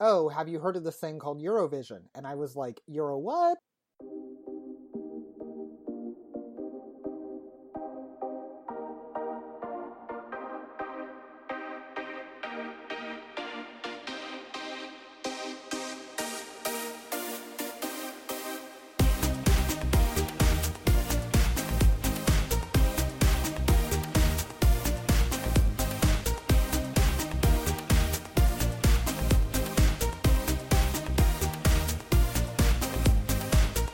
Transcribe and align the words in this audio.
"Oh, 0.00 0.28
have 0.28 0.48
you 0.48 0.60
heard 0.60 0.76
of 0.76 0.84
this 0.84 0.98
thing 1.00 1.18
called 1.18 1.40
Eurovision?" 1.40 2.08
And 2.14 2.26
I 2.26 2.34
was 2.34 2.56
like, 2.56 2.80
"Euro 2.86 3.18
what?" 3.18 3.58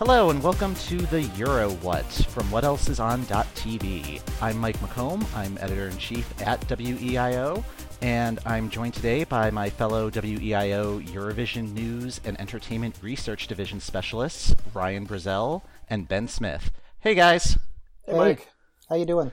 Hello 0.06 0.28
and 0.28 0.42
welcome 0.42 0.74
to 0.74 0.98
the 0.98 1.22
Euro 1.38 1.70
What 1.76 2.04
from 2.04 2.50
What 2.50 2.62
Else 2.62 2.90
Is 2.90 3.00
On.tv. 3.00 4.20
I'm 4.42 4.58
Mike 4.58 4.78
McComb. 4.80 5.24
I'm 5.34 5.56
editor 5.62 5.88
in 5.88 5.96
chief 5.96 6.30
at 6.42 6.60
WEIO, 6.68 7.64
and 8.02 8.38
I'm 8.44 8.68
joined 8.68 8.92
today 8.92 9.24
by 9.24 9.50
my 9.50 9.70
fellow 9.70 10.10
WEIO 10.10 11.02
Eurovision 11.08 11.72
News 11.72 12.20
and 12.22 12.38
Entertainment 12.38 12.98
Research 13.00 13.46
Division 13.46 13.80
specialists, 13.80 14.54
Ryan 14.74 15.06
Brazel 15.06 15.62
and 15.88 16.06
Ben 16.06 16.28
Smith. 16.28 16.70
Hey 17.00 17.14
guys. 17.14 17.56
Hey, 18.04 18.12
Mike. 18.12 18.50
How 18.90 18.96
you 18.96 19.06
doing? 19.06 19.32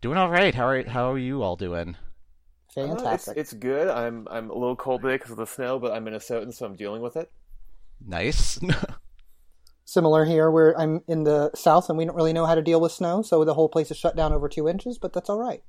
Doing 0.00 0.16
all 0.16 0.30
right. 0.30 0.54
How 0.54 0.66
are 0.66 0.82
how 0.82 1.12
are 1.12 1.18
you 1.18 1.42
all 1.42 1.56
doing? 1.56 1.94
Fantastic. 2.74 3.06
Uh, 3.06 3.12
it's, 3.12 3.28
it's 3.28 3.52
good. 3.52 3.88
I'm 3.88 4.26
I'm 4.30 4.48
a 4.48 4.54
little 4.54 4.76
cold 4.76 5.02
today 5.02 5.16
because 5.16 5.32
of 5.32 5.36
the 5.36 5.46
snow, 5.46 5.78
but 5.78 5.92
I'm 5.92 6.06
Minnesotan, 6.06 6.54
so 6.54 6.64
I'm 6.64 6.76
dealing 6.76 7.02
with 7.02 7.18
it. 7.18 7.30
Nice. 8.00 8.58
Similar 9.90 10.24
here, 10.24 10.48
where 10.52 10.78
I'm 10.78 11.02
in 11.08 11.24
the 11.24 11.50
south 11.56 11.88
and 11.88 11.98
we 11.98 12.04
don't 12.04 12.14
really 12.14 12.32
know 12.32 12.46
how 12.46 12.54
to 12.54 12.62
deal 12.62 12.80
with 12.80 12.92
snow, 12.92 13.22
so 13.22 13.44
the 13.44 13.54
whole 13.54 13.68
place 13.68 13.90
is 13.90 13.96
shut 13.96 14.14
down 14.14 14.32
over 14.32 14.48
two 14.48 14.68
inches. 14.68 14.98
But 14.98 15.12
that's 15.12 15.28
all 15.28 15.40
right. 15.40 15.64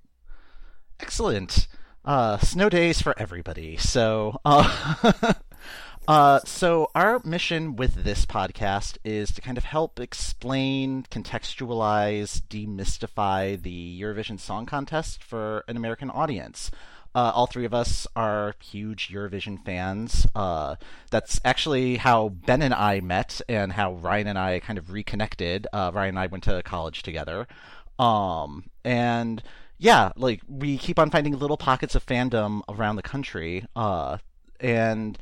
Excellent. 0.99 1.67
Uh, 2.05 2.37
snow 2.37 2.69
days 2.69 3.01
for 3.01 3.17
everybody. 3.17 3.77
So, 3.77 4.39
uh, 4.45 5.33
uh, 6.07 6.39
so 6.45 6.91
our 6.93 7.19
mission 7.25 7.75
with 7.75 8.03
this 8.03 8.27
podcast 8.27 8.99
is 9.03 9.31
to 9.31 9.41
kind 9.41 9.57
of 9.57 9.63
help 9.63 9.99
explain, 9.99 11.01
contextualize, 11.09 12.43
demystify 12.43 13.59
the 13.59 13.99
Eurovision 13.99 14.39
Song 14.39 14.67
Contest 14.67 15.23
for 15.23 15.63
an 15.67 15.77
American 15.77 16.11
audience. 16.11 16.69
Uh, 17.13 17.31
all 17.33 17.45
three 17.47 17.65
of 17.65 17.73
us 17.73 18.07
are 18.15 18.55
huge 18.61 19.09
Eurovision 19.09 19.63
fans. 19.65 20.25
Uh, 20.33 20.75
that's 21.09 21.39
actually 21.43 21.97
how 21.97 22.29
Ben 22.29 22.61
and 22.61 22.73
I 22.73 23.01
met, 23.01 23.41
and 23.49 23.73
how 23.73 23.93
Ryan 23.93 24.27
and 24.27 24.39
I 24.39 24.59
kind 24.59 24.79
of 24.79 24.91
reconnected. 24.91 25.67
Uh, 25.73 25.91
Ryan 25.93 26.09
and 26.09 26.19
I 26.19 26.27
went 26.27 26.43
to 26.45 26.63
college 26.63 27.03
together, 27.03 27.47
um, 27.99 28.65
and 28.83 29.43
yeah, 29.77 30.11
like 30.15 30.41
we 30.47 30.77
keep 30.77 30.99
on 30.99 31.09
finding 31.09 31.37
little 31.37 31.57
pockets 31.57 31.95
of 31.95 32.05
fandom 32.05 32.61
around 32.69 32.95
the 32.95 33.01
country, 33.01 33.65
uh, 33.75 34.17
and 34.59 35.17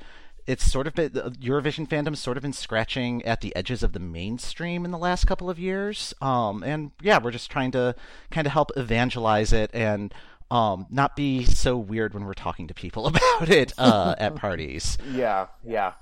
it's 0.50 0.70
sort 0.70 0.88
of 0.88 0.96
been 0.96 1.12
Eurovision 1.12 1.88
fandom's 1.88 2.20
sort 2.20 2.36
of 2.36 2.42
been 2.42 2.54
scratching 2.54 3.24
at 3.24 3.42
the 3.42 3.56
edges 3.56 3.84
of 3.84 3.94
the 3.94 4.00
mainstream 4.00 4.84
in 4.84 4.90
the 4.90 4.98
last 4.98 5.26
couple 5.26 5.48
of 5.48 5.60
years. 5.60 6.14
Um, 6.22 6.64
and 6.64 6.90
yeah, 7.02 7.20
we're 7.24 7.30
just 7.32 7.52
trying 7.52 7.70
to 7.72 7.94
kind 8.32 8.48
of 8.48 8.54
help 8.54 8.72
evangelize 8.76 9.54
it 9.54 9.70
and 9.74 10.12
um, 10.52 10.88
not 10.90 11.16
be 11.16 11.46
so 11.46 11.78
weird 11.78 12.14
when 12.14 12.26
we're 12.26 12.34
talking 12.34 12.68
to 12.68 12.74
people 12.74 13.08
about 13.08 13.50
it 13.50 13.74
uh, 13.78 14.16
at 14.18 14.36
parties. 14.36 14.98
Yeah, 15.12 15.48
yeah. 15.64 15.94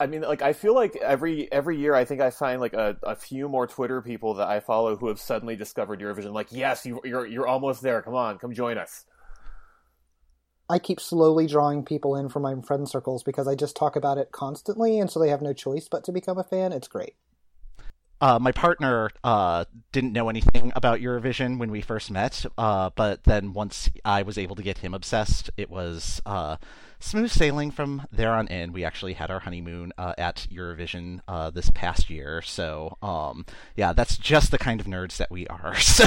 I 0.00 0.06
mean, 0.06 0.22
like 0.22 0.42
I 0.42 0.52
feel 0.52 0.74
like 0.74 0.96
every 0.96 1.50
every 1.52 1.78
year, 1.78 1.94
I 1.94 2.04
think 2.04 2.20
I 2.20 2.30
find 2.30 2.60
like 2.60 2.74
a, 2.74 2.96
a 3.04 3.14
few 3.14 3.48
more 3.48 3.66
Twitter 3.66 4.02
people 4.02 4.34
that 4.34 4.48
I 4.48 4.60
follow 4.60 4.96
who 4.96 5.06
have 5.06 5.20
suddenly 5.20 5.54
discovered 5.54 6.00
Eurovision. 6.00 6.32
Like, 6.32 6.48
yes, 6.50 6.84
you, 6.84 7.00
you're 7.04 7.26
you're 7.26 7.46
almost 7.46 7.80
there. 7.82 8.02
Come 8.02 8.14
on, 8.14 8.38
come 8.38 8.52
join 8.52 8.76
us. 8.76 9.04
I 10.68 10.78
keep 10.78 10.98
slowly 10.98 11.46
drawing 11.46 11.84
people 11.84 12.16
in 12.16 12.28
from 12.28 12.42
my 12.42 12.60
friend 12.62 12.88
circles 12.88 13.22
because 13.22 13.46
I 13.46 13.54
just 13.54 13.76
talk 13.76 13.96
about 13.96 14.18
it 14.18 14.32
constantly, 14.32 14.98
and 14.98 15.10
so 15.10 15.20
they 15.20 15.28
have 15.28 15.42
no 15.42 15.52
choice 15.52 15.88
but 15.88 16.04
to 16.04 16.12
become 16.12 16.38
a 16.38 16.44
fan. 16.44 16.72
It's 16.72 16.88
great. 16.88 17.14
Uh, 18.20 18.38
my 18.38 18.52
partner 18.52 19.10
uh, 19.22 19.64
didn't 19.92 20.12
know 20.12 20.28
anything 20.28 20.72
about 20.76 21.00
Eurovision 21.00 21.58
when 21.58 21.70
we 21.70 21.80
first 21.80 22.10
met, 22.10 22.46
uh, 22.56 22.90
but 22.94 23.24
then 23.24 23.52
once 23.52 23.90
I 24.04 24.22
was 24.22 24.38
able 24.38 24.56
to 24.56 24.62
get 24.62 24.78
him 24.78 24.94
obsessed, 24.94 25.50
it 25.56 25.68
was 25.68 26.22
uh, 26.24 26.56
smooth 27.04 27.30
sailing 27.30 27.70
from 27.70 28.06
there 28.10 28.32
on 28.32 28.48
in. 28.48 28.72
We 28.72 28.84
actually 28.84 29.14
had 29.14 29.30
our 29.30 29.40
honeymoon 29.40 29.92
uh, 29.98 30.14
at 30.18 30.46
Eurovision 30.50 31.20
uh, 31.28 31.50
this 31.50 31.70
past 31.70 32.10
year, 32.10 32.42
so 32.42 32.96
um, 33.02 33.44
yeah, 33.76 33.92
that's 33.92 34.16
just 34.16 34.50
the 34.50 34.58
kind 34.58 34.80
of 34.80 34.86
nerds 34.86 35.16
that 35.18 35.30
we 35.30 35.46
are. 35.48 35.74
So. 35.84 36.06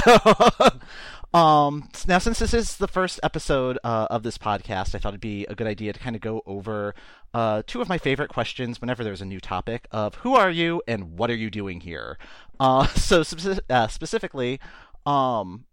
Um, 1.34 1.90
now, 2.06 2.18
since 2.18 2.38
this 2.38 2.54
is 2.54 2.76
the 2.76 2.88
first 2.88 3.20
episode 3.22 3.78
uh, 3.84 4.06
of 4.10 4.22
this 4.22 4.38
podcast, 4.38 4.94
I 4.94 4.98
thought 4.98 5.10
it'd 5.10 5.20
be 5.20 5.44
a 5.46 5.54
good 5.54 5.66
idea 5.66 5.92
to 5.92 5.98
kind 5.98 6.16
of 6.16 6.22
go 6.22 6.42
over 6.46 6.94
uh, 7.34 7.62
two 7.66 7.82
of 7.82 7.88
my 7.88 7.98
favorite 7.98 8.30
questions 8.30 8.80
whenever 8.80 9.04
there's 9.04 9.20
a 9.20 9.26
new 9.26 9.40
topic 9.40 9.86
of 9.90 10.14
who 10.16 10.34
are 10.34 10.50
you 10.50 10.82
and 10.88 11.18
what 11.18 11.30
are 11.30 11.36
you 11.36 11.50
doing 11.50 11.80
here. 11.80 12.16
Uh, 12.58 12.86
so 12.96 13.22
spe- 13.22 13.60
uh, 13.68 13.88
specifically, 13.88 14.58
um, 15.04 15.64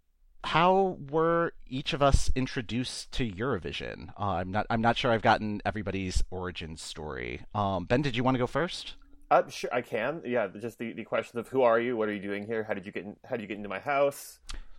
how 0.46 0.98
were 1.10 1.52
each 1.66 1.92
of 1.92 2.02
us 2.02 2.30
introduced 2.34 3.12
to 3.12 3.30
Eurovision? 3.30 4.10
Uh, 4.18 4.36
I'm 4.36 4.50
not. 4.50 4.66
I'm 4.70 4.80
not 4.80 4.96
sure. 4.96 5.12
I've 5.12 5.22
gotten 5.22 5.60
everybody's 5.64 6.22
origin 6.30 6.76
story. 6.76 7.42
Um, 7.54 7.84
ben, 7.84 8.02
did 8.02 8.16
you 8.16 8.24
want 8.24 8.36
to 8.36 8.38
go 8.38 8.46
first? 8.46 8.94
Uh, 9.30 9.48
sure, 9.48 9.70
I 9.72 9.82
can. 9.82 10.22
Yeah, 10.24 10.46
just 10.60 10.78
the, 10.78 10.92
the 10.92 11.04
question 11.04 11.38
of 11.38 11.48
who 11.48 11.62
are 11.62 11.80
you? 11.80 11.96
What 11.96 12.08
are 12.08 12.14
you 12.14 12.22
doing 12.22 12.46
here? 12.46 12.62
How 12.62 12.74
did 12.74 12.86
you 12.86 12.92
get 12.92 13.04
in, 13.04 13.16
How 13.28 13.36
did 13.36 13.42
you 13.42 13.48
get 13.48 13.56
into 13.56 13.68
my 13.68 13.80
house? 13.80 14.38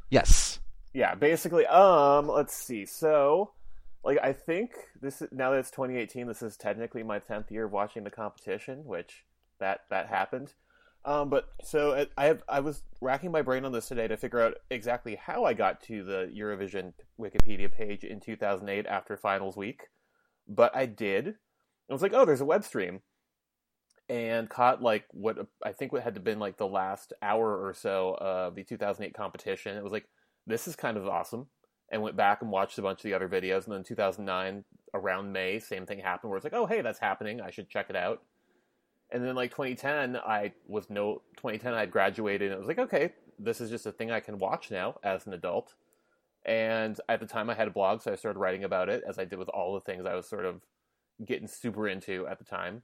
Yes 0.09 0.59
yeah, 0.97 1.13
basically, 1.13 1.65
um, 1.67 2.27
let's 2.27 2.55
see. 2.55 2.85
So, 2.87 3.51
like, 4.03 4.17
I 4.23 4.33
think 4.33 4.71
this 4.99 5.21
is, 5.21 5.29
now 5.31 5.51
that 5.51 5.59
it's 5.59 5.69
2018, 5.69 6.25
this 6.25 6.41
is 6.41 6.57
technically 6.57 7.03
my 7.03 7.19
10th 7.19 7.51
year 7.51 7.65
of 7.65 7.71
watching 7.71 8.03
the 8.03 8.09
competition, 8.09 8.83
which 8.83 9.23
that 9.59 9.81
that 9.91 10.07
happened. 10.07 10.53
Um, 11.07 11.29
but 11.29 11.47
so 11.63 12.05
I 12.17 12.25
have 12.25 12.43
I 12.49 12.59
was 12.59 12.83
racking 12.99 13.31
my 13.31 13.41
brain 13.41 13.63
on 13.63 13.71
this 13.71 13.87
today 13.87 14.09
to 14.09 14.17
figure 14.17 14.41
out 14.41 14.55
exactly 14.69 15.15
how 15.15 15.45
I 15.45 15.53
got 15.53 15.81
to 15.83 16.03
the 16.03 16.29
Eurovision 16.37 16.91
Wikipedia 17.17 17.71
page 17.71 18.03
in 18.03 18.19
2008 18.19 18.85
after 18.85 19.15
finals 19.15 19.55
week, 19.55 19.83
but 20.49 20.75
I 20.75 20.85
did. 20.85 21.35
I 21.89 21.93
was 21.93 22.01
like, 22.01 22.11
oh, 22.13 22.25
there's 22.25 22.41
a 22.41 22.45
web 22.45 22.65
stream, 22.65 22.99
and 24.09 24.49
caught 24.49 24.81
like 24.81 25.05
what 25.11 25.47
I 25.63 25.71
think 25.71 25.93
what 25.93 26.03
had 26.03 26.15
to 26.15 26.19
been 26.19 26.39
like 26.39 26.57
the 26.57 26.67
last 26.67 27.13
hour 27.21 27.65
or 27.65 27.73
so 27.73 28.17
of 28.19 28.55
the 28.55 28.65
2008 28.65 29.15
competition. 29.15 29.77
It 29.77 29.83
was 29.83 29.93
like 29.93 30.09
this 30.45 30.67
is 30.67 30.75
kind 30.75 30.97
of 30.97 31.07
awesome. 31.07 31.47
And 31.89 32.01
went 32.01 32.17
back 32.17 32.41
and 32.41 32.51
watched 32.51 32.77
a 32.79 32.81
bunch 32.81 32.99
of 32.99 33.03
the 33.03 33.13
other 33.13 33.29
videos. 33.29 33.63
And 33.63 33.73
then 33.73 33.83
2009, 33.83 34.65
around 34.93 35.31
May, 35.31 35.59
same 35.59 35.85
thing 35.85 35.99
happened 35.99 36.29
where 36.29 36.35
it's 36.35 36.43
like, 36.43 36.53
oh, 36.53 36.65
hey, 36.65 36.81
that's 36.81 36.99
happening. 36.99 37.39
I 37.39 37.49
should 37.49 37.69
check 37.69 37.89
it 37.89 37.95
out. 37.95 38.21
And 39.11 39.23
then 39.23 39.35
like 39.35 39.51
2010, 39.51 40.17
I 40.17 40.53
was 40.67 40.89
no 40.89 41.21
2010. 41.37 41.73
I 41.73 41.81
had 41.81 41.91
graduated, 41.91 42.51
and 42.51 42.55
it 42.55 42.59
was 42.59 42.67
like, 42.67 42.79
okay, 42.79 43.13
this 43.39 43.61
is 43.61 43.69
just 43.69 43.85
a 43.85 43.91
thing 43.91 44.11
I 44.11 44.19
can 44.19 44.37
watch 44.37 44.69
now 44.71 44.95
as 45.03 45.25
an 45.27 45.33
adult. 45.33 45.73
And 46.45 46.99
at 47.09 47.19
the 47.19 47.25
time, 47.25 47.49
I 47.49 47.55
had 47.55 47.67
a 47.67 47.71
blog, 47.71 48.01
so 48.01 48.11
I 48.11 48.15
started 48.15 48.39
writing 48.39 48.63
about 48.63 48.89
it, 48.89 49.03
as 49.07 49.17
I 49.17 49.25
did 49.25 49.39
with 49.39 49.49
all 49.49 49.73
the 49.73 49.81
things 49.81 50.05
I 50.05 50.15
was 50.15 50.27
sort 50.27 50.45
of 50.45 50.61
getting 51.25 51.47
super 51.47 51.87
into 51.87 52.27
at 52.27 52.39
the 52.39 52.45
time. 52.45 52.83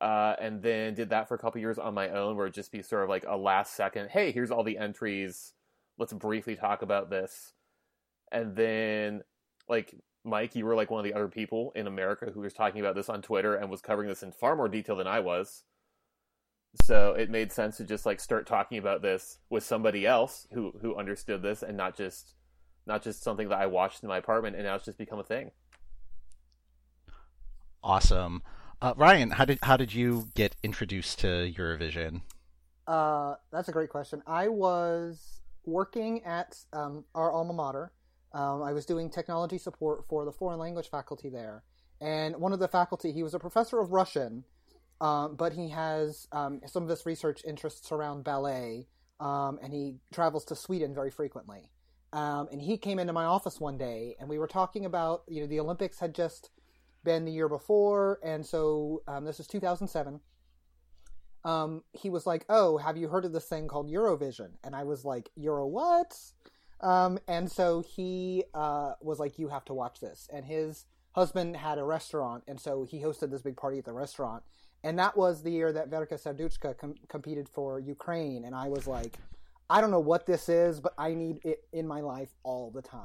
Uh, 0.00 0.34
and 0.40 0.62
then 0.62 0.94
did 0.94 1.10
that 1.10 1.28
for 1.28 1.34
a 1.34 1.38
couple 1.38 1.60
years 1.60 1.78
on 1.78 1.94
my 1.94 2.08
own, 2.08 2.36
where 2.36 2.46
it'd 2.46 2.54
just 2.54 2.72
be 2.72 2.82
sort 2.82 3.02
of 3.02 3.08
like 3.08 3.24
a 3.28 3.36
last 3.36 3.74
second, 3.74 4.10
hey, 4.10 4.32
here's 4.32 4.50
all 4.50 4.64
the 4.64 4.78
entries 4.78 5.52
let's 6.00 6.12
briefly 6.14 6.56
talk 6.56 6.82
about 6.82 7.10
this. 7.10 7.52
And 8.32 8.56
then, 8.56 9.22
like, 9.68 9.94
Mike, 10.24 10.54
you 10.54 10.66
were 10.66 10.74
like 10.74 10.90
one 10.90 11.00
of 11.00 11.04
the 11.04 11.14
other 11.14 11.28
people 11.28 11.72
in 11.74 11.86
America 11.86 12.30
who 12.32 12.40
was 12.40 12.52
talking 12.52 12.80
about 12.80 12.94
this 12.94 13.08
on 13.08 13.22
Twitter 13.22 13.54
and 13.54 13.70
was 13.70 13.80
covering 13.80 14.08
this 14.08 14.22
in 14.22 14.32
far 14.32 14.54
more 14.54 14.68
detail 14.68 14.96
than 14.96 15.06
I 15.06 15.20
was. 15.20 15.64
So 16.84 17.14
it 17.14 17.30
made 17.30 17.52
sense 17.52 17.78
to 17.78 17.84
just 17.84 18.06
like 18.06 18.20
start 18.20 18.46
talking 18.46 18.78
about 18.78 19.02
this 19.02 19.38
with 19.48 19.64
somebody 19.64 20.06
else 20.06 20.46
who 20.52 20.72
who 20.80 20.94
understood 20.94 21.42
this 21.42 21.62
and 21.62 21.76
not 21.76 21.96
just 21.96 22.34
not 22.86 23.02
just 23.02 23.22
something 23.22 23.48
that 23.48 23.58
I 23.58 23.66
watched 23.66 24.02
in 24.02 24.08
my 24.08 24.18
apartment 24.18 24.56
and 24.56 24.64
now 24.64 24.76
it's 24.76 24.84
just 24.84 24.98
become 24.98 25.18
a 25.18 25.24
thing. 25.24 25.50
Awesome. 27.82 28.42
Uh, 28.82 28.94
Ryan, 28.96 29.30
how 29.30 29.44
did 29.44 29.58
how 29.62 29.76
did 29.76 29.92
you 29.94 30.28
get 30.34 30.54
introduced 30.62 31.18
to 31.20 31.52
Eurovision? 31.52 32.22
Uh, 32.86 33.34
that's 33.50 33.68
a 33.68 33.72
great 33.72 33.90
question. 33.90 34.22
I 34.26 34.48
was 34.48 35.40
working 35.64 36.24
at 36.24 36.56
um, 36.72 37.04
our 37.14 37.32
alma 37.32 37.52
mater. 37.52 37.92
Um, 38.32 38.62
I 38.62 38.72
was 38.72 38.86
doing 38.86 39.10
technology 39.10 39.58
support 39.58 40.04
for 40.08 40.24
the 40.24 40.32
foreign 40.32 40.58
language 40.58 40.88
faculty 40.88 41.28
there. 41.28 41.64
And 42.00 42.36
one 42.36 42.52
of 42.52 42.58
the 42.60 42.68
faculty, 42.68 43.12
he 43.12 43.22
was 43.22 43.34
a 43.34 43.38
professor 43.38 43.78
of 43.80 43.92
Russian, 43.92 44.44
um, 45.00 45.36
but 45.36 45.52
he 45.52 45.70
has 45.70 46.28
um, 46.32 46.60
some 46.66 46.82
of 46.82 46.88
his 46.88 47.04
research 47.04 47.42
interests 47.46 47.92
around 47.92 48.24
ballet, 48.24 48.86
um, 49.18 49.58
and 49.62 49.72
he 49.72 49.96
travels 50.12 50.44
to 50.46 50.56
Sweden 50.56 50.94
very 50.94 51.10
frequently. 51.10 51.70
Um, 52.12 52.48
and 52.50 52.60
he 52.60 52.76
came 52.76 52.98
into 52.98 53.12
my 53.12 53.24
office 53.24 53.60
one 53.60 53.78
day, 53.78 54.16
and 54.18 54.28
we 54.28 54.38
were 54.38 54.48
talking 54.48 54.84
about, 54.84 55.22
you 55.28 55.40
know, 55.40 55.46
the 55.46 55.60
Olympics 55.60 55.98
had 56.00 56.14
just 56.14 56.50
been 57.04 57.24
the 57.24 57.32
year 57.32 57.48
before, 57.48 58.18
and 58.22 58.44
so 58.44 59.02
um, 59.06 59.24
this 59.24 59.40
is 59.40 59.46
2007. 59.46 60.20
Um, 61.44 61.82
he 61.92 62.10
was 62.10 62.26
like, 62.26 62.44
"Oh, 62.48 62.76
have 62.76 62.98
you 62.98 63.08
heard 63.08 63.24
of 63.24 63.32
this 63.32 63.46
thing 63.46 63.68
called 63.68 63.90
Eurovision?" 63.90 64.50
And 64.62 64.76
I 64.76 64.84
was 64.84 65.04
like, 65.04 65.30
"Euro 65.36 65.66
what?" 65.66 66.14
Um, 66.82 67.18
and 67.28 67.50
so 67.50 67.82
he 67.82 68.44
uh, 68.54 68.94
was 69.00 69.18
like, 69.18 69.38
"You 69.38 69.48
have 69.48 69.64
to 69.66 69.74
watch 69.74 70.00
this." 70.00 70.28
And 70.32 70.44
his 70.44 70.86
husband 71.12 71.56
had 71.56 71.78
a 71.78 71.84
restaurant, 71.84 72.44
and 72.46 72.60
so 72.60 72.84
he 72.84 73.00
hosted 73.00 73.30
this 73.30 73.42
big 73.42 73.56
party 73.56 73.78
at 73.78 73.84
the 73.84 73.92
restaurant. 73.92 74.42
And 74.82 74.98
that 74.98 75.16
was 75.16 75.42
the 75.42 75.50
year 75.50 75.72
that 75.72 75.90
Verka 75.90 76.14
Serduchka 76.14 76.78
com- 76.78 76.94
competed 77.08 77.48
for 77.48 77.78
Ukraine. 77.78 78.44
And 78.44 78.54
I 78.54 78.68
was 78.68 78.86
like, 78.86 79.18
I 79.68 79.80
don't 79.82 79.90
know 79.90 80.00
what 80.00 80.24
this 80.24 80.48
is, 80.48 80.80
but 80.80 80.94
I 80.96 81.12
need 81.12 81.40
it 81.44 81.64
in 81.72 81.86
my 81.86 82.00
life 82.00 82.30
all 82.44 82.70
the 82.70 82.80
time. 82.80 83.04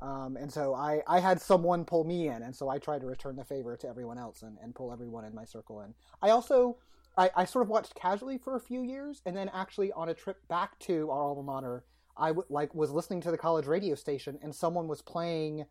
Um, 0.00 0.36
and 0.36 0.52
so 0.52 0.74
I, 0.74 1.02
I 1.06 1.20
had 1.20 1.40
someone 1.40 1.84
pull 1.84 2.04
me 2.04 2.28
in, 2.28 2.42
and 2.42 2.54
so 2.54 2.68
I 2.68 2.78
tried 2.78 3.00
to 3.00 3.06
return 3.06 3.36
the 3.36 3.44
favor 3.44 3.76
to 3.76 3.88
everyone 3.88 4.18
else 4.18 4.42
and, 4.42 4.58
and 4.62 4.74
pull 4.74 4.92
everyone 4.92 5.24
in 5.24 5.34
my 5.34 5.44
circle 5.44 5.80
in. 5.80 5.94
I 6.20 6.30
also 6.30 6.76
I, 7.16 7.30
I 7.34 7.44
sort 7.46 7.62
of 7.62 7.70
watched 7.70 7.94
casually 7.94 8.36
for 8.36 8.56
a 8.56 8.60
few 8.60 8.82
years, 8.82 9.22
and 9.24 9.36
then 9.36 9.50
actually 9.54 9.92
on 9.92 10.08
a 10.08 10.14
trip 10.14 10.46
back 10.48 10.78
to 10.80 11.10
our 11.10 11.22
alma 11.22 11.42
mater, 11.42 11.84
I 12.16 12.28
w- 12.28 12.46
like 12.48 12.74
was 12.74 12.90
listening 12.90 13.20
to 13.22 13.30
the 13.30 13.38
college 13.38 13.66
radio 13.66 13.94
station, 13.94 14.38
and 14.42 14.54
someone 14.54 14.88
was 14.88 15.02
playing. 15.02 15.60
It 15.60 15.68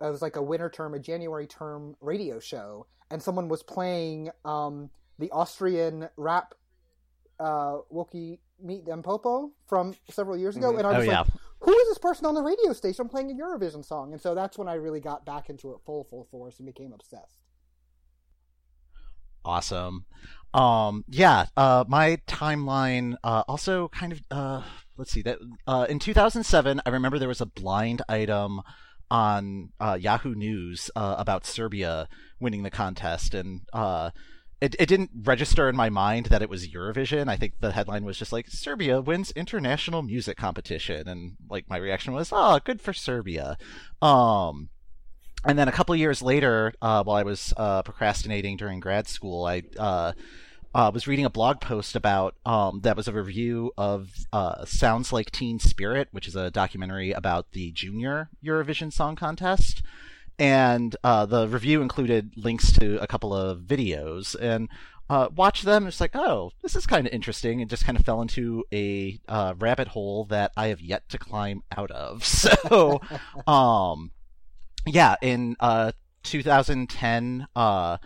was 0.00 0.22
like 0.22 0.36
a 0.36 0.42
winter 0.42 0.68
term, 0.68 0.94
a 0.94 0.98
January 0.98 1.46
term 1.46 1.96
radio 2.00 2.40
show, 2.40 2.86
and 3.10 3.22
someone 3.22 3.48
was 3.48 3.62
playing 3.62 4.30
um, 4.44 4.90
the 5.18 5.30
Austrian 5.30 6.08
rap 6.16 6.54
uh, 7.40 7.78
Woki 7.92 8.38
mit 8.60 8.84
deim 8.84 9.02
Popo 9.02 9.50
from 9.66 9.94
several 10.10 10.36
years 10.36 10.56
ago, 10.56 10.72
Mhm. 10.72 10.78
and 10.78 10.86
I 10.86 10.98
was 10.98 11.08
Oh, 11.08 11.10
like, 11.10 11.26
"Who 11.60 11.72
is 11.72 11.88
this 11.88 11.98
person 11.98 12.26
on 12.26 12.34
the 12.34 12.42
radio 12.42 12.72
station 12.72 13.08
playing 13.08 13.30
a 13.30 13.34
Eurovision 13.34 13.84
song?" 13.84 14.12
And 14.12 14.20
so 14.20 14.34
that's 14.34 14.56
when 14.58 14.68
I 14.68 14.74
really 14.74 15.00
got 15.00 15.24
back 15.24 15.50
into 15.50 15.72
it 15.72 15.78
full 15.84 16.04
full 16.04 16.24
force 16.24 16.58
and 16.58 16.66
became 16.66 16.92
obsessed. 16.92 17.42
Awesome. 19.44 20.06
Um, 20.54 21.04
yeah, 21.08 21.46
uh, 21.56 21.84
my 21.86 22.16
timeline 22.26 23.16
uh, 23.22 23.42
also 23.46 23.88
kind 23.88 24.12
of 24.12 24.22
uh, 24.30 24.62
let's 24.96 25.10
see 25.10 25.22
that 25.22 25.38
uh, 25.66 25.86
in 25.88 25.98
2007, 25.98 26.80
I 26.84 26.90
remember 26.90 27.18
there 27.18 27.28
was 27.28 27.40
a 27.40 27.46
blind 27.46 28.02
item 28.08 28.60
on 29.10 29.70
uh, 29.80 29.98
Yahoo 30.00 30.34
News 30.34 30.90
uh, 30.96 31.16
about 31.18 31.46
Serbia 31.46 32.08
winning 32.40 32.62
the 32.62 32.70
contest, 32.70 33.34
and 33.34 33.62
uh, 33.72 34.10
it 34.60 34.74
it 34.78 34.88
didn't 34.88 35.10
register 35.22 35.68
in 35.68 35.76
my 35.76 35.90
mind 35.90 36.26
that 36.26 36.42
it 36.42 36.48
was 36.48 36.68
Eurovision. 36.68 37.28
I 37.28 37.36
think 37.36 37.54
the 37.60 37.72
headline 37.72 38.04
was 38.04 38.18
just 38.18 38.32
like 38.32 38.48
Serbia 38.48 39.00
wins 39.00 39.30
international 39.32 40.02
music 40.02 40.36
competition, 40.36 41.08
and 41.08 41.36
like 41.50 41.68
my 41.68 41.76
reaction 41.76 42.12
was, 42.12 42.30
oh, 42.32 42.60
good 42.64 42.80
for 42.80 42.92
Serbia. 42.92 43.56
Um, 44.00 44.70
and 45.46 45.58
then 45.58 45.68
a 45.68 45.72
couple 45.72 45.94
years 45.94 46.22
later, 46.22 46.72
uh, 46.80 47.04
while 47.04 47.16
I 47.16 47.22
was 47.22 47.52
uh, 47.56 47.82
procrastinating 47.82 48.56
during 48.56 48.80
grad 48.80 49.06
school, 49.06 49.44
I 49.44 49.62
uh, 50.74 50.90
was 50.92 51.06
reading 51.06 51.24
a 51.24 51.30
blog 51.30 51.60
post 51.60 51.94
about 51.94 52.34
um, 52.44 52.80
that 52.82 52.96
was 52.96 53.06
a 53.06 53.12
review 53.12 53.72
of 53.78 54.10
uh, 54.32 54.64
"Sounds 54.64 55.12
Like 55.12 55.30
Teen 55.30 55.58
Spirit," 55.58 56.08
which 56.10 56.26
is 56.26 56.34
a 56.34 56.50
documentary 56.50 57.12
about 57.12 57.52
the 57.52 57.70
Junior 57.70 58.28
Eurovision 58.44 58.92
Song 58.92 59.14
Contest, 59.14 59.82
and 60.38 60.96
uh, 61.04 61.26
the 61.26 61.46
review 61.46 61.80
included 61.80 62.32
links 62.36 62.72
to 62.72 63.00
a 63.00 63.06
couple 63.06 63.34
of 63.34 63.60
videos 63.60 64.34
and. 64.40 64.68
Uh, 65.10 65.28
watch 65.36 65.60
them. 65.64 65.86
It's 65.86 66.00
like, 66.00 66.16
oh, 66.16 66.50
this 66.62 66.74
is 66.74 66.86
kind 66.86 67.06
of 67.06 67.12
interesting, 67.12 67.60
and 67.60 67.68
just 67.68 67.84
kind 67.84 67.98
of 67.98 68.06
fell 68.06 68.22
into 68.22 68.64
a 68.72 69.20
uh, 69.28 69.52
rabbit 69.58 69.88
hole 69.88 70.24
that 70.30 70.50
I 70.56 70.68
have 70.68 70.80
yet 70.80 71.06
to 71.10 71.18
climb 71.18 71.62
out 71.76 71.90
of. 71.90 72.24
So, 72.64 73.02
um, 73.46 74.12
yeah, 74.86 75.16
in 75.20 75.56
uh 75.60 75.92
2010, 76.22 77.48
uh 77.54 77.98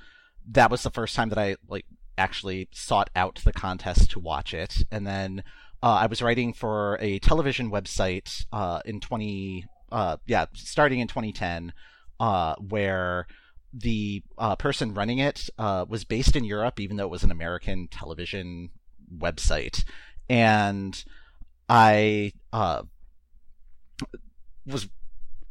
that 0.51 0.71
was 0.73 0.83
the 0.83 0.91
first 0.91 1.15
time 1.15 1.29
that 1.29 1.39
I 1.39 1.55
like 1.69 1.85
actually 2.19 2.69
sought 2.73 3.11
out 3.17 3.41
the 3.45 3.53
contest 3.53 4.11
to 4.11 4.21
watch 4.21 4.53
it, 4.53 4.85
and 4.91 5.07
then 5.07 5.43
uh, 5.83 5.99
I 6.03 6.07
was 6.07 6.21
writing 6.21 6.53
for 6.53 6.99
a 7.01 7.19
television 7.21 7.71
website 7.71 8.45
uh 8.53 8.81
in 8.85 9.01
20 9.01 9.65
uh 9.93 10.17
yeah 10.27 10.47
starting 10.55 10.99
in 10.99 11.07
2010 11.07 11.73
uh 12.19 12.57
where 12.57 13.27
the 13.73 14.23
uh, 14.39 14.57
person 14.57 14.95
running 14.95 15.19
it 15.19 15.49
uh, 15.59 15.85
was 15.89 16.05
based 16.05 16.37
in 16.37 16.45
Europe, 16.45 16.81
even 16.81 16.97
though 16.97 17.05
it 17.05 17.11
was 17.11 17.23
an 17.23 17.31
American 17.31 17.89
television 17.89 18.71
website, 19.17 19.85
and 20.29 21.05
I 21.69 22.33
was 24.67 24.89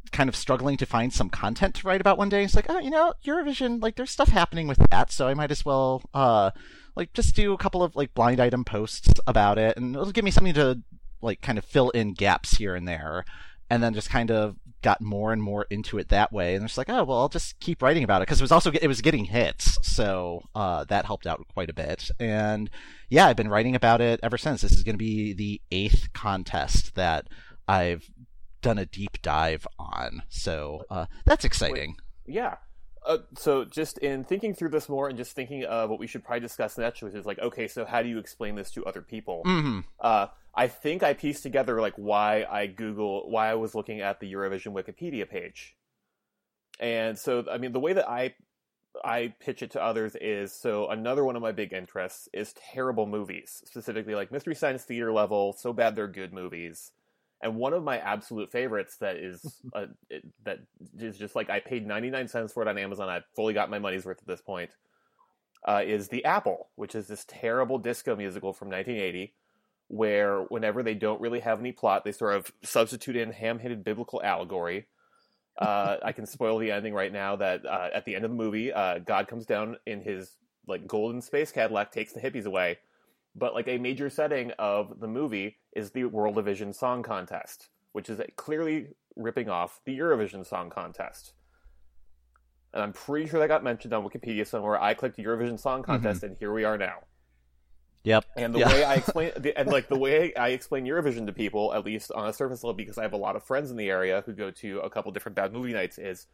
kind 0.08 0.28
of 0.28 0.36
struggling 0.36 0.76
to 0.78 0.86
find 0.86 1.12
some 1.12 1.30
content 1.30 1.74
to 1.76 1.86
write 1.86 2.00
about 2.00 2.18
one 2.18 2.28
day. 2.28 2.44
It's 2.44 2.54
like, 2.54 2.66
oh, 2.68 2.78
you 2.78 2.90
know, 2.90 3.14
Eurovision, 3.24 3.82
like 3.82 3.96
there's 3.96 4.10
stuff 4.10 4.28
happening 4.28 4.66
with 4.66 4.78
that, 4.90 5.12
so 5.12 5.28
I 5.28 5.34
might 5.34 5.50
as 5.50 5.64
well 5.64 6.02
uh 6.14 6.50
like 6.96 7.12
just 7.12 7.36
do 7.36 7.52
a 7.52 7.58
couple 7.58 7.82
of 7.82 7.94
like 7.94 8.14
blind 8.14 8.40
item 8.40 8.64
posts 8.64 9.08
about 9.26 9.56
it 9.58 9.76
and 9.76 9.94
it'll 9.94 10.10
give 10.10 10.24
me 10.24 10.32
something 10.32 10.54
to 10.54 10.82
like 11.22 11.40
kind 11.40 11.58
of 11.58 11.64
fill 11.64 11.90
in 11.90 12.14
gaps 12.14 12.56
here 12.56 12.74
and 12.74 12.86
there. 12.88 13.24
And 13.70 13.82
then 13.82 13.92
just 13.92 14.08
kind 14.08 14.30
of 14.30 14.56
got 14.80 15.02
more 15.02 15.30
and 15.30 15.42
more 15.42 15.66
into 15.68 15.98
it 15.98 16.08
that 16.08 16.32
way, 16.32 16.54
and 16.54 16.64
it's 16.64 16.78
like, 16.78 16.88
oh 16.88 17.04
well, 17.04 17.18
I'll 17.18 17.28
just 17.28 17.60
keep 17.60 17.82
writing 17.82 18.02
about 18.02 18.22
it 18.22 18.26
because 18.26 18.40
it 18.40 18.44
was 18.44 18.52
also 18.52 18.70
it 18.72 18.86
was 18.86 19.02
getting 19.02 19.26
hits, 19.26 19.78
so 19.82 20.42
uh, 20.54 20.84
that 20.84 21.04
helped 21.04 21.26
out 21.26 21.46
quite 21.52 21.68
a 21.68 21.74
bit. 21.74 22.10
And 22.18 22.70
yeah, 23.10 23.26
I've 23.26 23.36
been 23.36 23.50
writing 23.50 23.74
about 23.74 24.00
it 24.00 24.20
ever 24.22 24.38
since. 24.38 24.62
This 24.62 24.72
is 24.72 24.84
going 24.84 24.94
to 24.94 24.98
be 24.98 25.34
the 25.34 25.60
eighth 25.70 26.12
contest 26.14 26.94
that 26.94 27.26
I've 27.66 28.08
done 28.60 28.78
a 28.78 28.86
deep 28.86 29.22
dive 29.22 29.66
on. 29.78 30.22
So 30.28 30.84
uh, 30.90 31.06
that's 31.24 31.44
exciting. 31.44 31.96
Yeah. 32.26 32.56
Uh, 33.06 33.18
so 33.36 33.64
just 33.64 33.98
in 33.98 34.24
thinking 34.24 34.54
through 34.54 34.68
this 34.68 34.88
more 34.88 35.08
and 35.08 35.16
just 35.16 35.32
thinking 35.32 35.64
of 35.64 35.88
what 35.88 35.98
we 35.98 36.06
should 36.06 36.24
probably 36.24 36.40
discuss 36.40 36.76
next, 36.76 37.00
which 37.00 37.14
is 37.14 37.24
like, 37.24 37.38
okay, 37.38 37.66
so 37.66 37.84
how 37.84 38.02
do 38.02 38.08
you 38.08 38.18
explain 38.18 38.54
this 38.54 38.70
to 38.72 38.84
other 38.84 39.00
people? 39.00 39.42
hmm 39.44 39.80
Uh, 40.00 40.26
I 40.54 40.66
think 40.66 41.04
I 41.04 41.14
pieced 41.14 41.44
together 41.44 41.80
like 41.80 41.94
why 41.94 42.44
I 42.50 42.66
Google 42.66 43.30
why 43.30 43.48
I 43.48 43.54
was 43.54 43.76
looking 43.76 44.00
at 44.00 44.18
the 44.18 44.32
Eurovision 44.32 44.72
Wikipedia 44.72 45.28
page, 45.28 45.76
and 46.80 47.16
so 47.16 47.44
I 47.48 47.58
mean 47.58 47.70
the 47.72 47.78
way 47.78 47.92
that 47.92 48.10
I 48.10 48.34
I 49.04 49.34
pitch 49.38 49.62
it 49.62 49.70
to 49.72 49.82
others 49.82 50.16
is 50.20 50.52
so 50.52 50.88
another 50.88 51.24
one 51.24 51.36
of 51.36 51.42
my 51.42 51.52
big 51.52 51.72
interests 51.72 52.28
is 52.32 52.54
terrible 52.72 53.06
movies, 53.06 53.62
specifically 53.66 54.16
like 54.16 54.32
Mystery 54.32 54.56
Science 54.56 54.82
Theater 54.82 55.12
level, 55.12 55.52
so 55.52 55.72
bad 55.72 55.94
they're 55.94 56.08
good 56.08 56.32
movies. 56.32 56.90
And 57.40 57.54
one 57.56 57.72
of 57.72 57.84
my 57.84 57.98
absolute 57.98 58.50
favorites 58.50 58.96
that 59.00 59.16
is 59.16 59.62
uh, 59.72 59.86
that 60.44 60.58
is 60.98 61.18
just 61.18 61.36
like 61.36 61.50
I 61.50 61.60
paid 61.60 61.86
ninety 61.86 62.10
nine 62.10 62.28
cents 62.28 62.52
for 62.52 62.62
it 62.62 62.68
on 62.68 62.78
Amazon. 62.78 63.08
I've 63.08 63.24
fully 63.36 63.54
got 63.54 63.70
my 63.70 63.78
money's 63.78 64.04
worth 64.04 64.18
at 64.20 64.26
this 64.26 64.40
point. 64.40 64.70
Uh, 65.66 65.82
is 65.84 66.08
the 66.08 66.24
Apple, 66.24 66.68
which 66.76 66.94
is 66.94 67.08
this 67.08 67.24
terrible 67.26 67.78
disco 67.78 68.14
musical 68.14 68.52
from 68.52 68.68
1980, 68.68 69.34
where 69.88 70.42
whenever 70.42 70.84
they 70.84 70.94
don't 70.94 71.20
really 71.20 71.40
have 71.40 71.58
any 71.58 71.72
plot, 71.72 72.04
they 72.04 72.12
sort 72.12 72.36
of 72.36 72.52
substitute 72.62 73.16
in 73.16 73.32
ham-handed 73.32 73.84
biblical 73.84 74.22
allegory. 74.22 74.86
Uh, 75.58 75.96
I 76.04 76.12
can 76.12 76.24
spoil 76.24 76.58
the 76.58 76.70
ending 76.70 76.94
right 76.94 77.12
now. 77.12 77.34
That 77.34 77.66
uh, 77.66 77.88
at 77.92 78.04
the 78.04 78.14
end 78.14 78.24
of 78.24 78.30
the 78.30 78.36
movie, 78.36 78.72
uh, 78.72 79.00
God 79.00 79.26
comes 79.26 79.44
down 79.44 79.76
in 79.86 80.00
his 80.00 80.36
like 80.68 80.86
golden 80.86 81.20
space 81.20 81.50
Cadillac, 81.50 81.90
takes 81.90 82.12
the 82.12 82.20
hippies 82.20 82.44
away. 82.44 82.78
But 83.38 83.54
like 83.54 83.68
a 83.68 83.78
major 83.78 84.10
setting 84.10 84.52
of 84.58 85.00
the 85.00 85.06
movie 85.06 85.58
is 85.72 85.90
the 85.92 86.04
World 86.04 86.42
Vision 86.44 86.72
Song 86.72 87.02
Contest, 87.02 87.68
which 87.92 88.10
is 88.10 88.20
clearly 88.36 88.88
ripping 89.14 89.48
off 89.48 89.80
the 89.84 89.96
Eurovision 89.96 90.44
Song 90.44 90.70
Contest. 90.70 91.34
And 92.72 92.82
I'm 92.82 92.92
pretty 92.92 93.28
sure 93.28 93.40
that 93.40 93.48
got 93.48 93.64
mentioned 93.64 93.94
on 93.94 94.04
Wikipedia 94.04 94.46
somewhere. 94.46 94.80
I 94.80 94.94
clicked 94.94 95.18
Eurovision 95.18 95.58
Song 95.58 95.82
mm-hmm. 95.82 95.92
Contest, 95.92 96.22
and 96.22 96.36
here 96.38 96.52
we 96.52 96.64
are 96.64 96.76
now. 96.76 97.04
Yep. 98.04 98.24
And 98.36 98.54
the 98.54 98.60
Yeah. 98.60 98.68
way 98.68 98.84
I 98.84 98.94
explain, 99.02 99.32
the- 99.36 99.56
and 99.56 99.68
like 99.68 99.88
the 99.88 99.98
way 99.98 100.34
I 100.34 100.48
explain 100.48 100.84
Eurovision 100.84 101.26
to 101.26 101.32
people, 101.32 101.72
at 101.74 101.84
least 101.84 102.10
on 102.12 102.28
a 102.28 102.32
surface 102.32 102.64
level, 102.64 102.74
because 102.74 102.98
I 102.98 103.02
have 103.02 103.12
a 103.12 103.18
lot 103.18 103.36
of 103.36 103.44
friends 103.44 103.70
in 103.70 103.76
the 103.76 103.88
area 103.88 104.22
who 104.26 104.32
go 104.32 104.50
to 104.50 104.80
a 104.80 104.90
couple 104.90 105.12
different 105.12 105.36
bad 105.36 105.52
movie 105.52 105.72
nights, 105.72 105.98
is 105.98 106.26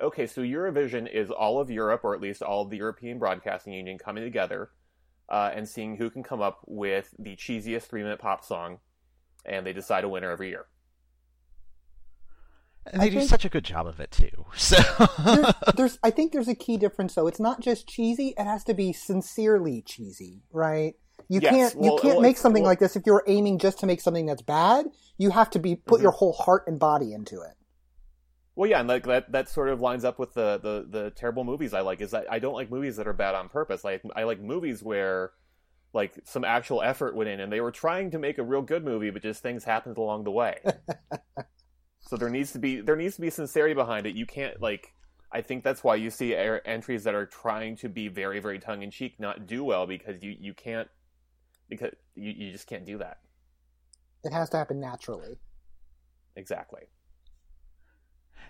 okay. 0.00 0.26
So 0.26 0.42
Eurovision 0.42 1.10
is 1.10 1.30
all 1.30 1.60
of 1.60 1.70
Europe, 1.70 2.02
or 2.04 2.14
at 2.14 2.20
least 2.20 2.42
all 2.42 2.62
of 2.62 2.70
the 2.70 2.76
European 2.76 3.18
Broadcasting 3.18 3.72
Union, 3.72 3.98
coming 3.98 4.22
together 4.24 4.70
uh, 5.32 5.50
and 5.54 5.68
seeing 5.68 5.96
who 5.96 6.10
can 6.10 6.22
come 6.22 6.40
up 6.40 6.60
with 6.66 7.12
the 7.18 7.34
cheesiest 7.34 7.84
three-minute 7.88 8.20
pop 8.20 8.44
song, 8.44 8.78
and 9.44 9.66
they 9.66 9.72
decide 9.72 10.04
a 10.04 10.08
winner 10.08 10.30
every 10.30 10.50
year. 10.50 10.66
And 12.86 13.00
they 13.00 13.06
I 13.06 13.08
do 13.10 13.18
think- 13.18 13.30
such 13.30 13.44
a 13.44 13.48
good 13.48 13.64
job 13.64 13.86
of 13.86 13.98
it 14.00 14.10
too. 14.10 14.28
So 14.56 14.76
there's, 15.24 15.54
there's 15.76 15.98
I 16.02 16.10
think 16.10 16.32
there's 16.32 16.48
a 16.48 16.54
key 16.54 16.76
difference 16.76 17.14
though. 17.14 17.26
It's 17.28 17.40
not 17.40 17.60
just 17.60 17.88
cheesy; 17.88 18.34
it 18.36 18.44
has 18.44 18.64
to 18.64 18.74
be 18.74 18.92
sincerely 18.92 19.82
cheesy, 19.82 20.42
right? 20.52 20.94
You 21.28 21.40
Yes, 21.40 21.52
can't 21.52 21.74
well, 21.76 21.92
you 21.94 21.98
can't 22.02 22.14
well, 22.16 22.22
make 22.22 22.36
something 22.36 22.62
well- 22.64 22.70
like 22.72 22.80
this 22.80 22.96
if 22.96 23.04
you're 23.06 23.22
aiming 23.26 23.58
just 23.58 23.78
to 23.80 23.86
make 23.86 24.00
something 24.00 24.26
that's 24.26 24.42
bad. 24.42 24.86
You 25.16 25.30
have 25.30 25.48
to 25.50 25.58
be 25.60 25.76
put 25.76 26.00
Mhm. 26.00 26.02
your 26.02 26.12
whole 26.12 26.32
heart 26.32 26.64
and 26.66 26.78
body 26.78 27.12
into 27.12 27.40
it. 27.40 27.54
Well, 28.54 28.68
yeah, 28.68 28.80
and 28.80 28.88
like 28.88 29.04
that 29.04 29.32
that 29.32 29.48
sort 29.48 29.70
of 29.70 29.80
lines 29.80 30.04
up 30.04 30.18
with 30.18 30.34
the, 30.34 30.58
the 30.62 30.86
the 30.88 31.10
terrible 31.10 31.44
movies 31.44 31.72
I 31.72 31.80
like. 31.80 32.00
Is 32.00 32.10
that 32.10 32.26
I 32.30 32.38
don't 32.38 32.54
like 32.54 32.70
movies 32.70 32.96
that 32.96 33.08
are 33.08 33.14
bad 33.14 33.34
on 33.34 33.48
purpose. 33.48 33.82
Like 33.82 34.02
I 34.14 34.24
like 34.24 34.40
movies 34.40 34.82
where 34.82 35.32
like 35.94 36.18
some 36.24 36.44
actual 36.44 36.82
effort 36.82 37.14
went 37.14 37.30
in, 37.30 37.40
and 37.40 37.52
they 37.52 37.60
were 37.60 37.70
trying 37.70 38.10
to 38.10 38.18
make 38.18 38.38
a 38.38 38.42
real 38.42 38.62
good 38.62 38.84
movie, 38.84 39.10
but 39.10 39.22
just 39.22 39.42
things 39.42 39.64
happened 39.64 39.96
along 39.96 40.24
the 40.24 40.30
way. 40.30 40.58
so 42.00 42.16
there 42.16 42.28
needs 42.28 42.52
to 42.52 42.58
be 42.58 42.80
there 42.80 42.96
needs 42.96 43.14
to 43.14 43.22
be 43.22 43.30
sincerity 43.30 43.74
behind 43.74 44.06
it. 44.06 44.14
You 44.14 44.26
can't 44.26 44.60
like 44.60 44.94
I 45.32 45.40
think 45.40 45.64
that's 45.64 45.82
why 45.82 45.94
you 45.94 46.10
see 46.10 46.34
entries 46.34 47.04
that 47.04 47.14
are 47.14 47.24
trying 47.24 47.76
to 47.76 47.88
be 47.88 48.08
very, 48.08 48.38
very 48.38 48.58
tongue 48.58 48.82
in 48.82 48.90
cheek 48.90 49.18
not 49.18 49.46
do 49.46 49.64
well 49.64 49.86
because 49.86 50.22
you, 50.22 50.36
you 50.38 50.52
can't 50.52 50.88
because 51.70 51.92
you, 52.14 52.32
you 52.32 52.52
just 52.52 52.66
can't 52.66 52.84
do 52.84 52.98
that. 52.98 53.20
It 54.24 54.32
has 54.32 54.50
to 54.50 54.58
happen 54.58 54.78
naturally. 54.78 55.38
Exactly. 56.36 56.82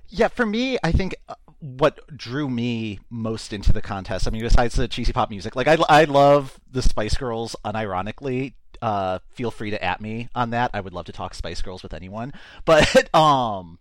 Yeah, 0.09 0.29
for 0.29 0.45
me, 0.45 0.79
I 0.83 0.93
think 0.93 1.15
uh, 1.29 1.35
what 1.61 2.01
drew 2.17 2.51
me 2.51 3.01
most 3.09 3.53
into 3.53 3.73
the 3.73 3.83
contest, 3.83 4.27
I 4.27 4.31
mean, 4.31 4.43
besides 4.43 4.75
the 4.75 4.89
cheesy 4.89 5.13
pop 5.13 5.31
music, 5.31 5.57
like 5.57 5.69
I, 5.69 5.79
I 5.89 6.05
love 6.05 6.61
the 6.71 6.83
Spice 6.83 7.17
Girls 7.17 7.57
unironically. 7.65 8.55
Uh, 8.81 9.21
feel 9.31 9.51
free 9.51 9.71
to 9.71 9.83
at 9.83 10.01
me 10.01 10.29
on 10.35 10.51
that. 10.51 10.71
I 10.75 10.81
would 10.81 10.93
love 10.93 11.07
to 11.07 11.13
talk 11.13 11.35
Spice 11.35 11.63
Girls 11.63 11.83
with 11.83 11.95
anyone. 11.95 12.33
But 12.65 13.15
um, 13.15 13.79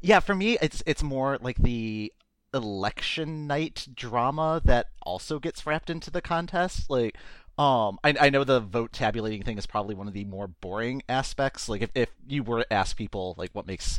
yeah, 0.00 0.20
for 0.20 0.34
me, 0.34 0.58
it's 0.62 0.82
it's 0.86 1.02
more 1.02 1.38
like 1.40 1.56
the 1.56 2.12
election 2.54 3.46
night 3.46 3.88
drama 3.94 4.60
that 4.64 4.86
also 5.02 5.38
gets 5.38 5.66
wrapped 5.66 5.90
into 5.90 6.10
the 6.10 6.22
contest. 6.22 6.88
Like, 6.90 7.16
um, 7.58 7.98
I, 8.04 8.14
I 8.20 8.30
know 8.30 8.44
the 8.44 8.60
vote 8.60 8.92
tabulating 8.92 9.42
thing 9.42 9.58
is 9.58 9.66
probably 9.66 9.94
one 9.94 10.06
of 10.06 10.14
the 10.14 10.24
more 10.24 10.46
boring 10.46 11.02
aspects. 11.08 11.68
Like, 11.68 11.82
if 11.82 11.90
if 11.94 12.10
you 12.28 12.42
were 12.42 12.60
to 12.62 12.72
ask 12.72 12.96
people 12.96 13.34
like 13.38 13.50
what 13.52 13.66
makes 13.66 13.98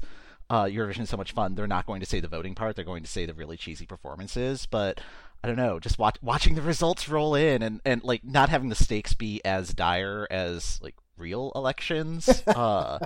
uh, 0.50 0.65
Eurovision 0.65 1.01
is 1.01 1.10
so 1.10 1.18
much 1.18 1.32
fun, 1.32 1.56
they're 1.56 1.68
not 1.68 1.86
going 1.86 2.00
to 2.00 2.06
say 2.06 2.20
the 2.20 2.27
voting 2.27 2.56
part. 2.56 2.75
They're 2.75 2.86
going 2.86 3.03
to 3.03 3.10
say 3.10 3.25
the 3.25 3.34
really 3.34 3.58
cheesy 3.58 3.86
performances. 3.86 4.65
But 4.65 5.00
I 5.44 5.48
don't 5.48 5.58
know, 5.58 5.79
just 5.79 6.00
watch, 6.00 6.18
watching 6.22 6.56
the 6.56 6.62
results 6.62 7.08
roll 7.08 7.36
in 7.36 7.62
and, 7.62 7.82
and 7.86 8.03
like 8.03 8.24
not 8.24 8.50
having 8.50 8.70
the 8.70 8.75
stakes 8.75 9.13
be 9.13 9.41
as 9.46 9.74
dire 9.74 10.27
as 10.29 10.79
like 10.82 10.96
real 11.18 11.51
elections. 11.56 12.44
Uh, 12.48 13.00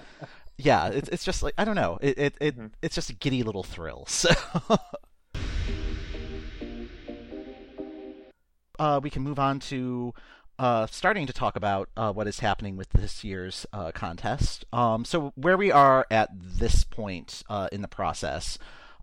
yeah, 0.57 0.87
it's 0.87 1.09
it's 1.09 1.25
just 1.25 1.41
like 1.41 1.53
I 1.57 1.65
don't 1.65 1.75
know. 1.75 1.97
It 1.99 2.17
it, 2.17 2.35
it 2.39 2.55
mm-hmm. 2.55 2.67
it's 2.81 2.95
just 2.95 3.09
a 3.09 3.13
giddy 3.13 3.43
little 3.43 3.63
thrill. 3.63 4.05
So. 4.13 4.29
uh, 8.79 8.99
we 9.01 9.09
can 9.09 9.23
move 9.23 9.39
on 9.39 9.59
to 9.61 10.13
uh, 10.59 10.87
starting 10.87 11.25
to 11.27 11.33
talk 11.33 11.55
about 11.55 11.89
uh, 11.97 12.11
what 12.11 12.27
is 12.27 12.39
happening 12.39 12.77
with 12.77 12.89
this 12.89 13.23
year's 13.23 13.65
uh, 13.73 13.91
contest. 13.91 14.65
Um, 14.71 15.05
so 15.05 15.33
where 15.35 15.57
we 15.57 15.71
are 15.71 16.05
at 16.11 16.29
this 16.33 16.83
point 16.83 17.43
uh, 17.49 17.69
in 17.71 17.81
the 17.81 17.87
process, 17.87 18.57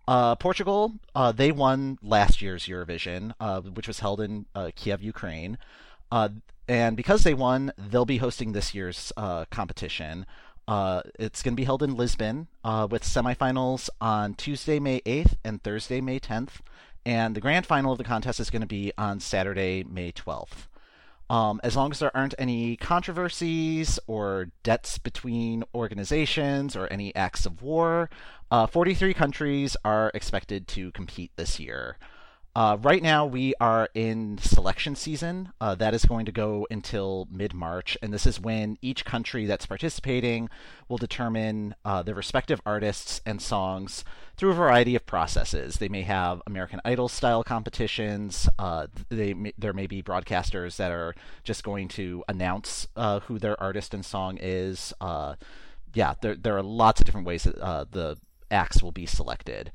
uh, 0.07 0.37
Portugal 0.37 0.95
uh, 1.15 1.33
they 1.33 1.53
won 1.53 1.99
last 2.03 2.41
year's 2.41 2.67
Eurovision, 2.67 3.33
which 3.75 3.89
was 3.89 4.01
held 4.01 4.21
in 4.21 4.47
Kiev, 4.77 5.03
Ukraine, 5.03 5.59
and 6.69 6.97
because 6.97 7.25
they 7.25 7.35
won, 7.35 7.73
they'll 7.77 8.05
be 8.05 8.19
hosting 8.19 8.53
this 8.53 8.75
year's 8.75 9.13
competition. 9.51 10.27
it's 10.69 11.43
going 11.43 11.55
to 11.55 11.61
be 11.61 11.65
held 11.65 11.83
in 11.83 11.97
Lisbon 11.97 12.49
with 12.65 13.03
semifinals 13.03 13.89
on 14.01 14.35
Tuesday, 14.35 14.79
May 14.79 15.01
8th 15.01 15.35
and 15.45 15.63
Thursday, 15.63 16.01
May 16.01 16.21
10th. 16.21 16.61
And 17.07 17.35
the 17.35 17.41
grand 17.41 17.67
final 17.67 17.93
of 17.93 17.99
the 17.99 18.05
contest 18.05 18.41
is 18.41 18.51
going 18.51 18.61
to 18.61 18.69
be 18.69 18.93
on 18.99 19.21
Saturday, 19.21 19.85
May 19.85 20.13
12th. 20.13 20.67
Um, 21.31 21.61
as 21.63 21.77
long 21.77 21.93
as 21.93 22.01
there 22.01 22.15
aren't 22.15 22.35
any 22.41 22.75
controversies 22.75 24.01
or 24.09 24.49
debts 24.65 24.99
between 24.99 25.63
organizations 25.73 26.75
or 26.75 26.89
any 26.89 27.15
acts 27.15 27.47
of 27.47 27.63
war, 27.63 28.11
uh, 28.51 28.67
43 28.67 29.15
countries 29.15 29.77
are 29.85 30.11
expected 30.13 30.67
to 30.67 30.91
compete 30.91 31.31
this 31.37 31.61
year. 31.61 31.99
Uh, 32.55 32.77
right 32.83 33.03
now, 33.03 33.25
we 33.25 33.55
are 33.61 33.89
in 33.95 34.37
selection 34.39 34.97
season. 34.97 35.53
Uh, 35.61 35.77
that 35.77 35.95
is 35.95 36.05
going 36.05 36.27
to 36.27 36.33
go 36.33 36.67
until 36.69 37.29
mid 37.31 37.55
March, 37.55 37.97
and 38.03 38.13
this 38.13 38.27
is 38.27 38.41
when 38.41 38.77
each 38.83 39.05
country 39.05 39.47
that's 39.47 39.67
participating 39.67 40.51
will 40.89 40.97
determine 40.97 41.77
uh, 41.85 42.03
their 42.03 42.15
respective 42.15 42.61
artists 42.67 43.21
and 43.25 43.41
songs 43.41 44.05
through 44.37 44.51
a 44.51 44.55
variety 44.55 44.97
of 44.97 45.07
processes. 45.07 45.77
They 45.77 45.89
may 45.89 46.03
have 46.03 46.43
American 46.45 46.81
Idol 46.85 47.09
style 47.09 47.45
competitions. 47.45 48.49
Uh, 48.59 48.89
they 49.09 49.33
may, 49.33 49.53
there 49.57 49.73
may 49.73 49.87
be 49.87 50.03
broadcasters 50.03 50.77
that 50.77 50.91
are 50.91 51.15
just 51.45 51.63
going 51.63 51.87
to 51.89 52.25
announce 52.29 52.89
uh, 52.97 53.21
who 53.21 53.39
their 53.39 53.61
artist 53.63 53.95
and 53.95 54.05
song 54.05 54.39
is. 54.41 54.93
Uh, 55.01 55.37
yeah, 55.95 56.15
there 56.21 56.35
there 56.35 56.57
are 56.57 56.65
lots 56.65 57.01
of 57.01 57.07
different 57.07 57.29
ways 57.29 57.45
that 57.45 57.93
the 57.93 58.17
acts 58.51 58.83
will 58.83 58.93
be 58.93 59.07
selected. 59.07 59.71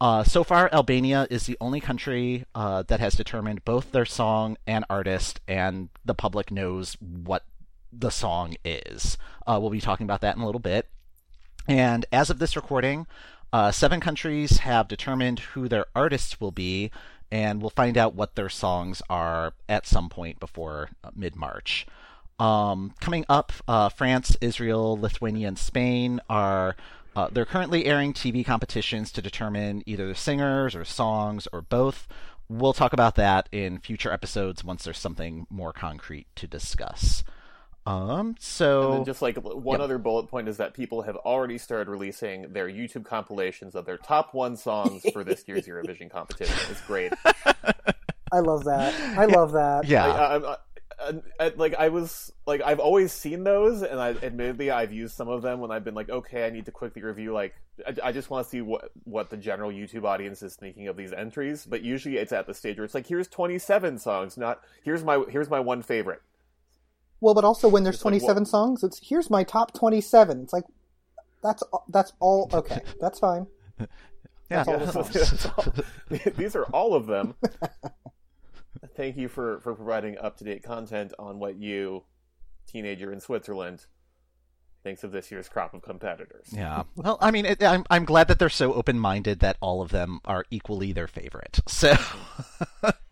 Uh, 0.00 0.22
so 0.22 0.44
far, 0.44 0.68
Albania 0.72 1.26
is 1.30 1.46
the 1.46 1.56
only 1.60 1.80
country 1.80 2.44
uh, 2.54 2.82
that 2.82 3.00
has 3.00 3.14
determined 3.14 3.64
both 3.64 3.92
their 3.92 4.04
song 4.04 4.56
and 4.66 4.84
artist, 4.90 5.40
and 5.48 5.88
the 6.04 6.14
public 6.14 6.50
knows 6.50 6.96
what 7.00 7.44
the 7.92 8.10
song 8.10 8.54
is. 8.64 9.16
Uh, 9.46 9.58
we'll 9.60 9.70
be 9.70 9.80
talking 9.80 10.04
about 10.04 10.20
that 10.20 10.36
in 10.36 10.42
a 10.42 10.46
little 10.46 10.60
bit. 10.60 10.88
And 11.66 12.04
as 12.12 12.28
of 12.28 12.38
this 12.38 12.56
recording, 12.56 13.06
uh, 13.52 13.70
seven 13.70 14.00
countries 14.00 14.58
have 14.58 14.86
determined 14.86 15.40
who 15.40 15.66
their 15.66 15.86
artists 15.94 16.40
will 16.40 16.52
be, 16.52 16.90
and 17.30 17.60
we'll 17.60 17.70
find 17.70 17.96
out 17.96 18.14
what 18.14 18.34
their 18.34 18.50
songs 18.50 19.00
are 19.08 19.54
at 19.68 19.86
some 19.86 20.10
point 20.10 20.38
before 20.38 20.90
uh, 21.02 21.10
mid 21.16 21.34
March. 21.34 21.86
Um, 22.38 22.92
coming 23.00 23.24
up, 23.30 23.52
uh, 23.66 23.88
France, 23.88 24.36
Israel, 24.42 24.98
Lithuania, 24.98 25.48
and 25.48 25.58
Spain 25.58 26.20
are 26.28 26.76
uh, 27.16 27.28
they're 27.32 27.46
currently 27.46 27.86
airing 27.86 28.12
TV 28.12 28.44
competitions 28.44 29.10
to 29.12 29.22
determine 29.22 29.82
either 29.86 30.06
the 30.06 30.14
singers 30.14 30.76
or 30.76 30.84
songs 30.84 31.48
or 31.50 31.62
both. 31.62 32.06
We'll 32.48 32.74
talk 32.74 32.92
about 32.92 33.16
that 33.16 33.48
in 33.50 33.78
future 33.78 34.12
episodes 34.12 34.62
once 34.62 34.84
there's 34.84 34.98
something 34.98 35.46
more 35.48 35.72
concrete 35.72 36.26
to 36.36 36.46
discuss. 36.46 37.24
Um, 37.86 38.36
so 38.38 39.04
just 39.04 39.22
like 39.22 39.36
one 39.36 39.78
yep. 39.78 39.84
other 39.84 39.96
bullet 39.96 40.26
point 40.26 40.48
is 40.48 40.58
that 40.58 40.74
people 40.74 41.02
have 41.02 41.16
already 41.16 41.56
started 41.56 41.88
releasing 41.88 42.52
their 42.52 42.68
YouTube 42.68 43.04
compilations 43.04 43.74
of 43.74 43.86
their 43.86 43.96
top 43.96 44.34
one 44.34 44.56
songs 44.56 45.02
for 45.12 45.24
this 45.24 45.44
year's 45.46 45.66
Eurovision 45.68 46.10
competition. 46.10 46.54
It's 46.68 46.80
great. 46.82 47.12
I 48.32 48.40
love 48.40 48.64
that. 48.64 48.92
I 49.16 49.24
love 49.24 49.52
that. 49.52 49.86
Yeah. 49.86 50.06
I, 50.06 50.52
I, 50.52 50.56
uh, 50.98 51.50
like 51.56 51.74
I 51.74 51.88
was 51.88 52.32
like 52.46 52.62
I've 52.62 52.80
always 52.80 53.12
seen 53.12 53.44
those, 53.44 53.82
and 53.82 54.00
I 54.00 54.10
admittedly 54.10 54.70
I've 54.70 54.92
used 54.92 55.14
some 55.14 55.28
of 55.28 55.42
them 55.42 55.60
when 55.60 55.70
I've 55.70 55.84
been 55.84 55.94
like, 55.94 56.08
okay, 56.08 56.46
I 56.46 56.50
need 56.50 56.64
to 56.66 56.72
quickly 56.72 57.02
review. 57.02 57.32
Like 57.32 57.54
I, 57.86 58.08
I 58.08 58.12
just 58.12 58.30
want 58.30 58.44
to 58.44 58.50
see 58.50 58.62
what 58.62 58.90
what 59.04 59.28
the 59.30 59.36
general 59.36 59.70
YouTube 59.70 60.04
audience 60.04 60.42
is 60.42 60.56
thinking 60.56 60.88
of 60.88 60.96
these 60.96 61.12
entries. 61.12 61.66
But 61.66 61.82
usually 61.82 62.16
it's 62.16 62.32
at 62.32 62.46
the 62.46 62.54
stage 62.54 62.78
where 62.78 62.84
it's 62.84 62.94
like, 62.94 63.06
here's 63.06 63.28
27 63.28 63.98
songs, 63.98 64.36
not 64.36 64.60
here's 64.82 65.04
my 65.04 65.22
here's 65.28 65.50
my 65.50 65.60
one 65.60 65.82
favorite. 65.82 66.22
Well, 67.20 67.34
but 67.34 67.44
also 67.44 67.68
when 67.68 67.82
there's 67.84 67.98
27 67.98 68.44
like, 68.44 68.46
songs, 68.46 68.82
it's 68.82 69.00
here's 69.02 69.28
my 69.28 69.44
top 69.44 69.74
27. 69.74 70.42
It's 70.42 70.52
like 70.52 70.64
that's 71.42 71.62
that's 71.88 72.12
all 72.20 72.48
okay. 72.52 72.80
That's 73.00 73.18
fine. 73.18 73.46
Yeah, 74.48 74.62
that's 74.62 74.94
all 74.94 75.02
the 75.02 75.84
that's 76.08 76.36
these 76.36 76.54
are 76.54 76.66
all 76.66 76.94
of 76.94 77.08
them 77.08 77.34
thank 78.94 79.16
you 79.16 79.28
for, 79.28 79.60
for 79.60 79.74
providing 79.74 80.18
up 80.18 80.36
to 80.38 80.44
date 80.44 80.62
content 80.62 81.12
on 81.18 81.38
what 81.38 81.56
you, 81.56 82.04
teenager 82.66 83.12
in 83.12 83.20
Switzerland, 83.20 83.86
thinks 84.86 85.02
of 85.02 85.10
this 85.10 85.32
year's 85.32 85.48
crop 85.48 85.74
of 85.74 85.82
competitors. 85.82 86.46
Yeah. 86.52 86.84
Well, 86.96 87.18
I 87.20 87.32
mean, 87.32 87.44
it, 87.44 87.62
I'm 87.62 87.84
I'm 87.90 88.04
glad 88.04 88.28
that 88.28 88.38
they're 88.38 88.48
so 88.48 88.72
open 88.72 88.98
minded 88.98 89.40
that 89.40 89.56
all 89.60 89.82
of 89.82 89.90
them 89.90 90.20
are 90.24 90.44
equally 90.50 90.92
their 90.92 91.08
favorite. 91.08 91.60
So 91.68 91.94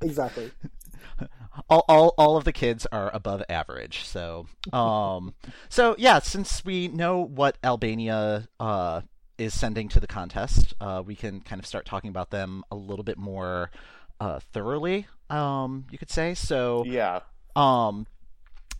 exactly. 0.00 0.52
All, 1.70 1.84
all, 1.88 2.14
all 2.18 2.36
of 2.36 2.42
the 2.42 2.52
kids 2.52 2.84
are 2.90 3.14
above 3.14 3.40
average. 3.48 4.04
So, 4.04 4.46
um, 4.72 5.34
so 5.68 5.94
yeah, 5.96 6.18
since 6.18 6.64
we 6.64 6.88
know 6.88 7.20
what 7.24 7.58
Albania 7.62 8.48
uh, 8.58 9.02
is 9.38 9.54
sending 9.54 9.88
to 9.90 10.00
the 10.00 10.08
contest, 10.08 10.74
uh, 10.80 11.00
we 11.06 11.14
can 11.14 11.40
kind 11.40 11.60
of 11.60 11.66
start 11.66 11.86
talking 11.86 12.10
about 12.10 12.30
them 12.30 12.64
a 12.72 12.74
little 12.74 13.04
bit 13.04 13.18
more 13.18 13.70
uh, 14.18 14.40
thoroughly 14.52 15.06
um, 15.30 15.86
you 15.90 15.98
could 15.98 16.10
say. 16.10 16.34
So 16.34 16.84
yeah. 16.86 17.20
Um, 17.56 18.06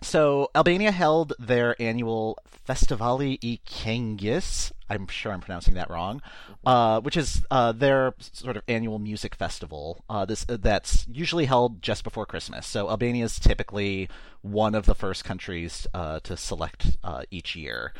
so 0.04 0.50
Albania 0.54 0.90
held 0.90 1.32
their 1.38 1.80
annual 1.80 2.38
Festivali 2.68 3.38
i 3.42 3.58
Këngës. 3.66 4.72
I'm 4.88 5.06
sure 5.06 5.32
I'm 5.32 5.40
pronouncing 5.40 5.74
that 5.74 5.88
wrong, 5.90 6.20
uh, 6.66 7.00
which 7.00 7.16
is 7.16 7.44
uh, 7.50 7.72
their 7.72 8.14
sort 8.20 8.56
of 8.56 8.62
annual 8.68 8.98
music 8.98 9.34
festival. 9.34 10.04
Uh, 10.08 10.24
this 10.24 10.44
uh, 10.48 10.58
that's 10.60 11.06
usually 11.10 11.46
held 11.46 11.82
just 11.82 12.04
before 12.04 12.26
Christmas. 12.26 12.66
So 12.66 12.90
Albania 12.90 13.24
is 13.24 13.38
typically 13.38 14.08
one 14.42 14.74
of 14.74 14.84
the 14.86 14.94
first 14.94 15.24
countries 15.24 15.86
uh, 15.94 16.20
to 16.20 16.36
select 16.36 16.98
uh, 17.02 17.22
each 17.30 17.56
year. 17.56 17.92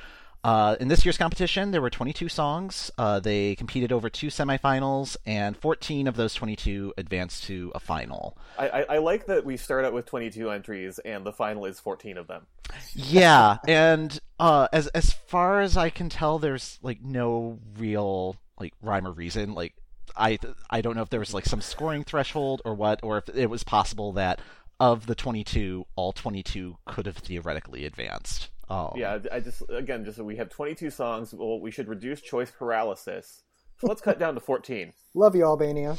Uh, 0.44 0.76
in 0.78 0.88
this 0.88 1.06
year's 1.06 1.16
competition, 1.16 1.70
there 1.70 1.80
were 1.80 1.88
22 1.88 2.28
songs. 2.28 2.90
Uh, 2.98 3.18
they 3.18 3.56
competed 3.56 3.90
over 3.90 4.10
two 4.10 4.26
semifinals, 4.26 5.16
and 5.24 5.56
14 5.56 6.06
of 6.06 6.16
those 6.16 6.34
22 6.34 6.92
advanced 6.98 7.44
to 7.44 7.72
a 7.74 7.80
final. 7.80 8.36
I, 8.58 8.68
I, 8.68 8.80
I, 8.82 8.98
like 8.98 9.24
that 9.26 9.46
we 9.46 9.56
start 9.56 9.86
out 9.86 9.94
with 9.94 10.04
22 10.04 10.50
entries, 10.50 10.98
and 10.98 11.24
the 11.24 11.32
final 11.32 11.64
is 11.64 11.80
14 11.80 12.18
of 12.18 12.26
them. 12.26 12.46
Yeah, 12.92 13.56
and 13.66 14.20
uh, 14.38 14.68
as 14.70 14.88
as 14.88 15.14
far 15.14 15.62
as 15.62 15.78
I 15.78 15.88
can 15.88 16.10
tell, 16.10 16.38
there's 16.38 16.78
like 16.82 17.00
no 17.00 17.58
real 17.78 18.36
like 18.60 18.74
rhyme 18.82 19.06
or 19.06 19.12
reason. 19.12 19.54
Like 19.54 19.72
I 20.14 20.38
I 20.68 20.82
don't 20.82 20.94
know 20.94 21.02
if 21.02 21.08
there 21.08 21.20
was 21.20 21.32
like 21.32 21.46
some 21.46 21.62
scoring 21.62 22.04
threshold 22.04 22.60
or 22.66 22.74
what, 22.74 23.00
or 23.02 23.16
if 23.16 23.30
it 23.34 23.48
was 23.48 23.64
possible 23.64 24.12
that 24.12 24.42
of 24.78 25.06
the 25.06 25.14
22, 25.14 25.86
all 25.96 26.12
22 26.12 26.76
could 26.84 27.06
have 27.06 27.16
theoretically 27.16 27.86
advanced. 27.86 28.50
Oh. 28.70 28.92
Yeah, 28.96 29.18
I 29.30 29.40
just 29.40 29.62
again 29.68 30.04
just 30.04 30.18
we 30.18 30.36
have 30.36 30.48
22 30.48 30.90
songs. 30.90 31.34
Well, 31.34 31.60
we 31.60 31.70
should 31.70 31.88
reduce 31.88 32.20
choice 32.20 32.50
paralysis 32.50 33.42
So 33.78 33.86
let's 33.86 34.00
cut 34.00 34.18
down 34.18 34.34
to 34.34 34.40
14. 34.40 34.92
Love 35.14 35.34
you, 35.36 35.44
Albania. 35.44 35.96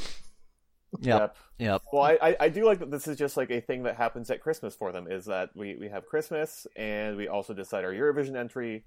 Yep. 1.00 1.36
Yep. 1.58 1.82
Well, 1.92 2.02
I, 2.02 2.18
I, 2.22 2.36
I 2.40 2.48
do 2.48 2.64
like 2.64 2.78
that 2.78 2.90
this 2.90 3.06
is 3.06 3.16
just 3.18 3.36
like 3.36 3.50
a 3.50 3.60
thing 3.60 3.82
that 3.82 3.96
happens 3.96 4.30
at 4.30 4.40
Christmas 4.40 4.74
for 4.74 4.92
them. 4.92 5.06
Is 5.10 5.26
that 5.26 5.50
we, 5.54 5.76
we 5.76 5.88
have 5.88 6.06
Christmas 6.06 6.66
and 6.76 7.16
we 7.16 7.28
also 7.28 7.52
decide 7.54 7.84
our 7.84 7.92
Eurovision 7.92 8.36
entry, 8.36 8.84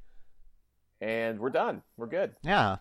and 1.01 1.39
we're 1.39 1.50
done. 1.50 1.83
We're 1.98 2.07
good. 2.07 2.36
Yeah. 2.43 2.77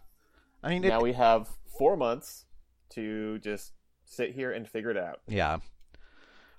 I 0.62 0.70
mean, 0.70 0.84
it, 0.84 0.88
now 0.88 1.00
we 1.00 1.12
have 1.12 1.48
four 1.78 1.96
months 1.96 2.46
to 2.90 3.38
just 3.38 3.72
sit 4.06 4.32
here 4.32 4.50
and 4.52 4.66
figure 4.68 4.90
it 4.90 4.96
out. 4.96 5.20
yeah. 5.28 5.58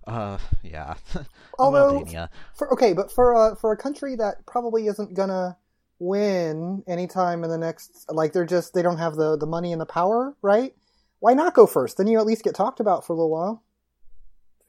Uh, 0.07 0.37
yeah. 0.63 0.95
Although, 1.59 1.99
Albania. 1.99 2.29
for, 2.55 2.71
okay, 2.73 2.93
but 2.93 3.11
for 3.11 3.33
a 3.33 3.55
for 3.55 3.71
a 3.71 3.77
country 3.77 4.15
that 4.15 4.45
probably 4.45 4.87
isn't 4.87 5.13
gonna 5.13 5.57
win 5.99 6.83
anytime 6.87 7.43
in 7.43 7.49
the 7.49 7.57
next, 7.57 8.05
like 8.09 8.33
they're 8.33 8.45
just 8.45 8.73
they 8.73 8.81
don't 8.81 8.97
have 8.97 9.15
the 9.15 9.37
the 9.37 9.45
money 9.45 9.71
and 9.71 9.81
the 9.81 9.85
power, 9.85 10.35
right? 10.41 10.73
Why 11.19 11.33
not 11.33 11.53
go 11.53 11.67
first? 11.67 11.97
Then 11.97 12.07
you 12.07 12.17
at 12.19 12.25
least 12.25 12.43
get 12.43 12.55
talked 12.55 12.79
about 12.79 13.05
for 13.05 13.13
a 13.13 13.15
little 13.15 13.29
while. 13.29 13.63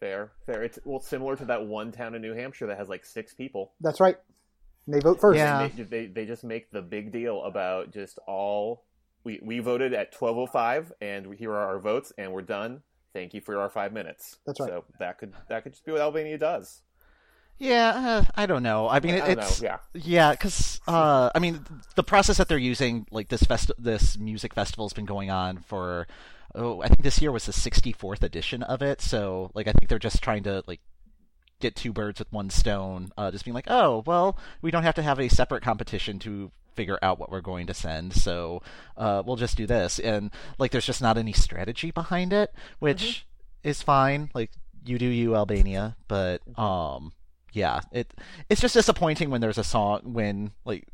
Fair, 0.01 0.33
fair. 0.47 0.63
It's 0.63 0.79
well 0.85 1.01
similar 1.01 1.37
to 1.37 1.45
that 1.47 1.67
one 1.67 1.93
town 1.93 2.15
in 2.15 2.23
New 2.23 2.35
Hampshire 2.35 2.67
that 2.67 2.79
has 2.79 2.89
like 2.89 3.05
six 3.05 3.35
people. 3.35 3.73
That's 3.81 4.01
right. 4.01 4.17
They 4.89 4.99
vote 4.99 5.21
first. 5.21 5.37
Yeah. 5.37 5.69
They, 5.69 5.83
they 5.85 6.07
they 6.07 6.27
just 6.27 6.43
make 6.43 6.71
the 6.71 6.83
big 6.83 7.13
deal 7.13 7.45
about 7.45 7.93
just 7.93 8.19
all 8.27 8.85
we 9.25 9.39
we 9.43 9.59
voted 9.61 9.93
at 9.93 10.13
twelve 10.13 10.39
oh 10.39 10.47
five 10.47 10.93
and 11.01 11.35
here 11.35 11.53
are 11.53 11.69
our 11.69 11.79
votes 11.79 12.13
and 12.19 12.33
we're 12.33 12.43
done. 12.43 12.83
Thank 13.13 13.35
you 13.35 13.41
for 13.41 13.59
our 13.59 13.69
five 13.69 13.93
minutes. 13.93 14.39
That's 14.47 14.61
right. 14.61 14.69
So 14.69 14.85
that 14.99 15.19
could 15.19 15.33
that 15.49 15.63
could 15.63 15.73
just 15.73 15.85
be 15.85 15.93
what 15.93 16.01
Albania 16.01 16.39
does. 16.39 16.83
Yeah, 17.59 17.93
uh, 17.95 18.25
I 18.37 18.47
don't 18.47 18.63
know. 18.63 18.89
I 18.89 19.01
mean, 19.01 19.17
it, 19.17 19.23
I 19.23 19.27
it's 19.33 19.61
know. 19.61 19.69
Yeah. 19.69 19.79
yeah, 19.93 20.31
because 20.31 20.81
uh, 20.89 21.29
I 21.35 21.39
mean, 21.41 21.65
the 21.95 22.03
process 22.03 22.39
that 22.39 22.49
they're 22.49 22.57
using, 22.57 23.07
like 23.11 23.29
this 23.29 23.43
fest, 23.43 23.71
this 23.79 24.17
music 24.17 24.55
festival 24.55 24.87
has 24.87 24.95
been 24.95 25.05
going 25.05 25.31
on 25.31 25.59
for, 25.59 26.07
oh, 26.55 26.81
I 26.81 26.89
think 26.89 27.03
this 27.03 27.21
year 27.21 27.31
was 27.31 27.45
the 27.45 27.53
sixty 27.53 27.93
fourth 27.93 28.23
edition 28.23 28.63
of 28.63 28.81
it. 28.81 29.03
So, 29.03 29.51
like, 29.55 29.69
I 29.69 29.73
think 29.73 29.91
they're 29.91 29.99
just 29.99 30.23
trying 30.23 30.43
to 30.45 30.63
like 30.67 30.81
get 31.61 31.77
two 31.77 31.93
birds 31.93 32.19
with 32.19 32.33
one 32.33 32.49
stone. 32.49 33.11
Uh, 33.19 33.31
just 33.31 33.45
being 33.45 33.55
like, 33.55 33.69
oh, 33.69 34.05
well, 34.07 34.39
we 34.63 34.71
don't 34.71 34.85
have 34.85 34.95
to 34.95 35.03
have 35.03 35.21
a 35.21 35.29
separate 35.29 35.63
competition 35.63 36.19
to 36.21 36.53
figure 36.75 36.99
out 37.03 37.19
what 37.19 37.31
we're 37.31 37.41
going 37.41 37.67
to 37.67 37.75
send, 37.75 38.15
so 38.15 38.63
uh, 38.97 39.23
we'll 39.25 39.37
just 39.37 39.57
do 39.57 39.67
this. 39.67 39.99
And 39.99 40.31
like, 40.59 40.71
there's 40.71 40.87
just 40.87 41.03
not 41.03 41.19
any 41.19 41.33
strategy 41.33 41.91
behind 41.91 42.33
it, 42.33 42.55
which 42.79 43.27
is 43.63 43.83
fine. 43.83 44.31
Like, 44.35 44.51
you 44.85 44.99
do 44.99 45.07
you, 45.07 45.37
Albania, 45.37 45.97
but 46.09 46.41
um 46.59 47.13
yeah, 47.53 47.81
it 47.93 48.13
it's 48.49 48.61
just 48.61 48.75
disappointing 48.75 49.31
when 49.31 49.41
there's 49.41 49.59
a 49.59 49.65
song 49.65 50.01
when 50.05 50.53
like 50.65 50.87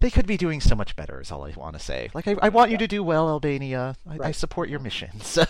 they 0.00 0.10
could 0.10 0.26
be 0.26 0.36
doing 0.36 0.60
so 0.60 0.74
much 0.74 0.96
better. 0.96 1.20
Is 1.20 1.30
all 1.30 1.44
I 1.44 1.52
want 1.56 1.74
to 1.74 1.82
say. 1.82 2.10
Like 2.14 2.26
I, 2.26 2.36
I 2.42 2.48
want 2.48 2.70
you 2.70 2.78
to 2.78 2.88
do 2.88 3.02
well, 3.02 3.28
Albania. 3.28 3.96
I, 4.08 4.28
I 4.28 4.32
support 4.32 4.68
your 4.68 4.80
mission. 4.80 5.10
So 5.22 5.44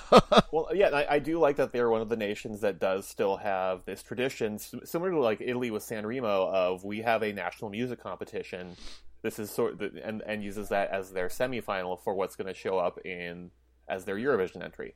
Well, 0.53 0.69
yeah, 0.75 0.89
I, 0.89 1.15
I 1.15 1.19
do 1.19 1.39
like 1.39 1.57
that 1.57 1.73
they're 1.73 1.89
one 1.89 2.03
of 2.03 2.09
the 2.09 2.17
nations 2.17 2.61
that 2.61 2.79
does 2.79 3.09
still 3.09 3.37
have 3.39 3.85
this 3.85 4.03
tradition, 4.03 4.59
similar 4.59 5.11
to 5.13 5.19
like 5.19 5.41
Italy 5.41 5.71
with 5.71 5.83
San 5.83 6.07
Remo, 6.07 6.49
of 6.49 6.85
we 6.85 7.01
have 7.01 7.23
a 7.23 7.33
national 7.33 7.71
music 7.71 8.01
competition. 8.01 8.77
This 9.23 9.39
is 9.39 9.51
sort 9.51 9.81
of, 9.81 9.97
and 10.03 10.23
and 10.27 10.43
uses 10.43 10.69
that 10.71 10.91
as 10.91 11.13
their 11.13 11.29
semifinal 11.29 12.03
for 12.03 12.15
what's 12.15 12.37
going 12.37 12.49
to 12.49 12.55
show 12.55 12.79
up 12.79 12.99
in 13.05 13.51
as 13.89 14.05
their 14.05 14.17
Eurovision 14.17 14.63
entry. 14.63 14.95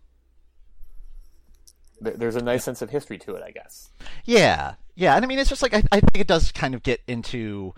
There's 2.00 2.37
a 2.37 2.42
nice 2.42 2.62
sense 2.62 2.83
of 2.83 2.90
history 2.90 3.16
to 3.18 3.35
it, 3.37 3.42
I 3.42 3.52
guess. 3.52 3.90
yeah, 4.25 4.75
yeah, 4.95 5.16
and 5.16 5.25
I 5.25 5.28
mean 5.28 5.38
it's 5.38 5.49
just 5.49 5.62
like 5.62 5.75
I, 5.75 5.83
I 5.90 6.00
think 6.00 6.18
it 6.18 6.26
does 6.26 6.52
kind 6.52 6.75
of 6.75 6.83
get 6.83 7.00
into. 7.06 7.75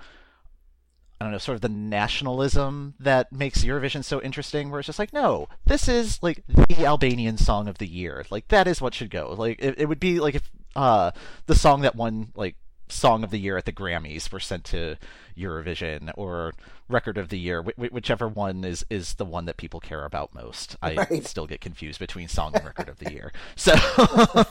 I 1.21 1.25
don't 1.25 1.33
know, 1.33 1.38
sort 1.38 1.57
of 1.57 1.62
the 1.62 1.69
nationalism 1.69 2.95
that 3.00 3.33
makes 3.33 3.64
Eurovision 3.64 4.05
so 4.05 4.23
interesting, 4.23 4.71
where 4.71 4.78
it's 4.78 4.87
just 4.87 5.00
like, 5.00 5.12
no, 5.12 5.49
this 5.67 5.88
is 5.88 6.23
like 6.23 6.45
the 6.47 6.87
Albanian 6.87 7.37
song 7.38 7.67
of 7.67 7.78
the 7.78 7.88
year. 7.88 8.25
Like 8.31 8.47
that 8.49 8.69
is 8.69 8.81
what 8.81 8.95
should 8.95 9.11
go. 9.11 9.35
Like 9.37 9.61
it, 9.61 9.81
it 9.81 9.87
would 9.87 9.99
be 9.99 10.21
like 10.21 10.37
if 10.37 10.49
uh 10.76 11.11
the 11.47 11.57
song 11.57 11.81
that 11.81 11.97
won 11.97 12.31
like 12.37 12.55
song 12.90 13.24
of 13.24 13.31
the 13.31 13.38
year 13.38 13.57
at 13.57 13.64
the 13.64 13.72
Grammys 13.72 14.31
were 14.33 14.40
sent 14.40 14.64
to 14.66 14.96
Eurovision 15.37 16.11
or 16.16 16.53
record 16.88 17.18
of 17.18 17.29
the 17.29 17.38
year, 17.38 17.62
wh- 17.62 17.74
wh- 17.81 17.92
whichever 17.92 18.27
one 18.29 18.64
is 18.64 18.85
is 18.90 19.14
the 19.14 19.24
one 19.24 19.44
that 19.46 19.57
people 19.57 19.81
care 19.81 20.05
about 20.05 20.35
most. 20.35 20.77
I 20.83 20.94
Right. 20.94 21.24
still 21.27 21.46
get 21.46 21.61
confused 21.61 21.98
between 22.01 22.29
song 22.29 22.55
and 22.55 22.64
record 22.64 22.88
of 22.88 22.98
the 22.98 23.12
year. 23.12 23.33
So 23.57 23.74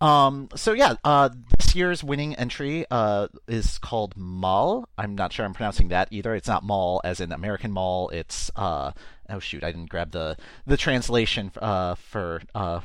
Um. 0.00 0.48
So 0.54 0.72
yeah. 0.74 0.94
Uh. 1.04 1.30
This 1.58 1.74
year's 1.74 2.04
winning 2.04 2.34
entry. 2.34 2.84
Uh. 2.90 3.28
Is 3.48 3.78
called 3.78 4.14
Mall. 4.14 4.88
I'm 4.98 5.14
not 5.14 5.32
sure 5.32 5.46
I'm 5.46 5.54
pronouncing 5.54 5.88
that 5.88 6.08
either. 6.10 6.34
It's 6.34 6.48
not 6.48 6.62
Mall 6.64 7.00
as 7.02 7.18
in 7.20 7.32
American 7.32 7.72
Mall. 7.72 8.10
It's 8.10 8.50
uh. 8.56 8.92
Oh 9.30 9.38
shoot! 9.38 9.64
I 9.64 9.72
didn't 9.72 9.88
grab 9.88 10.10
the 10.10 10.36
the 10.66 10.76
translation. 10.76 11.50
Uh. 11.56 11.94
For 11.94 12.42
uh. 12.54 12.80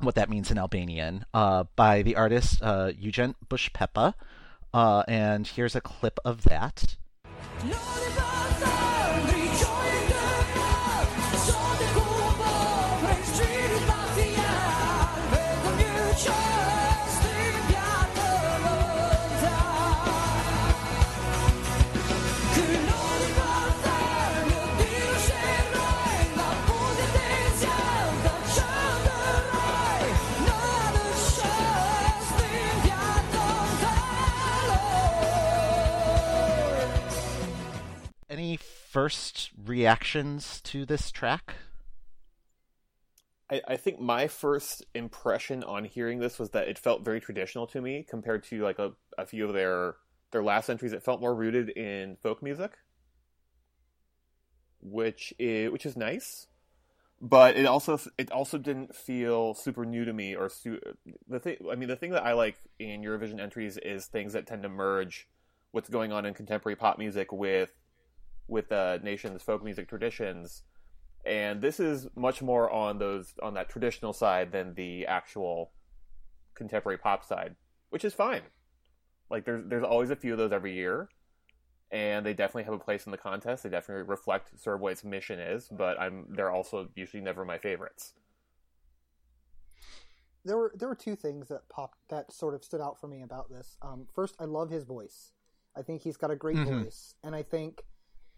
What 0.00 0.14
that 0.14 0.30
means 0.30 0.50
in 0.50 0.58
Albanian. 0.58 1.24
Uh. 1.34 1.64
By 1.76 2.02
the 2.02 2.16
artist 2.16 2.62
uh. 2.62 2.92
Eugen 2.98 3.34
Bushpepa. 3.48 4.14
Uh. 4.72 5.02
And 5.08 5.46
here's 5.46 5.76
a 5.76 5.80
clip 5.80 6.18
of 6.24 6.42
that. 6.44 6.96
Any 7.62 8.47
first 38.98 39.52
reactions 39.64 40.60
to 40.62 40.84
this 40.84 41.12
track? 41.12 41.54
I, 43.48 43.62
I 43.68 43.76
think 43.76 44.00
my 44.00 44.26
first 44.26 44.84
impression 44.92 45.62
on 45.62 45.84
hearing 45.84 46.18
this 46.18 46.36
was 46.36 46.50
that 46.50 46.66
it 46.66 46.80
felt 46.80 47.04
very 47.04 47.20
traditional 47.20 47.68
to 47.68 47.80
me 47.80 48.04
compared 48.10 48.42
to 48.46 48.60
like 48.60 48.80
a, 48.80 48.94
a 49.16 49.24
few 49.24 49.46
of 49.46 49.54
their 49.54 49.94
their 50.32 50.42
last 50.42 50.68
entries. 50.68 50.92
It 50.92 51.04
felt 51.04 51.20
more 51.20 51.32
rooted 51.32 51.68
in 51.68 52.16
folk 52.16 52.42
music, 52.42 52.72
which 54.80 55.32
is 55.38 55.70
which 55.70 55.86
is 55.86 55.96
nice. 55.96 56.48
But 57.20 57.56
it 57.56 57.66
also 57.66 58.00
it 58.18 58.32
also 58.32 58.58
didn't 58.58 58.96
feel 58.96 59.54
super 59.54 59.84
new 59.84 60.06
to 60.06 60.12
me 60.12 60.34
or 60.34 60.48
su- 60.48 60.80
the 61.28 61.38
thing. 61.38 61.58
I 61.70 61.76
mean, 61.76 61.88
the 61.88 61.94
thing 61.94 62.10
that 62.10 62.24
I 62.24 62.32
like 62.32 62.56
in 62.80 63.02
Eurovision 63.02 63.38
entries 63.38 63.76
is 63.76 64.06
things 64.06 64.32
that 64.32 64.48
tend 64.48 64.64
to 64.64 64.68
merge 64.68 65.28
what's 65.70 65.88
going 65.88 66.10
on 66.10 66.26
in 66.26 66.34
contemporary 66.34 66.74
pop 66.74 66.98
music 66.98 67.30
with 67.30 67.70
with 68.48 68.68
the 68.70 69.00
nation's 69.04 69.42
folk 69.42 69.62
music 69.62 69.88
traditions 69.88 70.62
and 71.24 71.60
this 71.60 71.78
is 71.80 72.08
much 72.16 72.40
more 72.42 72.70
on 72.70 72.98
those 72.98 73.34
on 73.42 73.54
that 73.54 73.68
traditional 73.68 74.12
side 74.12 74.52
than 74.52 74.74
the 74.74 75.06
actual 75.06 75.72
contemporary 76.54 76.96
pop 76.98 77.24
side, 77.24 77.56
which 77.90 78.04
is 78.04 78.14
fine. 78.14 78.42
Like 79.30 79.44
there's 79.44 79.64
there's 79.68 79.84
always 79.84 80.10
a 80.10 80.16
few 80.16 80.32
of 80.32 80.38
those 80.38 80.52
every 80.52 80.74
year, 80.74 81.08
and 81.90 82.24
they 82.24 82.32
definitely 82.34 82.64
have 82.64 82.72
a 82.72 82.78
place 82.78 83.04
in 83.04 83.12
the 83.12 83.18
contest. 83.18 83.62
They 83.62 83.68
definitely 83.68 84.04
reflect 84.04 84.58
sort 84.58 84.76
of 84.76 84.80
what 84.80 84.92
its 84.92 85.04
mission 85.04 85.38
is, 85.38 85.68
but 85.68 86.00
I'm 86.00 86.26
they're 86.30 86.50
also 86.50 86.88
usually 86.94 87.22
never 87.22 87.44
my 87.44 87.58
favorites. 87.58 88.14
there 90.44 90.56
were 90.56 90.72
there 90.78 90.88
were 90.88 90.94
two 90.94 91.16
things 91.16 91.48
that 91.48 91.68
popped 91.68 91.98
that 92.08 92.32
sort 92.32 92.54
of 92.54 92.64
stood 92.64 92.80
out 92.80 92.98
for 92.98 93.08
me 93.08 93.22
about 93.22 93.50
this. 93.50 93.76
Um, 93.82 94.06
first, 94.14 94.34
I 94.40 94.44
love 94.44 94.70
his 94.70 94.84
voice. 94.84 95.32
I 95.76 95.82
think 95.82 96.02
he's 96.02 96.16
got 96.16 96.30
a 96.30 96.36
great 96.36 96.56
Mhm. 96.56 96.84
voice, 96.84 97.14
and 97.22 97.34
I 97.34 97.42
think 97.42 97.82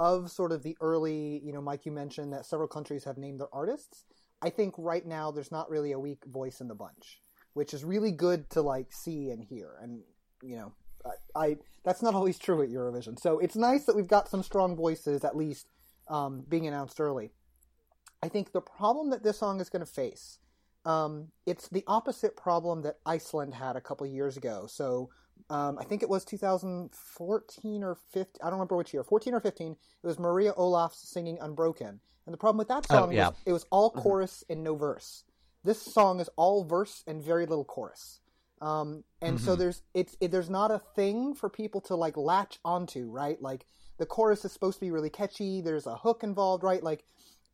of 0.01 0.31
sort 0.31 0.51
of 0.51 0.63
the 0.63 0.77
early, 0.81 1.41
you 1.45 1.53
know, 1.53 1.61
Mike, 1.61 1.85
you 1.85 1.93
mentioned 1.93 2.33
that 2.33 2.47
several 2.47 2.67
countries 2.67 3.05
have 3.05 3.19
named 3.19 3.39
their 3.39 3.55
artists. 3.55 4.05
I 4.43 4.51
think 4.51 4.75
right 4.79 5.07
now 5.07 5.31
there's 5.31 5.53
not 5.53 5.71
really 5.71 5.93
a 5.93 5.99
weak 5.99 6.25
voice 6.25 6.61
in 6.61 6.69
the 6.69 6.75
bunch, 6.75 7.21
which 7.53 7.75
is 7.75 7.85
really 7.85 8.11
good 8.11 8.49
to 8.51 8.63
like 8.63 8.93
see 8.93 9.31
and 9.31 9.45
hear. 9.45 9.77
And 9.81 10.01
you 10.43 10.57
know, 10.57 10.73
I, 11.05 11.45
I 11.45 11.57
that's 11.85 12.03
not 12.03 12.15
always 12.15 12.39
true 12.39 12.63
at 12.63 12.71
Eurovision, 12.71 13.21
so 13.21 13.39
it's 13.39 13.57
nice 13.57 13.85
that 13.85 13.95
we've 13.95 14.09
got 14.09 14.29
some 14.29 14.43
strong 14.43 14.75
voices 14.75 15.23
at 15.23 15.37
least 15.37 15.67
um, 16.09 16.45
being 16.49 16.67
announced 16.67 16.99
early. 16.99 17.31
I 18.23 18.29
think 18.29 18.53
the 18.53 18.61
problem 18.63 19.11
that 19.11 19.23
this 19.23 19.39
song 19.39 19.61
is 19.61 19.69
going 19.69 19.85
to 19.85 19.93
face 19.93 20.39
um, 20.85 21.29
it's 21.47 21.69
the 21.69 21.85
opposite 21.87 22.37
problem 22.37 22.83
that 22.83 22.99
Iceland 23.05 23.55
had 23.55 23.77
a 23.77 23.81
couple 23.81 24.07
years 24.07 24.37
ago. 24.37 24.67
So 24.69 25.11
um, 25.49 25.79
I 25.79 25.85
think 25.85 26.03
it 26.03 26.09
was 26.09 26.25
2014 26.25 27.83
or 27.83 27.95
15. 27.95 28.41
I 28.43 28.47
don't 28.47 28.55
remember 28.55 28.77
which 28.77 28.93
year. 28.93 29.05
14 29.05 29.35
or 29.35 29.41
15. 29.41 29.73
It 29.73 30.07
was 30.07 30.19
Maria 30.19 30.53
Olafs 30.53 30.97
singing 31.09 31.39
"Unbroken," 31.41 32.01
and 32.27 32.33
the 32.33 32.39
problem 32.39 32.59
with 32.59 32.69
that 32.69 32.87
Oh, 32.91 32.97
song 32.97 33.15
yeah. 33.15 33.29
was 33.29 33.37
it 33.47 33.53
was 33.53 33.67
all 33.71 33.91
chorus 33.91 34.45
and 34.49 34.63
no 34.63 34.75
verse. 34.75 35.25
This 35.65 35.83
song 35.83 36.21
is 36.21 36.29
all 36.37 36.65
verse 36.65 37.05
and 37.07 37.23
very 37.23 37.47
little 37.47 37.65
chorus. 37.65 38.21
Um, 38.63 39.05
and 39.23 39.41
so 39.41 39.55
Mhm. 39.55 39.59
there's 39.59 39.83
it's 39.95 40.17
it, 40.21 40.31
there's 40.31 40.51
not 40.51 40.71
a 40.71 40.79
thing 40.79 41.35
for 41.35 41.49
people 41.49 41.81
to 41.83 41.95
like 41.97 42.17
latch 42.17 42.59
onto, 42.65 43.11
right? 43.11 43.41
Like 43.41 43.67
the 43.99 44.07
chorus 44.07 44.45
is 44.45 44.53
supposed 44.53 44.79
to 44.79 44.85
be 44.85 44.91
really 44.91 45.11
catchy. 45.11 45.61
There's 45.61 45.87
a 45.87 45.97
hook 45.97 46.23
involved, 46.23 46.63
right? 46.65 46.83
Like, 46.83 47.05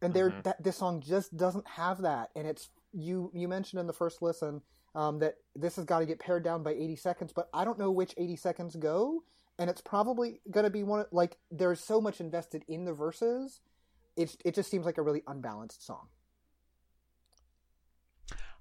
and 0.02 0.14
there 0.14 0.30
Mhm. 0.30 0.42
that 0.44 0.62
this 0.62 0.76
song 0.76 1.00
just 1.00 1.36
doesn't 1.36 1.66
have 1.68 2.02
that. 2.02 2.30
And 2.36 2.46
it's 2.46 2.70
you 2.92 3.30
you 3.34 3.46
mentioned 3.48 3.80
in 3.80 3.86
the 3.86 3.92
first 3.92 4.22
listen 4.22 4.62
um, 4.96 5.18
that 5.18 5.34
this 5.54 5.76
has 5.76 5.84
got 5.84 6.00
to 6.00 6.06
get 6.06 6.18
pared 6.18 6.42
down 6.42 6.62
by 6.62 6.72
80 6.72 6.96
seconds, 6.96 7.32
but 7.32 7.48
I 7.52 7.64
don't 7.64 7.78
know 7.78 7.90
which 7.92 8.14
80 8.16 8.36
seconds 8.36 8.74
go. 8.74 9.22
And 9.58 9.70
it's 9.70 9.80
probably 9.80 10.40
going 10.50 10.64
to 10.64 10.70
be 10.70 10.82
one 10.82 11.00
of, 11.00 11.06
like 11.12 11.36
there's 11.50 11.80
so 11.80 12.00
much 12.00 12.20
invested 12.20 12.64
in 12.66 12.84
the 12.84 12.92
verses. 12.92 13.60
It's 14.16 14.36
it 14.44 14.54
just 14.54 14.70
seems 14.70 14.84
like 14.84 14.98
a 14.98 15.02
really 15.02 15.22
unbalanced 15.26 15.86
song. 15.86 16.08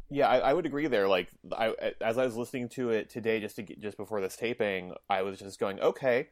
Yeah, 0.10 0.28
I, 0.28 0.38
I 0.38 0.54
would 0.54 0.66
agree 0.66 0.88
there. 0.88 1.08
Like, 1.08 1.30
I 1.52 1.74
as 2.00 2.18
I 2.18 2.26
was 2.26 2.38
listening 2.38 2.70
to 2.70 2.92
it 2.92 3.10
today, 3.10 3.40
just 3.40 3.56
to 3.58 3.64
just 3.64 3.98
before 3.98 4.22
this 4.22 4.38
taping, 4.38 4.94
I 5.10 5.24
was 5.24 5.40
just 5.40 5.60
going, 5.60 5.80
okay, 5.82 6.30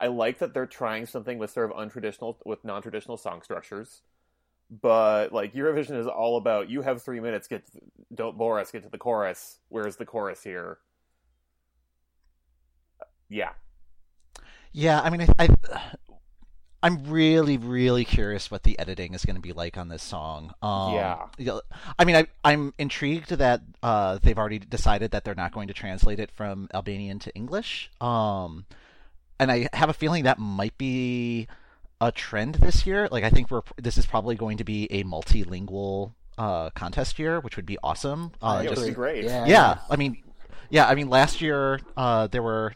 I 0.00 0.06
like 0.06 0.38
that 0.38 0.54
they're 0.54 0.66
trying 0.66 1.06
something 1.06 1.38
with 1.38 1.50
sort 1.50 1.70
of 1.70 1.76
untraditional, 1.76 2.36
with 2.46 2.64
non-traditional 2.64 3.16
song 3.16 3.42
structures. 3.42 4.02
But 4.70 5.32
like 5.32 5.54
Eurovision 5.54 5.98
is 5.98 6.06
all 6.06 6.36
about 6.36 6.68
you 6.68 6.82
have 6.82 7.02
three 7.02 7.20
minutes, 7.20 7.46
get 7.46 7.64
don't 8.14 8.36
bore 8.36 8.58
us, 8.58 8.70
get 8.72 8.82
to 8.82 8.88
the 8.88 8.98
chorus. 8.98 9.58
Where's 9.68 9.96
the 9.96 10.06
chorus 10.06 10.42
here? 10.42 10.78
Yeah, 13.28 13.52
Yeah, 14.72 15.00
I 15.00 15.10
mean, 15.10 15.22
I, 15.22 15.28
I 15.38 15.48
I'm 16.82 17.04
really, 17.04 17.56
really 17.56 18.04
curious 18.04 18.50
what 18.50 18.62
the 18.62 18.78
editing 18.78 19.14
is 19.14 19.24
going 19.24 19.34
to 19.36 19.42
be 19.42 19.52
like 19.52 19.76
on 19.76 19.88
this 19.88 20.02
song. 20.02 20.54
Um, 20.62 20.92
Yeah. 20.92 21.28
yeah, 21.38 21.58
I 21.98 22.04
mean, 22.04 22.16
I, 22.16 22.26
I'm 22.44 22.74
intrigued 22.78 23.30
that 23.30 23.62
uh, 23.82 24.18
they've 24.22 24.38
already 24.38 24.60
decided 24.60 25.10
that 25.10 25.24
they're 25.24 25.34
not 25.34 25.52
going 25.52 25.68
to 25.68 25.74
translate 25.74 26.20
it 26.20 26.30
from 26.30 26.68
Albanian 26.74 27.18
to 27.20 27.34
English. 27.34 27.90
Um, 28.00 28.66
and 29.38 29.50
I 29.52 29.68
have 29.74 29.90
a 29.90 29.94
feeling 29.94 30.24
that 30.24 30.38
might 30.38 30.78
be 30.78 31.48
a 32.00 32.12
trend 32.12 32.56
this 32.56 32.86
year. 32.86 33.08
Like, 33.10 33.24
I 33.24 33.30
think 33.30 33.50
we're 33.50 33.62
this 33.76 33.98
is 33.98 34.06
probably 34.06 34.34
going 34.36 34.58
to 34.58 34.64
be 34.64 34.86
a 34.92 35.04
multilingual 35.04 36.12
uh, 36.38 36.70
contest 36.70 37.18
year, 37.18 37.40
which 37.40 37.56
would 37.56 37.66
be 37.66 37.78
awesome. 37.82 38.32
Uh, 38.42 38.60
Yeah, 38.64 38.70
it 38.70 38.78
would 38.78 38.86
be 38.86 38.92
great. 38.92 39.24
Yeah. 39.24 39.46
yeah, 39.46 39.78
I 39.88 39.96
mean, 39.96 40.22
yeah, 40.70 40.86
I 40.86 40.94
mean, 40.94 41.08
last 41.08 41.40
year 41.40 41.80
uh, 41.96 42.26
there 42.26 42.42
were, 42.42 42.74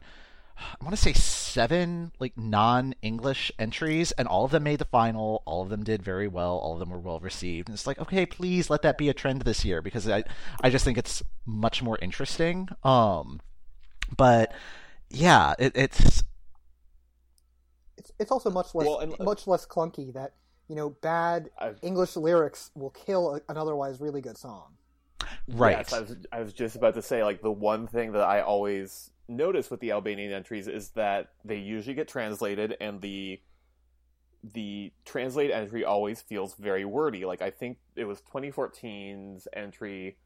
I 0.59 0.85
want 0.85 0.95
to 0.97 1.03
say 1.03 1.13
seven 1.13 2.13
like 2.19 2.37
non-English 2.39 3.53
entries, 3.59 4.13
and 4.13 4.29
all 4.29 4.45
of 4.45 4.51
them 4.51 4.63
made 4.63 4.79
the 4.79 4.85
final. 4.87 5.43
All 5.45 5.63
of 5.63 5.69
them 5.69 5.85
did 5.85 6.03
very 6.03 6.29
well. 6.29 6.57
All 6.59 6.75
of 6.75 6.79
them 6.79 6.91
were 6.91 6.99
well 6.99 7.21
received. 7.21 7.69
And 7.69 7.75
it's 7.75 7.87
like, 7.87 7.99
okay, 7.99 8.25
please 8.25 8.71
let 8.71 8.83
that 8.83 8.97
be 8.97 9.09
a 9.09 9.15
trend 9.15 9.43
this 9.43 9.65
year 9.65 9.83
because 9.83 10.09
I, 10.09 10.25
I 10.63 10.71
just 10.71 10.85
think 10.85 10.97
it's 10.97 11.23
much 11.45 11.83
more 11.83 11.99
interesting. 12.01 12.69
Um, 12.85 13.41
but 14.17 14.53
yeah, 15.11 15.55
it, 15.59 15.73
it's 15.75 16.23
It's 18.21 18.25
it's 18.27 18.31
also 18.33 18.51
much 18.51 18.75
less 18.75 18.87
Well, 18.87 18.99
and- 19.01 19.15
uh, 19.19 19.25
much 19.25 19.47
less 19.47 19.67
clunky 19.67 20.13
that 20.13 20.35
you 20.69 20.77
know 20.77 20.91
bad 20.91 21.51
I- 21.59 21.75
English 21.83 22.17
lyrics 22.17 22.71
will 22.75 22.91
kill 22.91 23.35
a, 23.37 23.41
an 23.51 23.57
otherwise 23.57 24.01
really 24.01 24.21
good 24.21 24.37
song. 24.37 24.75
right. 25.49 25.79
Yes, 25.79 25.93
I 25.93 26.01
was, 26.01 26.17
I 26.33 26.41
was 26.41 26.53
just 26.53 26.77
about 26.77 26.95
to 26.95 27.03
say, 27.03 27.25
like, 27.25 27.41
the 27.43 27.51
one 27.51 27.87
thing 27.87 28.13
that 28.13 28.23
I 28.23 28.41
always 28.43 29.11
notice 29.29 29.71
with 29.71 29.81
the 29.81 29.93
Albanian 29.93 30.33
entries 30.33 30.69
is 30.69 30.91
that 30.91 31.31
they 31.45 31.57
usually 31.57 31.95
get 31.95 32.09
translated, 32.09 32.77
and 32.81 33.01
the 33.01 33.41
the 34.43 34.91
translate 35.05 35.51
entry 35.51 35.85
always 35.85 36.21
feels 36.23 36.55
very 36.55 36.85
wordy. 36.85 37.25
Like, 37.27 37.43
I 37.43 37.51
think 37.51 37.79
it 37.97 38.05
was 38.05 38.23
2014's 38.33 39.47
entry 39.53 40.17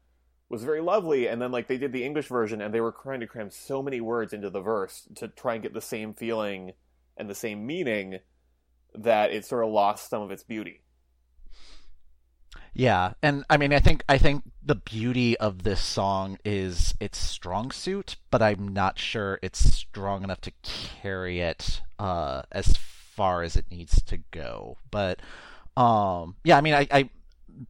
was 0.47 0.63
very 0.63 0.79
lovely, 0.81 1.27
and 1.27 1.41
then, 1.41 1.51
like, 1.51 1.67
they 1.67 1.77
did 1.77 1.91
the 1.91 2.03
English 2.05 2.27
version, 2.27 2.61
and 2.61 2.73
they 2.73 2.79
were 2.81 2.93
trying 2.93 3.19
to 3.19 3.27
cram 3.27 3.49
so 3.51 3.81
many 3.83 3.99
words 3.99 4.31
into 4.31 4.49
the 4.49 4.61
verse 4.61 5.07
to 5.15 5.27
try 5.27 5.55
and 5.55 5.63
get 5.63 5.73
the 5.73 5.81
same 5.81 6.13
feeling 6.13 6.73
and 7.17 7.29
the 7.29 7.35
same 7.35 7.65
meaning 7.65 8.19
that 8.93 9.31
it 9.31 9.45
sort 9.45 9.63
of 9.63 9.71
lost 9.71 10.09
some 10.09 10.21
of 10.21 10.31
its 10.31 10.43
beauty. 10.43 10.81
Yeah, 12.73 13.13
and 13.21 13.45
I 13.49 13.55
mean, 13.55 13.71
I 13.71 13.79
think 13.79 14.03
I 14.09 14.17
think 14.17 14.43
the 14.61 14.75
beauty 14.75 15.37
of 15.37 15.63
this 15.63 15.79
song 15.79 16.37
is 16.43 16.93
its 16.99 17.17
strong 17.17 17.71
suit, 17.71 18.17
but 18.31 18.41
I'm 18.41 18.67
not 18.67 18.99
sure 18.99 19.39
it's 19.41 19.59
strong 19.59 20.23
enough 20.23 20.41
to 20.41 20.51
carry 20.63 21.39
it 21.39 21.81
uh, 21.99 22.41
as 22.51 22.75
far 22.75 23.43
as 23.43 23.55
it 23.55 23.71
needs 23.71 24.01
to 24.03 24.17
go. 24.31 24.77
But 24.91 25.21
um, 25.77 26.35
yeah, 26.43 26.57
I 26.57 26.61
mean, 26.61 26.73
I, 26.73 26.87
I 26.91 27.09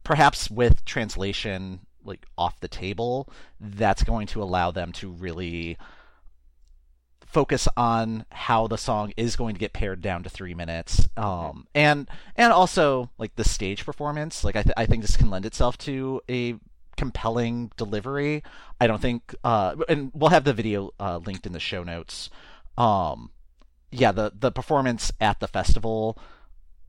perhaps 0.02 0.50
with 0.50 0.84
translation 0.84 1.86
like 2.04 2.26
off 2.36 2.58
the 2.60 2.68
table, 2.68 3.28
that's 3.60 4.02
going 4.02 4.26
to 4.28 4.42
allow 4.42 4.72
them 4.72 4.92
to 4.92 5.10
really 5.10 5.76
focus 7.36 7.68
on 7.76 8.24
how 8.32 8.66
the 8.66 8.78
song 8.78 9.12
is 9.14 9.36
going 9.36 9.54
to 9.54 9.58
get 9.58 9.74
pared 9.74 10.00
down 10.00 10.22
to 10.22 10.30
three 10.30 10.54
minutes. 10.54 11.06
Um 11.18 11.66
and 11.74 12.08
and 12.34 12.50
also 12.50 13.10
like 13.18 13.36
the 13.36 13.44
stage 13.44 13.84
performance. 13.84 14.42
Like 14.42 14.56
i, 14.56 14.62
th- 14.62 14.72
I 14.74 14.86
think 14.86 15.02
this 15.02 15.18
can 15.18 15.28
lend 15.28 15.44
itself 15.44 15.76
to 15.78 16.22
a 16.30 16.54
compelling 16.96 17.72
delivery. 17.76 18.42
I 18.80 18.86
don't 18.86 19.02
think 19.02 19.34
uh 19.44 19.76
and 19.86 20.10
we'll 20.14 20.30
have 20.30 20.44
the 20.44 20.54
video 20.54 20.92
uh, 20.98 21.18
linked 21.18 21.44
in 21.44 21.52
the 21.52 21.60
show 21.60 21.82
notes. 21.84 22.30
Um 22.78 23.32
yeah 23.90 24.12
the 24.12 24.32
the 24.34 24.50
performance 24.50 25.12
at 25.20 25.38
the 25.38 25.46
festival 25.46 26.18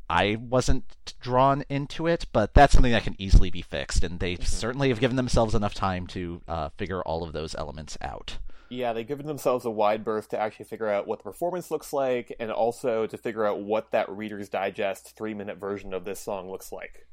I 0.09 0.37
wasn't 0.39 0.85
drawn 1.19 1.65
into 1.67 2.07
it, 2.07 2.25
but 2.31 2.53
that's 2.53 2.71
something 2.71 2.93
that 2.93 3.03
can 3.03 3.17
easily 3.19 3.51
be 3.51 3.61
fixed, 3.61 4.05
and 4.05 4.21
they 4.21 4.37
certainly 4.37 4.87
have 4.87 5.01
given 5.01 5.17
themselves 5.17 5.53
enough 5.53 5.73
time 5.73 6.07
to 6.07 6.41
uh, 6.47 6.69
figure 6.77 7.01
all 7.01 7.25
of 7.25 7.33
those 7.33 7.53
elements 7.55 7.97
out. 7.99 8.37
Yeah, 8.69 8.93
they've 8.93 9.07
given 9.07 9.27
themselves 9.27 9.65
a 9.65 9.71
wide 9.71 10.03
berth 10.03 10.29
to 10.29 10.39
actually 10.39 10.65
figure 10.65 10.89
out 10.89 11.07
what 11.07 11.19
the 11.19 11.23
performance 11.23 11.71
looks 11.71 11.93
like, 11.93 12.35
and 12.39 12.51
also 12.51 13.07
to 13.07 13.17
figure 13.17 13.45
out 13.45 13.61
what 13.61 13.91
that 13.91 14.09
Reader's 14.09 14.49
Digest 14.49 15.15
three 15.15 15.33
minute 15.33 15.57
version 15.57 15.93
of 15.93 16.03
this 16.03 16.19
song 16.19 16.49
looks 16.49 16.71
like. 16.71 17.07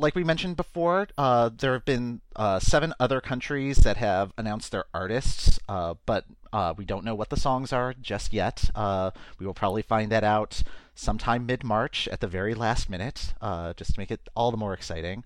like 0.00 0.14
we 0.14 0.24
mentioned 0.24 0.56
before, 0.56 1.08
uh, 1.18 1.50
there 1.56 1.74
have 1.74 1.84
been 1.84 2.20
uh, 2.34 2.58
seven 2.58 2.94
other 2.98 3.20
countries 3.20 3.78
that 3.78 3.98
have 3.98 4.32
announced 4.38 4.72
their 4.72 4.86
artists, 4.94 5.60
uh, 5.68 5.94
but 6.06 6.24
uh, 6.52 6.74
we 6.76 6.84
don't 6.84 7.04
know 7.04 7.14
what 7.14 7.28
the 7.28 7.38
songs 7.38 7.72
are 7.72 7.94
just 8.00 8.32
yet. 8.32 8.70
Uh, 8.74 9.10
we 9.38 9.46
will 9.46 9.54
probably 9.54 9.82
find 9.82 10.10
that 10.10 10.24
out 10.24 10.62
sometime 10.94 11.46
mid 11.46 11.62
March 11.62 12.08
at 12.08 12.20
the 12.20 12.26
very 12.26 12.54
last 12.54 12.88
minute, 12.88 13.34
uh, 13.40 13.72
just 13.74 13.94
to 13.94 14.00
make 14.00 14.10
it 14.10 14.28
all 14.34 14.50
the 14.50 14.56
more 14.56 14.72
exciting. 14.72 15.22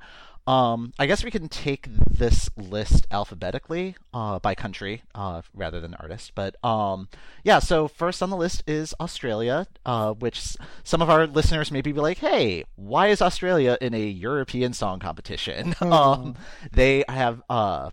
Um, 0.46 0.92
I 0.98 1.06
guess 1.06 1.24
we 1.24 1.30
can 1.30 1.48
take 1.48 1.86
this 1.86 2.50
list 2.56 3.06
alphabetically 3.10 3.96
uh, 4.12 4.38
by 4.40 4.54
country 4.54 5.02
uh, 5.14 5.40
rather 5.54 5.80
than 5.80 5.94
artist. 5.94 6.32
But 6.34 6.62
um, 6.62 7.08
yeah, 7.42 7.60
so 7.60 7.88
first 7.88 8.22
on 8.22 8.30
the 8.30 8.36
list 8.36 8.62
is 8.66 8.94
Australia, 9.00 9.66
uh, 9.86 10.12
which 10.12 10.56
some 10.82 11.00
of 11.00 11.08
our 11.08 11.26
listeners 11.26 11.70
may 11.70 11.80
be 11.80 11.92
like, 11.94 12.18
hey, 12.18 12.64
why 12.76 13.08
is 13.08 13.22
Australia 13.22 13.78
in 13.80 13.94
a 13.94 14.06
European 14.06 14.74
song 14.74 14.98
competition? 14.98 15.74
um, 15.80 16.36
they 16.72 17.04
have. 17.08 17.42
Uh, 17.48 17.90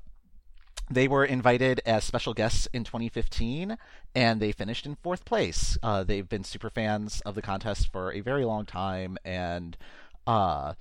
they 0.90 1.08
were 1.08 1.24
invited 1.24 1.80
as 1.86 2.04
special 2.04 2.34
guests 2.34 2.68
in 2.74 2.84
2015, 2.84 3.78
and 4.14 4.42
they 4.42 4.52
finished 4.52 4.86
in 4.86 4.96
fourth 4.96 5.24
place. 5.24 5.78
Uh, 5.82 6.04
they've 6.04 6.28
been 6.28 6.44
super 6.44 6.70
fans 6.70 7.22
of 7.22 7.34
the 7.34 7.42
contest 7.42 7.90
for 7.94 8.12
a 8.12 8.20
very 8.20 8.44
long 8.44 8.66
time, 8.66 9.18
and 9.24 9.78
uh, 10.28 10.74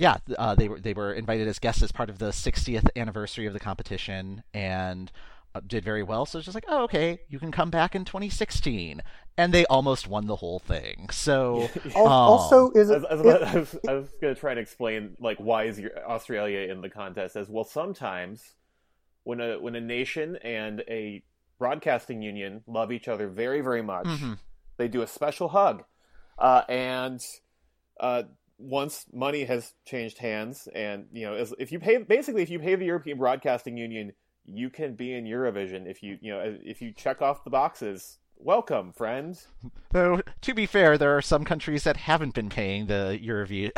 yeah, 0.00 0.16
uh, 0.38 0.54
they 0.54 0.66
were 0.68 0.80
they 0.80 0.94
were 0.94 1.12
invited 1.12 1.46
as 1.46 1.58
guests 1.58 1.82
as 1.82 1.92
part 1.92 2.08
of 2.08 2.18
the 2.18 2.30
60th 2.30 2.88
anniversary 2.96 3.46
of 3.46 3.52
the 3.52 3.60
competition, 3.60 4.42
and 4.54 5.12
uh, 5.54 5.60
did 5.66 5.84
very 5.84 6.02
well. 6.02 6.24
So 6.24 6.38
it's 6.38 6.46
just 6.46 6.54
like, 6.54 6.64
oh, 6.68 6.84
okay, 6.84 7.20
you 7.28 7.38
can 7.38 7.52
come 7.52 7.70
back 7.70 7.94
in 7.94 8.04
2016, 8.06 9.02
and 9.36 9.52
they 9.52 9.66
almost 9.66 10.08
won 10.08 10.26
the 10.26 10.36
whole 10.36 10.58
thing. 10.58 11.10
So 11.10 11.68
Al- 11.94 12.06
um, 12.06 12.12
Also, 12.12 12.70
is 12.70 12.88
it? 12.88 12.94
was, 12.94 13.04
I 13.04 13.14
was, 13.14 13.20
about- 13.20 13.42
I 13.42 13.58
was, 13.58 13.76
I 13.88 13.92
was 13.94 14.08
going 14.22 14.34
to 14.34 14.40
try 14.40 14.52
and 14.52 14.60
explain 14.60 15.16
like 15.20 15.38
why 15.38 15.64
is 15.64 15.78
your- 15.78 15.98
Australia 16.08 16.60
in 16.72 16.80
the 16.80 16.88
contest 16.88 17.36
as 17.36 17.48
well. 17.50 17.64
Sometimes 17.64 18.54
when 19.24 19.40
a 19.40 19.60
when 19.60 19.74
a 19.74 19.80
nation 19.82 20.36
and 20.42 20.82
a 20.88 21.22
broadcasting 21.58 22.22
union 22.22 22.62
love 22.66 22.90
each 22.90 23.06
other 23.06 23.28
very 23.28 23.60
very 23.60 23.82
much, 23.82 24.06
Mhm. 24.06 24.38
they 24.78 24.88
do 24.88 25.02
a 25.02 25.06
special 25.06 25.48
hug, 25.50 25.84
uh, 26.38 26.62
and 26.70 27.22
uh, 28.00 28.22
once 28.60 29.06
money 29.12 29.44
has 29.44 29.72
changed 29.84 30.18
hands, 30.18 30.68
and 30.74 31.06
you 31.12 31.26
know 31.26 31.34
as, 31.34 31.54
if 31.58 31.72
you 31.72 31.80
pay 31.80 31.98
basically 31.98 32.42
if 32.42 32.50
you 32.50 32.58
pay 32.58 32.74
the 32.74 32.84
European 32.84 33.18
Broadcasting 33.18 33.76
Union, 33.76 34.12
you 34.44 34.70
can 34.70 34.94
be 34.94 35.14
in 35.14 35.24
Eurovision 35.24 35.86
if 35.86 36.02
you 36.02 36.18
you 36.20 36.32
know 36.32 36.58
if 36.62 36.82
you 36.82 36.92
check 36.92 37.22
off 37.22 37.44
the 37.44 37.50
boxes. 37.50 38.18
Welcome, 38.42 38.92
friend. 38.92 39.38
Though 39.92 40.22
to 40.40 40.54
be 40.54 40.66
fair, 40.66 40.96
there 40.96 41.16
are 41.16 41.22
some 41.22 41.44
countries 41.44 41.84
that 41.84 41.96
haven't 41.96 42.34
been 42.34 42.48
paying 42.48 42.86
the 42.86 43.18
Eurovi- 43.22 43.72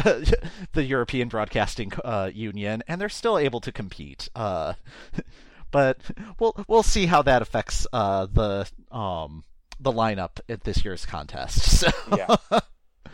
the 0.73 0.85
European 0.85 1.29
Broadcasting 1.29 1.93
uh, 2.05 2.31
Union, 2.33 2.83
and 2.87 3.01
they're 3.01 3.09
still 3.09 3.39
able 3.39 3.61
to 3.61 3.73
compete. 3.73 4.29
Uh, 4.35 4.75
but 5.71 6.01
we'll 6.39 6.65
we'll 6.69 6.83
see 6.83 7.07
how 7.07 7.23
that 7.23 7.43
affects 7.43 7.87
uh, 7.93 8.27
the 8.27 8.71
um, 8.91 9.45
the 9.81 9.93
lineup 9.93 10.41
at 10.49 10.65
this 10.65 10.85
year's 10.85 11.07
contest. 11.07 11.81
So, 11.81 11.89
Yeah. 12.17 12.61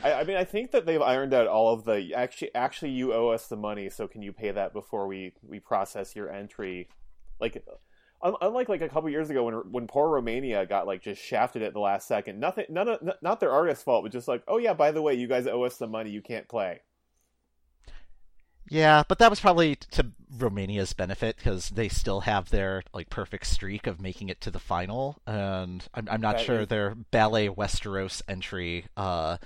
I, 0.03 0.13
I 0.13 0.25
mean, 0.25 0.37
I 0.37 0.45
think 0.45 0.71
that 0.73 0.87
they've 0.87 1.03
ironed 1.03 1.35
out 1.35 1.47
all 1.47 1.73
of 1.73 1.85
the 1.85 2.15
actually. 2.15 2.55
Actually, 2.55 2.93
you 2.93 3.13
owe 3.13 3.29
us 3.29 3.49
the 3.49 3.57
money, 3.57 3.91
so 3.91 4.07
can 4.07 4.23
you 4.23 4.33
pay 4.33 4.51
that 4.51 4.73
before 4.73 5.07
we 5.07 5.33
we 5.43 5.61
process 5.61 6.15
your 6.15 6.31
entry? 6.31 6.89
Like, 7.41 7.65
unlike 8.23 8.69
like 8.69 8.81
a 8.81 8.89
couple 8.89 9.11
years 9.11 9.31
ago 9.31 9.45
when 9.45 9.55
when 9.73 9.87
poor 9.87 10.09
Romania 10.09 10.67
got 10.67 10.87
like 10.87 11.03
just 11.03 11.23
shafted 11.23 11.63
at 11.63 11.73
the 11.73 11.81
last 11.81 12.07
second. 12.07 12.39
Nothing, 12.41 12.67
none 12.69 12.89
of, 12.89 13.01
not 13.23 13.41
their 13.41 13.53
artist's 13.53 13.85
fault, 13.85 14.05
but 14.05 14.13
just 14.13 14.29
like, 14.29 14.43
oh 14.47 14.59
yeah, 14.59 14.75
by 14.75 14.91
the 14.93 15.03
way, 15.03 15.15
you 15.15 15.27
guys 15.27 15.47
owe 15.47 15.65
us 15.65 15.77
the 15.79 15.87
money. 15.87 16.11
You 16.11 16.23
can't 16.23 16.49
play. 16.49 16.81
Yeah, 18.71 19.03
but 19.09 19.19
that 19.19 19.31
was 19.31 19.41
probably 19.41 19.77
to 19.93 20.13
Romania's 20.37 20.93
benefit 20.93 21.37
because 21.37 21.71
they 21.71 21.89
still 21.89 22.21
have 22.21 22.51
their 22.51 22.83
like 22.93 23.09
perfect 23.09 23.47
streak 23.47 23.87
of 23.87 24.01
making 24.01 24.29
it 24.29 24.41
to 24.43 24.51
the 24.51 24.59
final, 24.59 25.19
and 25.27 25.87
I'm, 25.95 26.07
I'm 26.11 26.21
not 26.21 26.37
That 26.37 26.45
sure 26.45 26.61
is- 26.61 26.69
their 26.69 26.95
Ballet 26.95 27.49
Westeros 27.49 28.21
entry. 28.29 28.85
Uh, 28.97 29.39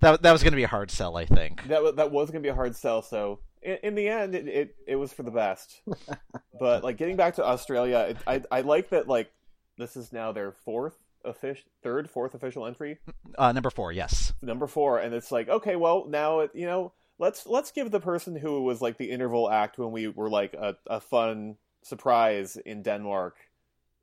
that 0.00 0.22
that 0.22 0.32
was 0.32 0.42
going 0.42 0.52
to 0.52 0.56
be 0.56 0.64
a 0.64 0.68
hard 0.68 0.90
sell, 0.90 1.16
I 1.16 1.24
think. 1.24 1.66
That 1.68 1.96
that 1.96 2.10
was 2.10 2.30
gonna 2.30 2.40
be 2.40 2.48
a 2.48 2.54
hard 2.54 2.76
sell. 2.76 3.02
So 3.02 3.40
in, 3.62 3.78
in 3.82 3.94
the 3.94 4.08
end, 4.08 4.34
it, 4.34 4.48
it 4.48 4.76
it 4.86 4.96
was 4.96 5.12
for 5.12 5.22
the 5.22 5.30
best. 5.30 5.80
but 6.58 6.82
like 6.82 6.96
getting 6.96 7.16
back 7.16 7.36
to 7.36 7.44
Australia, 7.44 8.06
it, 8.10 8.16
I 8.26 8.42
I 8.50 8.60
like 8.62 8.90
that 8.90 9.08
like 9.08 9.30
this 9.78 9.96
is 9.96 10.12
now 10.12 10.32
their 10.32 10.52
fourth 10.52 10.96
official, 11.24 11.64
third, 11.82 12.08
fourth 12.08 12.34
official 12.34 12.66
entry. 12.66 12.98
Uh, 13.38 13.52
number 13.52 13.70
four, 13.70 13.92
yes. 13.92 14.32
number 14.42 14.66
four, 14.66 14.98
and 14.98 15.14
it's 15.14 15.30
like, 15.30 15.48
okay, 15.48 15.76
well, 15.76 16.06
now 16.08 16.40
it, 16.40 16.50
you 16.54 16.66
know, 16.66 16.92
let's 17.18 17.46
let's 17.46 17.70
give 17.70 17.90
the 17.90 18.00
person 18.00 18.36
who 18.36 18.62
was 18.62 18.80
like 18.80 18.98
the 18.98 19.10
interval 19.10 19.50
act 19.50 19.78
when 19.78 19.92
we 19.92 20.08
were 20.08 20.30
like 20.30 20.54
a, 20.54 20.76
a 20.86 21.00
fun 21.00 21.56
surprise 21.82 22.56
in 22.56 22.82
Denmark 22.82 23.36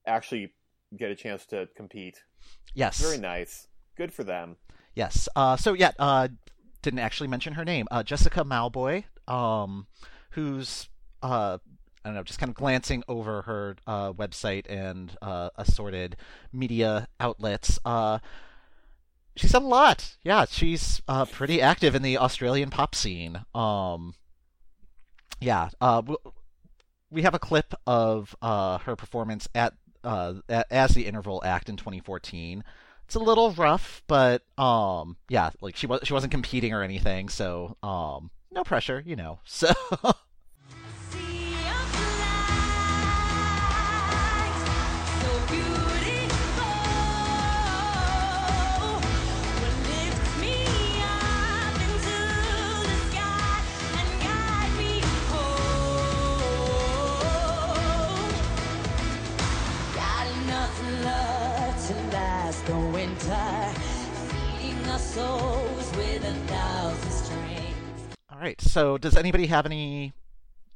actually 0.05 0.53
get 0.95 1.12
a 1.12 1.15
chance 1.15 1.45
to 1.47 1.67
compete. 1.75 2.23
Yes. 2.73 2.99
Very 3.01 3.17
nice. 3.17 3.67
Good 3.95 4.13
for 4.13 4.23
them. 4.23 4.55
Yes. 4.97 5.29
Uh, 5.36 5.55
so 5.55 5.73
yeah, 5.73 5.91
uh, 5.99 6.27
didn't 6.81 7.01
actually 7.01 7.27
mention 7.27 7.53
her 7.53 7.63
name. 7.63 7.86
Uh, 7.91 8.01
Jessica 8.01 8.43
Mauboy, 8.43 9.03
um, 9.27 9.86
who's 10.31 10.89
uh, 11.21 11.60
I 12.03 12.10
don't 12.10 12.15
know, 12.15 12.23
just 12.23 12.39
kind 12.39 12.49
of 12.49 12.55
glancing 12.55 13.03
over 13.07 13.43
her 13.43 13.75
uh, 13.86 14.13
website 14.13 14.65
and 14.67 15.15
uh, 15.21 15.51
assorted 15.55 16.17
media 16.51 17.07
outlets. 17.19 17.77
She's 19.36 19.51
done 19.51 19.63
a 19.65 19.67
lot. 19.67 20.15
Yeah, 20.23 20.45
she's 20.49 21.03
pretty 21.31 21.62
active 21.62 21.93
in 21.93 22.01
the 22.01 22.17
Australian 22.17 22.71
pop 22.71 22.95
scene. 22.95 23.45
Um, 23.53 24.15
yeah. 25.39 25.69
We 27.12 27.21
have 27.21 27.36
a 27.36 27.39
clip 27.39 27.75
of 27.86 28.36
her 28.41 28.95
performance 28.95 29.47
at 29.53 29.73
as 30.03 30.95
the 30.95 31.05
interval 31.05 31.43
act 31.45 31.69
in 31.69 31.77
2014 31.77 32.63
it's 33.07 33.15
a 33.15 33.19
little 33.19 33.51
rough, 33.51 34.03
but 34.07 34.43
um, 34.57 35.15
yeah, 35.29 35.51
like 35.61 35.77
she 35.77 35.87
was 35.87 36.01
she 36.03 36.11
wasn't 36.11 36.31
competing 36.31 36.73
or 36.73 36.83
anything, 36.83 37.29
so 37.29 37.77
um, 37.81 38.31
no 38.51 38.65
pressure, 38.65 39.01
you 39.05 39.15
know. 39.15 39.39
So 39.47 39.71
the 62.67 62.77
winter, 62.77 63.73
feeding 64.60 64.89
our 64.89 64.99
souls 64.99 65.95
with 65.95 66.21
a 66.25 66.34
thousand 66.51 67.12
strings. 67.12 68.15
all 68.30 68.39
right, 68.39 68.60
so 68.60 68.97
does 68.97 69.15
anybody 69.15 69.47
have 69.47 69.65
any 69.65 70.12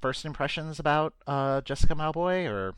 first 0.02 0.24
impressions 0.24 0.80
about 0.80 1.14
uh, 1.28 1.60
Jessica 1.62 1.94
Mauboy 1.94 2.50
or 2.50 2.76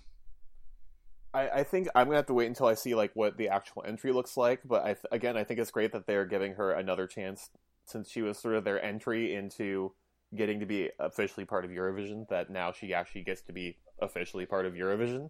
I, 1.32 1.49
I 1.49 1.63
think 1.63 1.89
I'm 1.93 2.08
gonna 2.08 2.17
have 2.17 2.26
to 2.26 2.34
wait 2.34 2.47
until 2.47 2.65
I 2.65 2.73
see 2.73 2.95
like 2.95 3.12
what 3.13 3.38
the 3.38 3.49
actual 3.49 3.84
entry 3.88 4.12
looks 4.12 4.36
like. 4.36 4.62
But 4.65 4.84
I 4.84 4.93
th- 4.93 5.06
again, 5.12 5.38
I 5.38 5.43
think 5.43 5.60
it's 5.60 5.71
great 5.71 5.91
that 5.91 6.08
they're 6.08 6.26
giving 6.26 6.56
her 6.56 6.71
another 6.71 7.06
chance 7.06 7.52
since 7.86 8.10
she 8.10 8.23
was 8.23 8.39
sort 8.39 8.56
of 8.56 8.63
their 8.63 8.84
entry 8.84 9.36
into 9.36 9.93
getting 10.36 10.60
to 10.60 10.65
be 10.65 10.89
officially 10.99 11.45
part 11.45 11.65
of 11.65 11.71
Eurovision. 11.71 12.28
That 12.30 12.49
now 12.49 12.71
she 12.71 12.95
actually 12.95 13.23
gets 13.23 13.43
to 13.43 13.54
be 13.54 13.78
officially 14.02 14.47
part 14.47 14.65
of 14.65 14.73
Eurovision. 14.73 15.30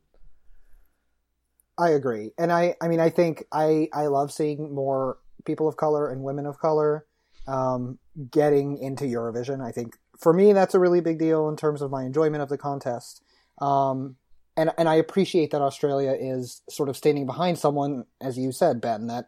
I 1.78 1.90
agree, 1.90 2.32
and 2.38 2.52
I 2.52 2.76
I 2.82 2.88
mean 2.88 3.00
I 3.00 3.10
think 3.10 3.44
I 3.52 3.90
I 3.94 4.08
love 4.08 4.32
seeing 4.32 4.74
more 4.74 5.18
people 5.46 5.68
of 5.68 5.78
color 5.78 6.10
and 6.10 6.24
women 6.24 6.46
of 6.46 6.60
color 6.60 7.06
um, 7.48 8.00
getting 8.32 8.78
into 8.78 9.06
Eurovision. 9.06 9.62
I 9.64 9.72
think 9.72 9.98
for 10.18 10.34
me 10.34 10.54
that's 10.54 10.76
a 10.76 10.80
really 10.80 11.02
big 11.02 11.20
deal 11.20 11.50
in 11.50 11.56
terms 11.56 11.82
of 11.82 11.92
my 11.92 12.04
enjoyment 12.04 12.44
of 12.44 12.50
the 12.50 12.58
contest. 12.58 13.24
Um, 13.60 14.18
and 14.56 14.72
and 14.78 14.88
I 14.88 14.96
appreciate 14.96 15.52
that 15.52 15.62
Australia 15.62 16.16
is 16.20 16.62
sort 16.70 16.90
of 16.90 16.98
standing 16.98 17.26
behind 17.26 17.58
someone, 17.58 18.06
as 18.22 18.38
you 18.38 18.52
said, 18.52 18.82
Ben, 18.82 19.08
that 19.08 19.28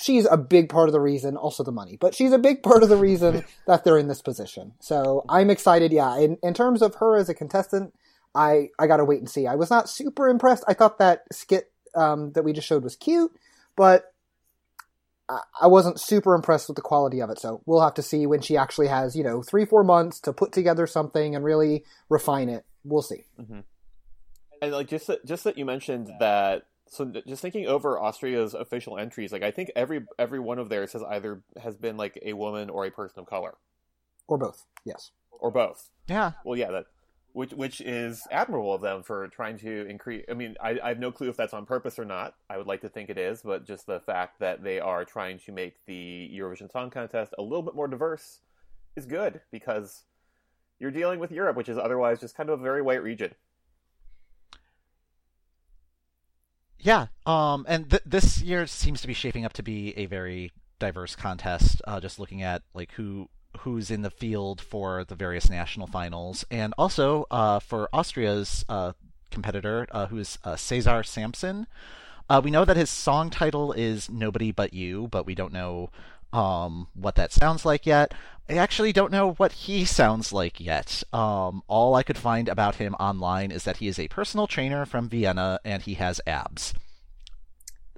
she's 0.00 0.26
a 0.26 0.36
big 0.36 0.68
part 0.68 0.88
of 0.88 0.92
the 0.92 1.00
reason, 1.00 1.36
also 1.36 1.62
the 1.62 1.72
money, 1.72 1.96
but 2.00 2.14
she's 2.14 2.32
a 2.32 2.38
big 2.38 2.62
part 2.62 2.82
of 2.82 2.88
the 2.88 2.96
reason 2.96 3.44
that 3.66 3.84
they're 3.84 3.98
in 3.98 4.08
this 4.08 4.22
position. 4.22 4.72
So 4.80 5.24
I'm 5.28 5.50
excited. 5.50 5.92
Yeah, 5.92 6.18
in 6.18 6.38
in 6.42 6.54
terms 6.54 6.82
of 6.82 6.96
her 6.96 7.16
as 7.16 7.28
a 7.28 7.34
contestant, 7.34 7.94
I 8.38 8.68
I 8.78 8.86
gotta 8.86 9.04
wait 9.04 9.18
and 9.18 9.28
see. 9.28 9.46
I 9.46 9.56
was 9.56 9.68
not 9.70 9.88
super 9.88 10.28
impressed. 10.28 10.62
I 10.68 10.74
thought 10.74 10.98
that 10.98 11.24
skit 11.32 11.72
um, 11.96 12.32
that 12.32 12.44
we 12.44 12.52
just 12.52 12.68
showed 12.68 12.84
was 12.84 12.94
cute, 12.96 13.32
but 13.76 14.14
I, 15.28 15.40
I 15.62 15.66
wasn't 15.66 15.98
super 16.00 16.34
impressed 16.34 16.68
with 16.68 16.76
the 16.76 16.82
quality 16.82 17.20
of 17.20 17.30
it. 17.30 17.38
So 17.40 17.62
we'll 17.66 17.80
have 17.82 17.94
to 17.94 18.02
see 18.02 18.26
when 18.26 18.40
she 18.40 18.56
actually 18.56 18.86
has 18.88 19.16
you 19.16 19.24
know 19.24 19.42
three 19.42 19.64
four 19.64 19.82
months 19.82 20.20
to 20.20 20.32
put 20.32 20.52
together 20.52 20.86
something 20.86 21.34
and 21.34 21.44
really 21.44 21.84
refine 22.08 22.48
it. 22.48 22.64
We'll 22.84 23.02
see. 23.02 23.24
And 24.62 24.72
like 24.72 24.88
just 24.88 25.06
that, 25.08 25.24
just 25.26 25.44
that 25.44 25.58
you 25.58 25.64
mentioned 25.64 26.10
that. 26.20 26.64
So 26.90 27.04
just 27.26 27.42
thinking 27.42 27.66
over 27.66 27.98
Austria's 28.00 28.54
official 28.54 28.96
entries, 28.96 29.30
like 29.30 29.42
I 29.42 29.50
think 29.50 29.70
every 29.76 30.06
every 30.18 30.38
one 30.40 30.58
of 30.58 30.68
theirs 30.70 30.92
has 30.94 31.02
either 31.02 31.42
has 31.62 31.76
been 31.76 31.96
like 31.98 32.18
a 32.22 32.32
woman 32.32 32.70
or 32.70 32.86
a 32.86 32.90
person 32.90 33.18
of 33.20 33.26
color 33.26 33.54
Or 34.26 34.38
both. 34.38 34.64
Yes. 34.86 35.10
or 35.30 35.50
both. 35.50 35.90
yeah? 36.08 36.32
Well, 36.44 36.56
yeah, 36.56 36.70
that 36.70 36.86
which 37.38 37.52
which 37.52 37.80
is 37.80 38.26
admirable 38.32 38.74
of 38.74 38.80
them 38.80 39.00
for 39.04 39.28
trying 39.28 39.56
to 39.56 39.86
increase. 39.88 40.24
I 40.28 40.34
mean, 40.34 40.56
I, 40.60 40.76
I 40.82 40.88
have 40.88 40.98
no 40.98 41.12
clue 41.12 41.28
if 41.28 41.36
that's 41.36 41.54
on 41.54 41.66
purpose 41.66 41.96
or 41.96 42.04
not. 42.04 42.34
I 42.50 42.58
would 42.58 42.66
like 42.66 42.80
to 42.80 42.88
think 42.88 43.10
it 43.10 43.16
is, 43.16 43.42
but 43.42 43.64
just 43.64 43.86
the 43.86 44.00
fact 44.00 44.40
that 44.40 44.64
they 44.64 44.80
are 44.80 45.04
trying 45.04 45.38
to 45.46 45.52
make 45.52 45.74
the 45.86 46.28
Eurovision 46.34 46.68
Song 46.68 46.90
Contest 46.90 47.34
a 47.38 47.42
little 47.42 47.62
bit 47.62 47.76
more 47.76 47.86
diverse 47.86 48.40
is 48.96 49.06
good 49.06 49.40
because 49.52 50.02
you're 50.80 50.90
dealing 50.90 51.20
with 51.20 51.30
Europe, 51.30 51.56
which 51.56 51.68
is 51.68 51.78
otherwise 51.78 52.18
just 52.18 52.36
kind 52.36 52.50
of 52.50 52.58
a 52.58 52.62
very 52.62 52.82
white 52.82 53.04
region. 53.04 53.32
Yeah, 56.80 57.06
um, 57.24 57.66
and 57.68 57.88
th- 57.88 58.02
this 58.04 58.42
year 58.42 58.66
seems 58.66 59.00
to 59.02 59.06
be 59.06 59.14
shaping 59.14 59.44
up 59.44 59.52
to 59.52 59.62
be 59.62 59.96
a 59.96 60.06
very 60.06 60.50
diverse 60.80 61.14
contest. 61.14 61.82
Uh, 61.86 62.00
just 62.00 62.18
looking 62.18 62.42
at 62.42 62.62
like 62.74 62.90
who 62.94 63.28
who's 63.58 63.90
in 63.90 64.02
the 64.02 64.10
field 64.10 64.60
for 64.60 65.04
the 65.04 65.14
various 65.14 65.48
national 65.48 65.86
finals, 65.86 66.44
and 66.50 66.74
also 66.78 67.26
uh, 67.30 67.58
for 67.58 67.88
Austria's 67.92 68.64
uh, 68.68 68.92
competitor, 69.30 69.86
uh, 69.90 70.06
who's 70.06 70.38
uh, 70.44 70.56
Cesar 70.56 71.02
Sampson. 71.02 71.66
Uh, 72.30 72.40
we 72.44 72.50
know 72.50 72.64
that 72.64 72.76
his 72.76 72.90
song 72.90 73.30
title 73.30 73.72
is 73.72 74.10
"Nobody 74.10 74.52
But 74.52 74.74
You," 74.74 75.08
but 75.10 75.26
we 75.26 75.34
don't 75.34 75.52
know 75.52 75.90
um, 76.32 76.88
what 76.94 77.14
that 77.14 77.32
sounds 77.32 77.64
like 77.64 77.86
yet. 77.86 78.12
I 78.50 78.54
actually 78.54 78.92
don't 78.92 79.12
know 79.12 79.32
what 79.32 79.52
he 79.52 79.84
sounds 79.84 80.32
like 80.32 80.58
yet. 80.58 81.02
Um, 81.12 81.62
all 81.68 81.94
I 81.94 82.02
could 82.02 82.16
find 82.16 82.48
about 82.48 82.76
him 82.76 82.94
online 82.94 83.50
is 83.50 83.64
that 83.64 83.78
he 83.78 83.88
is 83.88 83.98
a 83.98 84.08
personal 84.08 84.46
trainer 84.46 84.86
from 84.86 85.08
Vienna 85.08 85.60
and 85.64 85.82
he 85.82 85.94
has 85.94 86.20
abs. 86.26 86.72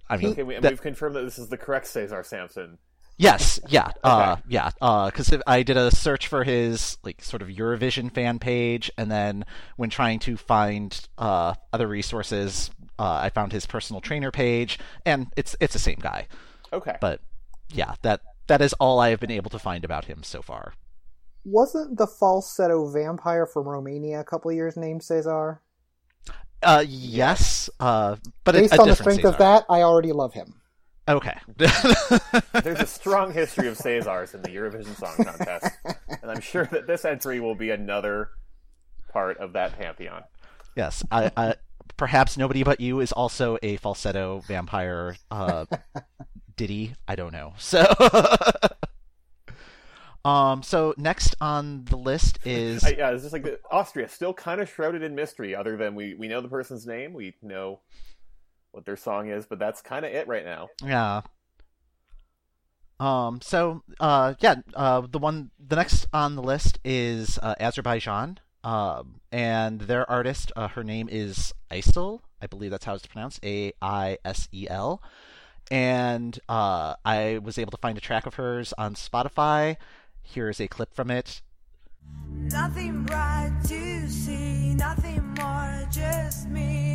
I 0.08 0.16
mean, 0.16 0.30
Okay, 0.30 0.42
we, 0.42 0.56
and 0.56 0.64
that- 0.64 0.72
we've 0.72 0.82
confirmed 0.82 1.14
that 1.14 1.22
this 1.22 1.38
is 1.38 1.48
the 1.48 1.56
correct 1.56 1.86
Cesar 1.86 2.24
Sampson. 2.24 2.78
Yes, 3.20 3.60
yeah, 3.68 3.90
uh, 4.04 4.36
yeah, 4.48 4.70
because 4.80 5.34
I 5.46 5.62
did 5.62 5.76
a 5.76 5.94
search 5.94 6.26
for 6.26 6.44
his 6.44 6.98
like 7.04 7.22
sort 7.22 7.42
of 7.42 7.48
Eurovision 7.48 8.12
fan 8.12 8.38
page, 8.38 8.90
and 8.96 9.10
then 9.10 9.44
when 9.76 9.90
trying 9.90 10.18
to 10.20 10.36
find 10.36 10.98
uh, 11.18 11.54
other 11.72 11.86
resources, 11.86 12.70
uh, 12.98 13.20
I 13.22 13.30
found 13.30 13.52
his 13.52 13.66
personal 13.66 14.00
trainer 14.00 14.30
page, 14.30 14.78
and 15.04 15.28
it's 15.36 15.54
it's 15.60 15.72
the 15.72 15.78
same 15.78 15.98
guy. 16.00 16.26
Okay, 16.72 16.96
But 17.00 17.20
yeah, 17.70 17.94
that 18.02 18.20
that 18.46 18.60
is 18.60 18.72
all 18.74 19.00
I 19.00 19.10
have 19.10 19.20
been 19.20 19.30
able 19.30 19.50
to 19.50 19.58
find 19.58 19.84
about 19.84 20.06
him 20.06 20.22
so 20.22 20.42
far. 20.42 20.74
Wasn't 21.44 21.96
the 21.96 22.06
falsetto 22.06 22.86
vampire 22.90 23.46
from 23.46 23.66
Romania 23.66 24.20
a 24.20 24.24
couple 24.24 24.52
years 24.52 24.76
named 24.76 25.02
Cesar? 25.02 25.62
Uh, 26.62 26.84
yes, 26.86 27.70
uh, 27.80 28.16
but 28.44 28.54
Based 28.54 28.74
a 28.74 28.80
on 28.80 28.88
the 28.88 28.94
different 28.94 29.20
strength 29.20 29.24
of 29.24 29.38
that, 29.38 29.64
I 29.70 29.82
already 29.82 30.12
love 30.12 30.34
him. 30.34 30.59
Okay. 31.08 31.36
there's 31.56 32.80
a 32.80 32.86
strong 32.86 33.32
history 33.32 33.68
of 33.68 33.76
Cesars 33.76 34.34
in 34.34 34.42
the 34.42 34.50
Eurovision 34.50 34.94
Song 34.96 35.24
Contest, 35.24 35.76
and 36.22 36.30
I'm 36.30 36.40
sure 36.40 36.66
that 36.66 36.86
this 36.86 37.04
entry 37.04 37.40
will 37.40 37.54
be 37.54 37.70
another 37.70 38.28
part 39.12 39.38
of 39.38 39.54
that 39.54 39.76
pantheon. 39.78 40.22
yes, 40.76 41.04
I, 41.10 41.32
I 41.36 41.54
perhaps 41.96 42.36
nobody 42.36 42.62
but 42.62 42.80
you 42.80 43.00
is 43.00 43.12
also 43.12 43.58
a 43.62 43.76
falsetto 43.78 44.40
vampire 44.46 45.16
uh, 45.30 45.66
ditty. 46.56 46.94
I 47.08 47.16
don't 47.16 47.32
know. 47.32 47.54
So, 47.58 47.84
Um, 50.24 50.62
so 50.62 50.94
next 50.98 51.34
on 51.40 51.84
the 51.86 51.96
list 51.96 52.40
is 52.44 52.84
I, 52.84 52.90
yeah, 52.90 53.10
it's 53.10 53.22
just 53.22 53.32
like 53.32 53.42
the, 53.42 53.58
Austria, 53.70 54.08
still 54.08 54.34
kind 54.34 54.60
of 54.60 54.68
shrouded 54.68 55.02
in 55.02 55.14
mystery. 55.14 55.54
Other 55.54 55.76
than 55.76 55.94
we 55.94 56.14
we 56.14 56.28
know 56.28 56.42
the 56.42 56.48
person's 56.48 56.86
name, 56.86 57.14
we 57.14 57.34
know 57.40 57.80
what 58.72 58.84
their 58.84 58.96
song 58.96 59.28
is, 59.28 59.46
but 59.46 59.58
that's 59.58 59.82
kind 59.82 60.04
of 60.04 60.12
it 60.12 60.28
right 60.28 60.44
now. 60.44 60.68
Yeah. 60.84 61.22
Um. 62.98 63.40
So, 63.42 63.82
uh, 63.98 64.34
yeah. 64.40 64.56
Uh, 64.74 65.02
the 65.10 65.18
one, 65.18 65.50
the 65.58 65.76
next 65.76 66.06
on 66.12 66.36
the 66.36 66.42
list 66.42 66.78
is 66.84 67.38
uh, 67.42 67.54
Azerbaijan. 67.58 68.38
Um, 68.62 69.20
and 69.32 69.80
their 69.80 70.08
artist, 70.10 70.52
uh, 70.54 70.68
her 70.68 70.84
name 70.84 71.08
is 71.10 71.54
Aisel. 71.70 72.20
I 72.42 72.46
believe 72.46 72.70
that's 72.70 72.84
how 72.84 72.94
it's 72.94 73.06
pronounced. 73.06 73.40
A 73.44 73.72
I 73.80 74.18
S 74.24 74.48
E 74.52 74.66
L. 74.68 75.02
And 75.70 76.38
uh, 76.48 76.94
I 77.04 77.38
was 77.42 77.56
able 77.58 77.70
to 77.70 77.78
find 77.78 77.96
a 77.96 78.00
track 78.00 78.26
of 78.26 78.34
hers 78.34 78.74
on 78.76 78.94
Spotify. 78.94 79.76
Here 80.22 80.48
is 80.48 80.60
a 80.60 80.68
clip 80.68 80.92
from 80.92 81.10
it. 81.10 81.42
Nothing 82.28 83.04
bright 83.04 83.52
to 83.68 84.08
see, 84.08 84.74
nothing 84.74 85.34
more, 85.38 85.88
just 85.92 86.48
me. 86.48 86.89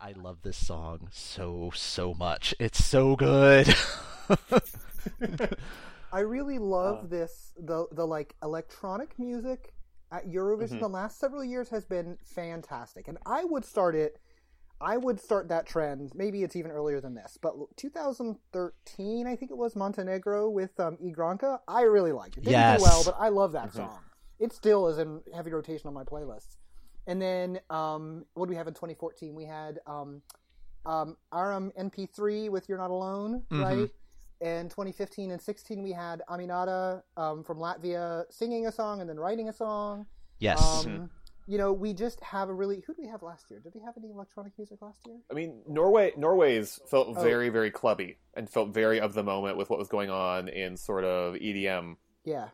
I 0.00 0.12
love 0.16 0.38
this 0.42 0.56
song 0.56 1.08
so 1.10 1.70
so 1.74 2.14
much. 2.14 2.54
It's 2.58 2.82
so 2.82 3.14
good. 3.14 3.74
I 6.12 6.20
really 6.20 6.58
love 6.58 7.10
this 7.10 7.52
the 7.58 7.86
the 7.92 8.06
like 8.06 8.34
electronic 8.42 9.18
music 9.18 9.72
at 10.10 10.26
Eurovision 10.26 10.80
the 10.80 10.88
last 10.88 11.18
several 11.18 11.44
years 11.44 11.68
has 11.68 11.84
been 11.84 12.16
fantastic. 12.22 13.08
And 13.08 13.18
I 13.26 13.44
would 13.44 13.64
start 13.64 13.94
it 13.94 14.18
I 14.80 14.96
would 14.96 15.20
start 15.20 15.48
that 15.48 15.66
trend. 15.66 16.12
Maybe 16.14 16.44
it's 16.44 16.54
even 16.54 16.70
earlier 16.70 17.00
than 17.00 17.14
this, 17.14 17.36
but 17.40 17.54
2013, 17.76 19.26
I 19.26 19.34
think 19.34 19.50
it 19.50 19.56
was 19.56 19.74
Montenegro 19.74 20.48
with 20.50 20.78
um, 20.78 20.96
Igranka. 21.02 21.58
I 21.66 21.82
really 21.82 22.12
liked 22.12 22.38
it. 22.38 22.44
Didn't 22.44 22.52
Yes. 22.52 22.78
do 22.78 22.84
well, 22.84 23.02
but 23.04 23.16
I 23.18 23.28
love 23.28 23.52
that 23.52 23.72
song. 23.72 23.98
It 24.38 24.52
still 24.52 24.86
is 24.86 24.98
in 24.98 25.20
heavy 25.34 25.50
rotation 25.50 25.88
on 25.88 25.94
my 25.94 26.04
playlists. 26.04 26.56
And 27.08 27.20
then 27.20 27.58
um, 27.70 28.24
what 28.34 28.46
do 28.46 28.50
we 28.50 28.56
have 28.56 28.68
in 28.68 28.74
2014? 28.74 29.34
We 29.34 29.46
had 29.46 29.80
um, 29.86 30.22
um, 30.86 31.16
Aram 31.34 31.72
Mp3 31.76 32.48
with 32.48 32.68
"You're 32.68 32.78
Not 32.78 32.90
Alone," 32.90 33.42
Mhm. 33.50 33.62
right? 33.64 33.90
In 34.40 34.68
2015 34.68 35.30
and 35.32 35.40
16, 35.42 35.82
we 35.82 35.92
had 35.92 36.22
Aminata 36.28 37.02
um, 37.16 37.42
from 37.42 37.58
Latvia 37.58 38.24
singing 38.30 38.66
a 38.66 38.72
song 38.72 39.00
and 39.00 39.08
then 39.10 39.18
writing 39.18 39.48
a 39.48 39.52
song. 39.52 40.06
yes. 40.38 40.84
Um, 40.86 41.10
You 41.48 41.56
know, 41.56 41.72
we 41.72 41.94
just 41.94 42.20
have 42.20 42.50
a 42.50 42.54
really. 42.54 42.82
Who 42.86 42.92
did 42.94 43.00
we 43.02 43.08
have 43.08 43.22
last 43.22 43.50
year? 43.50 43.58
Did 43.58 43.72
we 43.74 43.80
have 43.80 43.94
any 43.96 44.10
electronic 44.10 44.52
music 44.58 44.82
last 44.82 45.00
year? 45.06 45.16
I 45.30 45.34
mean, 45.34 45.62
Norway 45.66 46.12
Norway's 46.16 46.78
felt 46.90 47.08
Oh. 47.16 47.22
very 47.22 47.48
very 47.48 47.70
clubby 47.70 48.18
and 48.34 48.48
felt 48.50 48.68
very 48.74 49.00
of 49.00 49.14
the 49.14 49.22
moment 49.22 49.56
with 49.56 49.70
what 49.70 49.78
was 49.78 49.88
going 49.88 50.10
on 50.10 50.48
in 50.48 50.76
sort 50.76 51.04
of 51.04 51.34
EDM. 51.36 51.96
Yeah. 52.24 52.48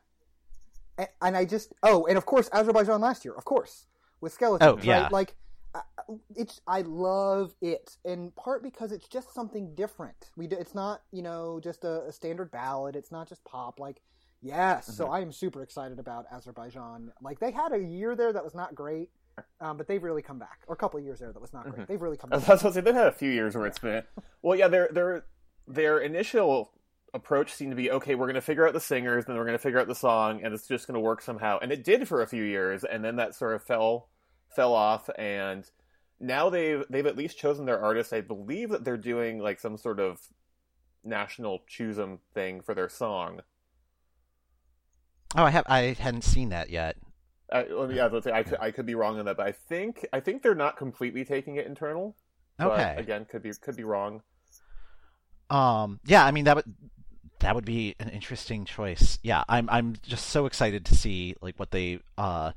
And, 0.97 1.09
and 1.21 1.37
I 1.37 1.45
just. 1.45 1.73
Oh, 1.83 2.07
and 2.07 2.17
of 2.17 2.25
course, 2.25 2.49
Azerbaijan 2.53 3.01
last 3.01 3.25
year, 3.25 3.35
of 3.35 3.45
course, 3.45 3.87
with 4.21 4.33
Skeletons. 4.33 4.63
Oh, 4.63 4.79
yeah. 4.81 5.03
Right? 5.03 5.13
Like, 5.13 5.35
it's. 6.37 6.61
I 6.67 6.83
love 6.83 7.55
it, 7.61 7.97
in 8.05 8.31
part 8.33 8.63
because 8.63 8.93
it's 8.93 9.09
just 9.09 9.35
something 9.35 9.75
different. 9.75 10.31
We 10.37 10.47
do, 10.47 10.57
It's 10.57 10.75
not, 10.75 11.03
you 11.13 11.23
know, 11.23 11.61
just 11.63 11.85
a, 11.85 12.05
a 12.05 12.13
standard 12.13 12.51
ballad. 12.51 12.97
It's 12.97 13.13
not 13.13 13.29
just 13.29 13.45
pop. 13.45 13.79
Like, 13.79 14.01
yes. 14.43 14.87
So 14.95 15.05
Mm-hmm. 15.05 15.15
I 15.15 15.21
am 15.21 15.33
super 15.33 15.63
excited 15.63 15.99
about 15.99 16.27
Azerbaijan. 16.33 17.13
Like, 17.21 17.41
they 17.41 17.51
had 17.51 17.73
a 17.73 17.79
year 17.79 18.15
there 18.17 18.33
that 18.33 18.45
was 18.45 18.55
not 18.55 18.75
great. 18.75 19.11
Um, 19.61 19.77
but 19.77 19.89
they've 19.89 20.01
really 20.01 20.23
come 20.23 20.39
back, 20.39 20.61
or 20.69 20.75
a 20.75 20.77
couple 20.77 21.01
of 21.01 21.05
years 21.05 21.19
there 21.19 21.33
that 21.33 21.43
was 21.43 21.53
not 21.53 21.69
great. 21.69 21.89
They've 21.89 22.01
really 22.01 22.17
come 22.17 22.31
back. 22.31 22.37
I 22.37 22.53
was 22.53 22.61
about 22.61 22.69
to 22.69 22.75
say 22.75 22.81
they've 22.83 22.95
had 22.95 23.09
a 23.09 23.13
few 23.13 23.33
years 23.33 23.57
where 23.57 23.67
it's 23.67 23.81
been. 23.81 24.05
Well, 24.43 24.57
yeah, 24.57 24.69
their 24.69 24.89
their 24.93 25.25
their 25.67 25.99
initial 25.99 26.71
approach 27.13 27.53
seemed 27.53 27.73
to 27.73 27.77
be 27.77 27.91
okay. 27.91 28.15
We're 28.15 28.27
going 28.27 28.37
to 28.37 28.41
figure 28.41 28.65
out 28.65 28.75
the 28.75 28.81
singers, 28.81 29.25
then 29.25 29.35
we're 29.35 29.45
going 29.45 29.59
to 29.59 29.63
figure 29.63 29.81
out 29.81 29.89
the 29.89 29.95
song, 29.97 30.41
and 30.45 30.55
it's 30.55 30.69
just 30.69 30.87
going 30.87 30.95
to 30.95 31.01
work 31.01 31.21
somehow. 31.21 31.59
And 31.61 31.73
it 31.73 31.83
did 31.83 32.07
for 32.07 32.23
a 32.23 32.29
few 32.29 32.45
years, 32.45 32.85
and 32.85 33.05
then 33.05 33.17
that 33.17 33.35
sort 33.35 33.57
of 33.57 33.63
fell 33.65 34.09
fell 34.55 34.73
off. 34.73 35.09
And 35.19 35.69
now 36.21 36.51
they've 36.51 36.85
they've 36.89 37.07
at 37.07 37.17
least 37.17 37.39
chosen 37.39 37.67
their 37.67 37.81
artists. 37.83 38.13
I 38.13 38.21
believe 38.21 38.71
that 38.71 38.85
they're 38.85 38.97
doing 38.97 39.39
like 39.39 39.61
some 39.61 39.77
sort 39.77 40.01
of 40.01 40.21
national 41.03 41.63
choose 41.67 41.99
'em 41.99 42.21
thing 42.33 42.61
for 42.63 42.75
their 42.75 42.89
song. 42.89 43.43
Oh, 45.37 45.45
I 45.45 45.51
have 45.51 45.65
I 45.69 45.97
hadn't 45.99 46.23
seen 46.25 46.51
that 46.51 46.71
yet. 46.71 46.97
Uh, 47.51 47.65
well, 47.71 47.93
yeah, 47.93 48.07
let's 48.07 48.25
say 48.25 48.33
I 48.33 48.43
could, 48.43 48.59
I 48.61 48.71
could 48.71 48.87
be 48.87 48.95
wrong 48.95 49.19
on 49.19 49.27
that, 49.27 49.37
but 49.37 49.47
I 49.47 49.53
think 49.53 50.07
I 50.13 50.21
think 50.21 50.43
they're 50.43 50.55
not 50.55 50.77
completely 50.77 51.25
taking 51.25 51.57
it 51.57 51.67
internal. 51.67 52.17
Okay. 52.61 52.95
again, 52.97 53.25
could 53.25 53.43
be 53.43 53.53
could 53.61 53.77
be 53.77 53.85
wrong. 53.85 54.23
Um, 55.51 56.01
yeah, 56.05 56.25
I 56.25 56.31
mean 56.31 56.45
that 56.45 56.57
would 56.57 56.75
that 57.41 57.55
would 57.55 57.65
be 57.65 57.95
an 58.01 58.09
interesting 58.09 58.65
choice. 58.65 59.19
Yeah, 59.23 59.45
I'm 59.49 59.69
I'm 59.71 59.95
just 60.03 60.29
so 60.29 60.47
excited 60.47 60.85
to 60.87 60.95
see 60.95 61.35
like 61.43 61.59
what 61.59 61.71
they 61.71 62.01
uh 62.17 62.53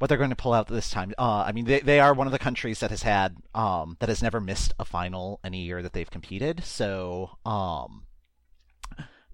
what 0.00 0.08
they're 0.08 0.18
going 0.18 0.30
to 0.30 0.36
pull 0.36 0.52
out 0.52 0.66
this 0.66 0.90
time. 0.90 1.12
Uh, 1.16 1.44
I 1.46 1.52
mean 1.52 1.66
they 1.66 1.80
they 1.80 2.00
are 2.00 2.12
one 2.14 2.26
of 2.26 2.32
the 2.32 2.38
countries 2.38 2.80
that 2.80 2.90
has 2.90 3.02
had 3.02 3.36
um 3.54 3.96
that 4.00 4.08
has 4.08 4.22
never 4.22 4.40
missed 4.40 4.72
a 4.78 4.84
final 4.84 5.38
any 5.44 5.62
year 5.62 5.82
that 5.82 5.92
they've 5.92 6.10
competed. 6.10 6.64
So 6.64 7.38
um 7.46 8.04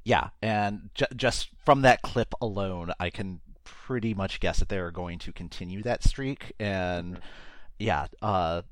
yeah, 0.04 0.28
and 0.40 0.90
ju- 0.94 1.06
just 1.16 1.48
from 1.64 1.82
that 1.82 2.00
clip 2.02 2.32
alone, 2.40 2.92
I 3.00 3.10
can 3.10 3.40
pretty 3.64 4.14
much 4.14 4.38
guess 4.38 4.60
that 4.60 4.68
they're 4.68 4.92
going 4.92 5.18
to 5.20 5.32
continue 5.32 5.82
that 5.82 6.04
streak. 6.04 6.52
And 6.60 7.18
yeah, 7.80 8.06
uh, 8.22 8.62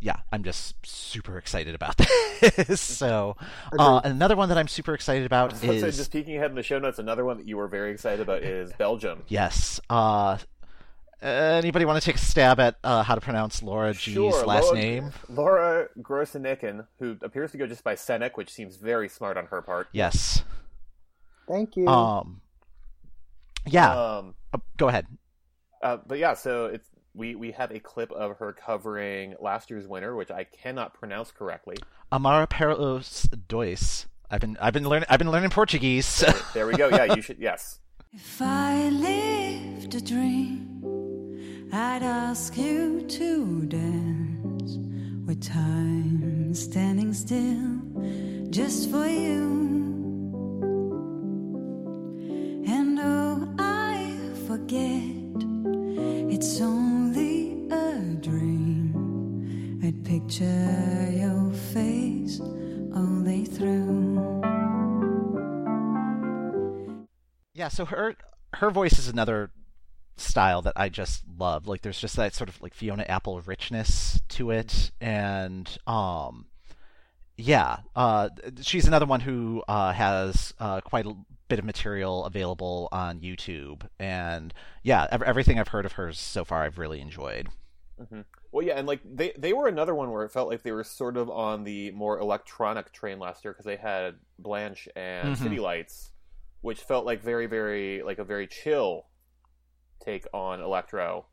yeah, 0.00 0.16
I'm 0.32 0.42
just 0.42 0.74
super 0.84 1.38
excited 1.38 1.76
about 1.76 1.96
this. 2.40 2.80
so, 2.80 3.36
uh, 3.78 4.00
another 4.02 4.34
one 4.34 4.48
that 4.48 4.58
I'm 4.58 4.66
super 4.66 4.94
excited 4.94 5.24
about 5.24 5.62
is 5.62 5.96
just 5.96 6.10
peeking 6.10 6.36
ahead 6.36 6.50
in 6.50 6.56
the 6.56 6.62
show 6.64 6.80
notes, 6.80 6.98
another 6.98 7.24
one 7.24 7.36
that 7.36 7.46
you 7.46 7.56
were 7.56 7.68
very 7.68 7.92
excited 7.92 8.18
about 8.20 8.42
is 8.42 8.72
Belgium. 8.72 9.22
yes. 9.28 9.80
Uh, 9.88 10.38
anybody 11.26 11.84
want 11.84 12.00
to 12.00 12.04
take 12.04 12.16
a 12.16 12.18
stab 12.24 12.58
at 12.60 12.76
uh, 12.84 13.02
how 13.02 13.14
to 13.14 13.20
pronounce 13.20 13.62
Laura 13.62 13.92
G's 13.92 14.14
Sure, 14.14 14.46
last 14.46 14.64
Laura, 14.64 14.78
name? 14.78 15.10
Laura 15.28 15.88
Groeseneken, 16.00 16.86
who 16.98 17.16
appears 17.22 17.52
to 17.52 17.58
go 17.58 17.66
just 17.66 17.82
by 17.84 17.94
Sennek, 17.94 18.32
which 18.36 18.50
seems 18.50 18.76
very 18.76 19.08
smart 19.08 19.36
on 19.36 19.46
her 19.46 19.62
part. 19.62 19.88
Yes. 19.92 20.42
Thank 21.48 21.76
you. 21.76 21.86
Um. 21.88 22.40
Yeah. 23.66 23.92
Um, 24.18 24.34
Uh, 24.52 24.58
go 24.76 24.88
ahead. 24.88 25.06
uh, 25.82 25.98
but 26.06 26.18
yeah, 26.18 26.34
so 26.34 26.66
it's 26.66 26.88
we 27.14 27.34
we 27.34 27.50
have 27.52 27.70
a 27.70 27.80
clip 27.80 28.12
of 28.12 28.36
her 28.38 28.52
covering 28.52 29.34
last 29.40 29.70
year's 29.70 29.86
winner, 29.88 30.14
which 30.16 30.30
I 30.30 30.44
cannot 30.44 30.94
pronounce 30.94 31.30
correctly. 31.32 31.76
Amara 32.12 32.46
Peros 32.46 33.28
Dois. 33.48 34.06
I've 34.30 34.40
been 34.40 34.56
I've 34.60 34.72
been 34.72 34.88
learning 34.88 35.06
I've 35.08 35.18
been 35.18 35.30
learning 35.30 35.50
Portuguese. 35.50 36.24
There 36.54 36.66
we 36.66 36.74
go. 36.74 36.88
Yeah, 36.88 37.14
you 37.14 37.22
should. 37.22 37.38
Yes. 37.38 37.80
If 38.12 38.40
I 38.40 38.88
lived 38.88 39.94
a 39.94 40.00
dream, 40.00 40.82
I'd 41.72 42.02
ask 42.02 42.56
you 42.56 43.02
to 43.02 43.66
dance 43.66 44.78
with 45.26 45.42
time 45.42 46.54
standing 46.54 47.12
still 47.12 47.80
just 48.50 48.90
for 48.90 49.06
you. 49.06 49.64
And 52.66 52.98
oh, 53.00 53.48
I 53.58 54.16
forget 54.46 55.02
it's 56.32 56.60
only 56.60 57.68
a 57.70 58.00
dream. 58.20 59.80
I'd 59.82 60.04
picture 60.04 61.10
your 61.10 61.52
face 61.74 62.40
all 62.94 63.20
day 63.24 63.44
through. 63.44 64.42
Yeah, 67.54 67.68
so 67.68 67.84
her 67.86 68.14
her 68.54 68.70
voice 68.70 68.98
is 68.98 69.08
another 69.08 69.50
style 70.16 70.62
that 70.62 70.72
I 70.76 70.88
just 70.88 71.24
love. 71.38 71.66
Like 71.66 71.82
there's 71.82 72.00
just 72.00 72.16
that 72.16 72.34
sort 72.34 72.48
of 72.48 72.60
like 72.62 72.74
Fiona 72.74 73.04
Apple 73.08 73.40
richness 73.40 74.20
to 74.30 74.50
it 74.50 74.90
and 75.00 75.76
um 75.86 76.46
yeah, 77.38 77.78
uh 77.94 78.30
she's 78.62 78.86
another 78.86 79.06
one 79.06 79.20
who 79.20 79.62
uh 79.68 79.92
has 79.92 80.54
uh 80.58 80.80
quite 80.80 81.06
a 81.06 81.14
bit 81.48 81.58
of 81.58 81.64
material 81.64 82.24
available 82.24 82.88
on 82.92 83.20
YouTube 83.20 83.82
and 83.98 84.52
yeah, 84.82 85.06
ev- 85.10 85.22
everything 85.22 85.58
I've 85.58 85.68
heard 85.68 85.84
of 85.86 85.92
hers 85.92 86.18
so 86.18 86.44
far 86.44 86.62
I've 86.62 86.78
really 86.78 87.00
enjoyed. 87.00 87.48
Well, 88.52 88.64
yeah, 88.64 88.74
and 88.78 88.86
like 88.86 89.00
they 89.04 89.32
they 89.36 89.52
were 89.52 89.68
another 89.68 89.94
one 89.94 90.10
where 90.10 90.24
it 90.24 90.30
felt 90.32 90.48
like 90.48 90.62
they 90.62 90.72
were 90.72 90.84
sort 90.84 91.16
of 91.16 91.28
on 91.30 91.64
the 91.64 91.90
more 91.92 92.18
electronic 92.18 92.92
train 92.92 93.18
last 93.18 93.44
year 93.44 93.52
because 93.52 93.66
they 93.66 93.76
had 93.76 94.16
Blanche 94.38 94.88
and 94.96 95.34
Mhm. 95.34 95.36
City 95.36 95.58
Lights, 95.60 96.12
which 96.62 96.80
felt 96.82 97.04
like 97.04 97.22
very 97.22 97.46
very 97.46 98.02
like 98.02 98.18
a 98.18 98.24
very 98.24 98.46
chill 98.46 99.06
take 100.06 100.26
on 100.32 100.60
electro. 100.60 101.26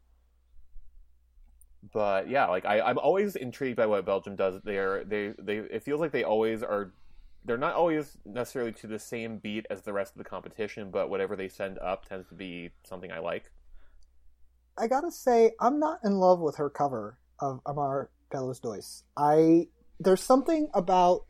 but 1.94 2.30
yeah, 2.30 2.48
like 2.48 2.66
I, 2.66 2.82
I'm 2.82 2.98
always 2.98 3.36
intrigued 3.36 3.78
by 3.78 3.86
what 3.86 4.06
Belgium 4.06 4.36
does. 4.36 4.62
They're 4.64 5.04
they 5.04 5.34
they 5.40 5.58
it 5.58 5.84
feels 5.84 6.00
like 6.02 6.12
they 6.12 6.24
always 6.24 6.64
are. 6.64 6.94
They're 7.46 7.58
not 7.58 7.76
always 7.76 8.18
necessarily 8.26 8.72
to 8.74 8.88
the 8.88 9.00
same 9.00 9.38
beat 9.38 9.66
as 9.70 9.82
the 9.82 9.92
rest 9.92 10.14
of 10.14 10.18
the 10.18 10.30
competition, 10.30 10.92
but 10.92 11.10
whatever 11.10 11.36
they 11.36 11.50
send 11.50 11.78
up 11.80 12.08
tends 12.08 12.28
to 12.30 12.36
be 12.36 12.72
something 12.86 13.12
I 13.12 13.20
like. 13.20 13.52
I 14.78 14.88
gotta 14.88 15.12
say, 15.12 15.52
I'm 15.60 15.80
not 15.80 16.00
in 16.06 16.14
love 16.20 16.40
with 16.40 16.56
her 16.56 16.70
cover 16.70 17.18
of 17.40 17.60
Amar 17.66 18.10
Pelos 18.32 18.60
Dois. 18.60 19.04
I 19.18 19.68
there's 20.00 20.24
something 20.24 20.70
about 20.74 21.26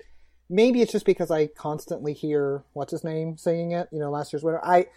maybe 0.50 0.82
it's 0.82 0.92
just 0.92 1.06
because 1.06 1.32
I 1.32 1.48
constantly 1.48 2.14
hear 2.14 2.64
what's 2.74 2.92
his 2.92 3.04
name 3.04 3.38
singing 3.38 3.72
it. 3.72 3.90
You 3.92 4.00
know, 4.00 4.12
last 4.12 4.32
year's 4.32 4.44
winner. 4.44 4.62
I 4.64 4.88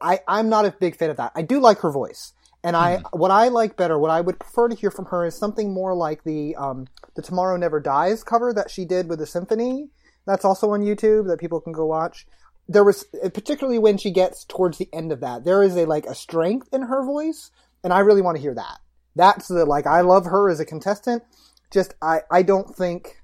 I 0.00 0.20
I'm 0.26 0.48
not 0.48 0.64
a 0.64 0.72
big 0.72 0.96
fan 0.96 1.10
of 1.10 1.16
that. 1.16 1.32
I 1.34 1.42
do 1.42 1.60
like 1.60 1.78
her 1.80 1.90
voice, 1.90 2.32
and 2.62 2.76
I 2.76 3.02
what 3.12 3.30
I 3.30 3.48
like 3.48 3.76
better, 3.76 3.98
what 3.98 4.10
I 4.10 4.20
would 4.20 4.38
prefer 4.38 4.68
to 4.68 4.74
hear 4.74 4.90
from 4.90 5.06
her 5.06 5.24
is 5.26 5.36
something 5.36 5.72
more 5.72 5.94
like 5.94 6.24
the 6.24 6.56
um 6.56 6.86
the 7.14 7.22
Tomorrow 7.22 7.56
Never 7.56 7.80
Dies 7.80 8.24
cover 8.24 8.52
that 8.52 8.70
she 8.70 8.84
did 8.84 9.08
with 9.08 9.18
the 9.18 9.26
symphony. 9.26 9.88
That's 10.26 10.44
also 10.44 10.70
on 10.70 10.80
YouTube 10.80 11.28
that 11.28 11.40
people 11.40 11.60
can 11.60 11.72
go 11.72 11.86
watch. 11.86 12.26
There 12.68 12.84
was 12.84 13.04
particularly 13.34 13.78
when 13.78 13.98
she 13.98 14.10
gets 14.10 14.44
towards 14.44 14.78
the 14.78 14.88
end 14.92 15.12
of 15.12 15.20
that, 15.20 15.44
there 15.44 15.62
is 15.62 15.76
a 15.76 15.84
like 15.86 16.06
a 16.06 16.14
strength 16.14 16.68
in 16.72 16.82
her 16.82 17.04
voice, 17.04 17.50
and 17.82 17.92
I 17.92 18.00
really 18.00 18.22
want 18.22 18.36
to 18.36 18.42
hear 18.42 18.54
that. 18.54 18.78
That's 19.14 19.48
the 19.48 19.64
like 19.64 19.86
I 19.86 20.00
love 20.00 20.26
her 20.26 20.48
as 20.48 20.60
a 20.60 20.64
contestant. 20.64 21.22
Just 21.70 21.94
I 22.00 22.20
I 22.30 22.42
don't 22.42 22.74
think 22.74 23.22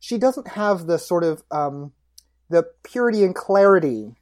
she 0.00 0.18
doesn't 0.18 0.48
have 0.48 0.86
the 0.86 0.98
sort 0.98 1.24
of 1.24 1.42
um 1.50 1.92
the 2.50 2.64
purity 2.82 3.24
and 3.24 3.34
clarity 3.34 4.14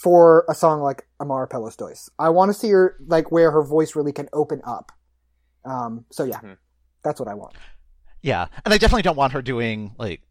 for 0.00 0.44
a 0.48 0.54
song 0.54 0.80
like 0.80 1.06
Amar 1.20 1.46
Pelos 1.46 1.76
Dois. 1.76 2.08
I 2.18 2.30
want 2.30 2.50
to 2.50 2.54
see 2.54 2.70
her 2.70 2.96
like 3.06 3.30
where 3.30 3.50
her 3.50 3.62
voice 3.62 3.94
really 3.96 4.12
can 4.12 4.28
open 4.32 4.60
up. 4.64 4.92
Um, 5.64 6.06
so 6.10 6.24
yeah, 6.24 6.40
Mhm. 6.40 6.56
that's 7.04 7.20
what 7.20 7.28
I 7.28 7.34
want. 7.34 7.54
Yeah, 8.20 8.46
and 8.64 8.72
I 8.72 8.78
definitely 8.78 9.02
don't 9.02 9.16
want 9.16 9.32
her 9.32 9.42
doing 9.42 9.94
like 9.98 10.22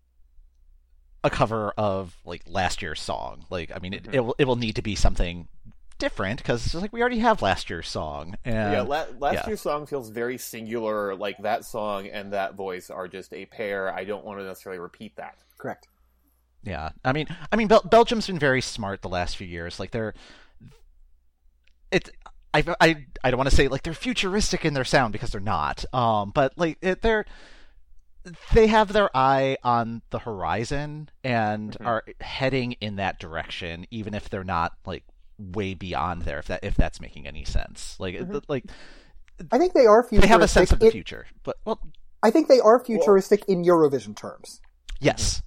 a 1.23 1.29
cover 1.29 1.71
of 1.77 2.15
like 2.25 2.41
last 2.47 2.81
year's 2.81 2.99
song. 3.01 3.45
Like, 3.49 3.71
I 3.75 3.79
mean, 3.79 3.93
it, 3.93 4.03
Mhm. 4.03 4.13
it 4.13 4.19
will 4.21 4.35
it 4.39 4.45
will 4.45 4.55
need 4.55 4.75
to 4.77 4.81
be 4.81 4.95
something 4.95 5.47
different 5.99 6.39
because 6.39 6.65
it's 6.65 6.73
like 6.73 6.91
we 6.91 6.99
already 6.99 7.19
have 7.19 7.43
last 7.43 7.69
year's 7.69 7.87
song. 7.87 8.35
And 8.43 8.73
yeah, 8.73 8.81
la- 8.81 9.05
last 9.19 9.35
yeah. 9.35 9.47
year's 9.47 9.61
song 9.61 9.85
feels 9.85 10.09
very 10.09 10.39
singular. 10.39 11.15
Like 11.15 11.37
that 11.43 11.63
song 11.63 12.07
and 12.07 12.33
that 12.33 12.55
voice 12.55 12.89
are 12.89 13.07
just 13.07 13.31
a 13.33 13.45
pair. 13.45 13.93
I 13.93 14.03
don't 14.03 14.25
want 14.25 14.39
to 14.39 14.45
necessarily 14.45 14.79
repeat 14.79 15.15
that. 15.17 15.35
Correct. 15.59 15.87
Yeah, 16.63 16.89
I 17.03 17.11
mean, 17.13 17.27
I 17.51 17.55
mean, 17.55 17.67
Bel- 17.67 17.81
Belgium's 17.89 18.27
been 18.27 18.37
very 18.39 18.61
smart 18.61 19.01
the 19.01 19.09
last 19.09 19.35
few 19.37 19.47
years. 19.47 19.79
Like 19.79 19.91
they're, 19.91 20.13
it, 21.91 22.09
I, 22.53 22.63
I, 22.79 23.05
I 23.23 23.31
don't 23.31 23.37
want 23.37 23.49
to 23.49 23.55
say 23.55 23.67
like 23.67 23.83
they're 23.83 23.93
futuristic 23.93 24.65
in 24.65 24.73
their 24.73 24.83
sound 24.85 25.11
because 25.13 25.31
they're 25.31 25.41
not. 25.41 25.85
Um, 25.93 26.31
but 26.33 26.53
like 26.57 26.77
it, 26.81 27.01
they're, 27.01 27.25
they 28.53 28.67
have 28.67 28.93
their 28.93 29.09
eye 29.17 29.57
on 29.63 30.01
the 30.11 30.19
horizon 30.19 31.09
and 31.23 31.71
Mhm. 31.79 31.85
are 31.87 32.03
heading 32.19 32.73
in 32.73 32.97
that 32.97 33.19
direction, 33.19 33.85
even 33.89 34.13
if 34.13 34.29
they're 34.29 34.43
not 34.43 34.73
like 34.85 35.03
way 35.39 35.73
beyond 35.73 36.21
there. 36.23 36.39
If 36.39 36.45
that, 36.47 36.59
if 36.63 36.75
that's 36.75 37.01
making 37.01 37.25
any 37.27 37.43
sense, 37.45 37.95
like, 37.99 38.13
it- 38.15 38.49
like 38.49 38.65
I 39.51 39.57
think 39.57 39.73
they 39.73 39.87
are 39.87 40.03
futuristic. 40.03 40.21
they 40.21 40.27
have 40.27 40.41
a 40.43 40.47
sense 40.47 40.71
of 40.71 40.79
the 40.79 40.85
in- 40.87 40.91
future. 40.91 41.25
But 41.43 41.57
well, 41.65 41.79
I 42.21 42.29
think 42.29 42.47
they 42.47 42.59
are 42.59 42.79
futuristic 42.79 43.43
in 43.47 43.63
Eurovision 43.65 44.15
terms. 44.15 44.61
yes, 44.99 45.41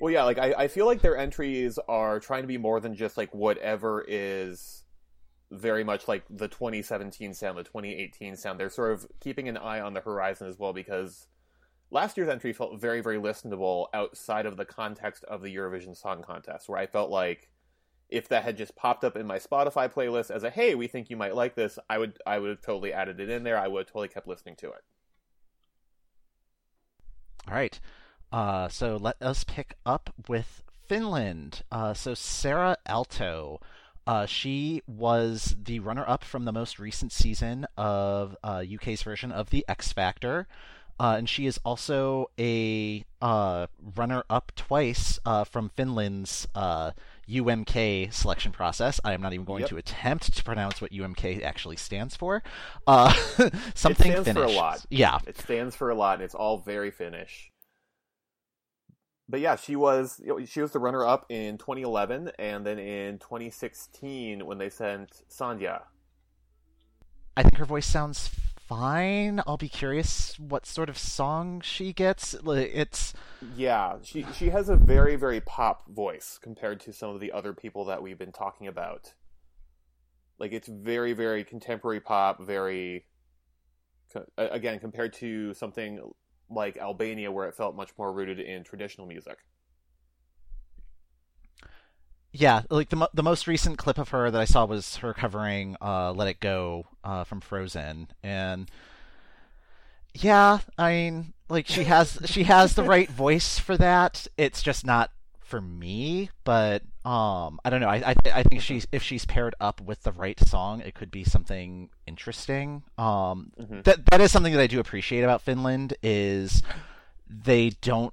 Well, 0.00 0.12
yeah, 0.12 0.24
like 0.24 0.38
I, 0.38 0.54
I 0.56 0.68
feel 0.68 0.86
like 0.86 1.00
their 1.00 1.16
entries 1.16 1.78
are 1.88 2.20
trying 2.20 2.42
to 2.42 2.48
be 2.48 2.58
more 2.58 2.80
than 2.80 2.94
just 2.94 3.16
like 3.16 3.32
whatever 3.34 4.04
is 4.06 4.84
very 5.50 5.84
much 5.84 6.08
like 6.08 6.24
the 6.28 6.48
2017 6.48 7.34
sound, 7.34 7.58
the 7.58 7.62
2018 7.62 8.36
sound. 8.36 8.58
They're 8.58 8.70
sort 8.70 8.92
of 8.92 9.06
keeping 9.20 9.48
an 9.48 9.56
eye 9.56 9.80
on 9.80 9.94
the 9.94 10.00
horizon 10.00 10.48
as 10.48 10.58
well 10.58 10.72
because 10.72 11.28
last 11.90 12.16
year's 12.16 12.28
entry 12.28 12.52
felt 12.52 12.80
very, 12.80 13.00
very 13.00 13.18
listenable 13.18 13.86
outside 13.94 14.46
of 14.46 14.56
the 14.56 14.64
context 14.64 15.24
of 15.24 15.42
the 15.42 15.54
Eurovision 15.54 15.96
Song 15.96 16.22
Contest, 16.22 16.68
where 16.68 16.78
I 16.78 16.86
felt 16.86 17.10
like 17.10 17.48
if 18.08 18.28
that 18.28 18.44
had 18.44 18.56
just 18.56 18.76
popped 18.76 19.04
up 19.04 19.16
in 19.16 19.26
my 19.26 19.38
Spotify 19.38 19.92
playlist 19.92 20.30
as 20.30 20.42
a 20.42 20.50
hey, 20.50 20.74
we 20.74 20.86
think 20.86 21.08
you 21.08 21.16
might 21.16 21.34
like 21.34 21.54
this, 21.54 21.78
I 21.88 21.98
would 21.98 22.18
I 22.26 22.38
would 22.38 22.50
have 22.50 22.60
totally 22.60 22.92
added 22.92 23.20
it 23.20 23.30
in 23.30 23.44
there. 23.44 23.58
I 23.58 23.68
would 23.68 23.80
have 23.80 23.86
totally 23.86 24.08
kept 24.08 24.28
listening 24.28 24.56
to 24.56 24.68
it. 24.68 24.84
All 27.48 27.54
right. 27.54 27.78
Uh, 28.34 28.68
so 28.68 28.96
let 28.96 29.14
us 29.22 29.44
pick 29.44 29.76
up 29.86 30.12
with 30.26 30.64
Finland. 30.88 31.62
Uh, 31.70 31.94
so 31.94 32.14
Saara 32.14 32.74
Aalto, 32.88 33.60
uh, 34.08 34.26
she 34.26 34.82
was 34.88 35.54
the 35.62 35.78
runner-up 35.78 36.24
from 36.24 36.44
the 36.44 36.50
most 36.52 36.80
recent 36.80 37.12
season 37.12 37.64
of 37.76 38.36
uh, 38.42 38.64
UK's 38.74 39.04
version 39.04 39.30
of 39.30 39.50
the 39.50 39.64
X 39.68 39.92
Factor. 39.92 40.48
Uh, 40.98 41.14
and 41.18 41.28
she 41.28 41.46
is 41.46 41.60
also 41.64 42.28
a 42.36 43.04
uh, 43.22 43.68
runner-up 43.96 44.50
twice 44.56 45.20
uh, 45.24 45.44
from 45.44 45.68
Finland's 45.76 46.48
uh, 46.56 46.90
UMK 47.28 48.12
selection 48.12 48.50
process. 48.50 49.00
I 49.04 49.12
am 49.12 49.22
not 49.22 49.32
even 49.32 49.44
going 49.44 49.60
Yep. 49.60 49.70
to 49.70 49.76
attempt 49.76 50.36
to 50.36 50.42
pronounce 50.42 50.80
what 50.80 50.90
UMK 50.92 51.40
actually 51.44 51.76
stands 51.76 52.16
for. 52.16 52.42
Uh, 52.86 53.12
something 53.74 54.10
stands 54.10 54.32
for 54.32 54.42
a 54.42 54.50
lot. 54.50 54.84
Yeah, 54.90 55.18
It 55.24 55.38
stands 55.38 55.76
for 55.76 55.90
a 55.90 55.94
lot, 55.94 56.14
and 56.14 56.22
it's 56.24 56.34
all 56.34 56.58
very 56.58 56.90
Finnish. 56.90 57.52
But 59.28 59.40
yeah, 59.40 59.56
she 59.56 59.74
was 59.74 60.20
she 60.46 60.60
was 60.60 60.72
the 60.72 60.78
runner 60.78 61.04
up 61.04 61.26
in 61.30 61.56
2011, 61.56 62.32
and 62.38 62.66
then 62.66 62.78
in 62.78 63.18
2016 63.18 64.44
when 64.44 64.58
they 64.58 64.68
sent 64.68 65.22
Sandhja. 65.30 65.82
I 67.36 67.42
think 67.42 67.56
her 67.56 67.64
voice 67.64 67.86
sounds 67.86 68.28
fine. 68.28 69.42
I'll 69.46 69.56
be 69.56 69.68
curious 69.68 70.38
what 70.38 70.66
sort 70.66 70.88
of 70.88 70.98
song 70.98 71.60
she 71.62 71.92
gets. 71.92 72.36
It's 72.44 73.14
Yeah, 73.56 73.96
she 74.02 74.26
she 74.34 74.50
has 74.50 74.68
a 74.68 74.76
very 74.76 75.16
very 75.16 75.40
pop 75.40 75.88
voice 75.88 76.38
compared 76.40 76.80
to 76.80 76.92
some 76.92 77.10
of 77.10 77.20
the 77.20 77.32
other 77.32 77.54
people 77.54 77.86
that 77.86 78.02
we've 78.02 78.18
been 78.18 78.32
talking 78.32 78.66
about. 78.66 79.14
Like 80.38 80.52
it's 80.52 80.68
very 80.68 81.14
very 81.14 81.44
contemporary 81.44 82.00
pop, 82.00 82.42
very 82.42 83.06
again 84.36 84.78
compared 84.78 85.12
to 85.14 85.54
something 85.54 86.00
like 86.50 86.76
Albania 86.76 87.30
where 87.32 87.48
it 87.48 87.54
felt 87.54 87.74
much 87.74 87.90
more 87.98 88.12
rooted 88.12 88.40
in 88.40 88.64
traditional 88.64 89.06
music. 89.06 89.38
yeah, 92.34 92.62
like 92.68 92.88
the 92.88 93.08
the 93.14 93.22
most 93.22 93.46
recent 93.46 93.78
clip 93.78 93.96
of 93.96 94.08
her 94.08 94.28
that 94.28 94.40
I 94.40 94.44
saw 94.44 94.64
was 94.64 94.96
her 94.96 95.14
covering 95.14 95.76
uh, 95.80 96.12
"Let 96.12 96.26
It 96.26 96.40
Go" 96.40 96.86
uh, 97.04 97.22
from 97.22 97.40
Frozen, 97.40 98.08
and 98.24 98.68
yeah, 100.14 100.58
I 100.76 100.90
mean, 100.92 101.32
like 101.48 101.68
she 101.68 101.84
has 101.94 102.18
she 102.24 102.42
has 102.44 102.74
the 102.74 102.82
right 102.82 103.08
voice 103.08 103.60
for 103.60 103.76
that. 103.76 104.26
It's 104.36 104.62
just 104.62 104.84
not 104.84 105.12
for 105.44 105.60
me, 105.60 106.30
but 106.44 106.82
um, 107.04 107.60
I 107.64 107.70
don't 107.70 107.80
know. 107.80 107.88
I 107.88 107.96
I, 108.10 108.14
I 108.34 108.42
think 108.42 108.62
she's 108.62 108.86
if 108.90 109.02
she's 109.02 109.24
paired 109.26 109.54
up 109.60 109.80
with 109.80 110.02
the 110.02 110.12
right 110.12 110.40
song, 110.40 110.80
it 110.80 110.94
could 110.94 111.10
be 111.10 111.22
something 111.24 111.90
interesting. 112.06 112.82
Um, 112.98 113.52
Mhm. 113.60 113.84
that 113.84 114.06
that 114.06 114.20
is 114.20 114.32
something 114.32 114.52
that 114.54 114.60
I 114.62 114.66
do 114.66 114.80
appreciate 114.80 115.22
about 115.22 115.42
Finland 115.42 115.94
is 116.02 116.62
they 117.28 117.70
don't. 117.82 118.12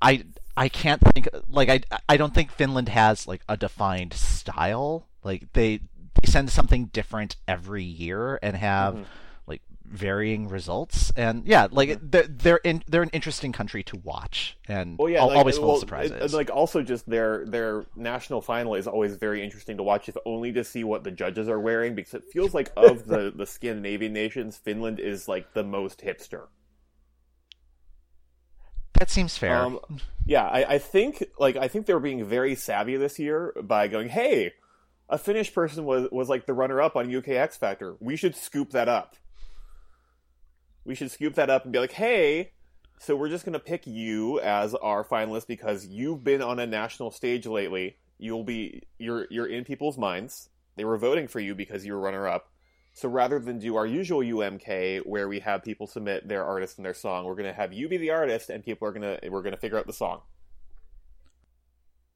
I 0.00 0.24
I 0.56 0.68
can't 0.68 1.00
think 1.12 1.28
like 1.48 1.68
I 1.68 1.80
I 2.08 2.16
don't 2.16 2.34
think 2.34 2.50
Finland 2.52 2.88
has 2.90 3.26
like 3.26 3.42
a 3.48 3.56
defined 3.56 4.12
style. 4.12 5.06
Like 5.22 5.52
they 5.52 5.78
they 5.78 6.30
send 6.30 6.50
something 6.50 6.86
different 6.86 7.36
every 7.48 7.82
year 7.84 8.38
and 8.42 8.56
have 8.56 8.94
Mhm. 8.94 9.04
Varying 9.94 10.48
results. 10.48 11.12
And 11.16 11.46
yeah, 11.46 11.68
like 11.70 11.98
they're 12.02 12.26
they're 12.26 12.56
in, 12.58 12.82
they're 12.86 13.02
an 13.02 13.10
interesting 13.12 13.52
country 13.52 13.82
to 13.84 13.96
watch 13.98 14.58
and 14.68 14.98
Well, 14.98 15.08
yeah, 15.08 15.20
al- 15.20 15.28
like, 15.28 15.38
always 15.38 15.56
full 15.56 15.68
well, 15.68 15.74
of 15.76 15.80
surprises. 15.80 16.12
and, 16.12 16.22
and, 16.22 16.32
like 16.32 16.50
also 16.50 16.82
just 16.82 17.08
their 17.08 17.44
their 17.46 17.86
national 17.96 18.40
final 18.40 18.74
is 18.74 18.86
always 18.86 19.16
very 19.16 19.42
interesting 19.42 19.76
to 19.76 19.82
watch, 19.82 20.08
if 20.08 20.16
only 20.26 20.52
to 20.52 20.64
see 20.64 20.84
what 20.84 21.04
the 21.04 21.10
judges 21.10 21.48
are 21.48 21.60
wearing, 21.60 21.94
because 21.94 22.14
it 22.14 22.24
feels 22.32 22.52
like 22.54 22.72
of 22.76 23.06
the 23.06 23.32
the 23.36 23.46
Scandinavian 23.46 24.12
nations, 24.12 24.56
Finland 24.56 24.98
is 25.00 25.28
like 25.28 25.54
the 25.54 25.64
most 25.64 26.00
hipster. 26.00 26.48
that 28.98 29.10
seems 29.10 29.36
fair. 29.36 29.56
Um, 29.56 29.80
yeah, 30.26 30.44
I, 30.44 30.74
I 30.74 30.78
think 30.78 31.24
like 31.38 31.56
I 31.56 31.68
think 31.68 31.86
they 31.86 31.94
were 31.94 32.00
being 32.00 32.24
very 32.24 32.54
savvy 32.54 32.96
this 32.96 33.18
year 33.18 33.54
by 33.62 33.88
going, 33.88 34.08
hey, 34.08 34.52
a 35.08 35.18
Finnish 35.18 35.52
person 35.52 35.84
was 35.84 36.08
was 36.10 36.28
like 36.28 36.46
the 36.46 36.54
runner 36.54 36.80
up 36.80 36.96
on 36.96 37.14
UK 37.14 37.28
X 37.28 37.56
Factor. 37.56 37.96
We 38.00 38.16
should 38.16 38.34
scoop 38.34 38.70
that 38.70 38.88
up. 38.88 39.16
We 40.84 40.94
should 40.94 41.10
scoop 41.10 41.34
that 41.34 41.50
up 41.50 41.64
and 41.64 41.72
be 41.72 41.78
like, 41.78 41.92
hey, 41.92 42.52
so 42.98 43.16
we're 43.16 43.28
just 43.28 43.44
gonna 43.44 43.58
pick 43.58 43.86
you 43.86 44.40
as 44.40 44.74
our 44.74 45.04
finalist 45.04 45.46
because 45.46 45.86
you've 45.86 46.24
been 46.24 46.42
on 46.42 46.58
a 46.58 46.66
national 46.66 47.10
stage 47.10 47.46
lately. 47.46 47.96
You'll 48.18 48.44
be 48.44 48.82
you're 48.98 49.26
you're 49.30 49.46
in 49.46 49.64
people's 49.64 49.98
minds. 49.98 50.48
They 50.76 50.84
were 50.84 50.96
voting 50.96 51.28
for 51.28 51.40
you 51.40 51.54
because 51.54 51.84
you 51.84 51.92
were 51.92 52.00
runner 52.00 52.26
up. 52.26 52.50
So 52.92 53.08
rather 53.08 53.40
than 53.40 53.58
do 53.58 53.76
our 53.76 53.86
usual 53.86 54.20
UMK 54.20 55.04
where 55.04 55.28
we 55.28 55.40
have 55.40 55.64
people 55.64 55.86
submit 55.86 56.28
their 56.28 56.44
artist 56.44 56.78
and 56.78 56.84
their 56.86 56.94
song, 56.94 57.24
we're 57.24 57.34
gonna 57.34 57.52
have 57.52 57.72
you 57.72 57.88
be 57.88 57.96
the 57.96 58.10
artist 58.10 58.50
and 58.50 58.64
people 58.64 58.86
are 58.88 58.92
gonna 58.92 59.18
we're 59.28 59.42
gonna 59.42 59.56
figure 59.56 59.78
out 59.78 59.86
the 59.86 59.92
song. 59.92 60.20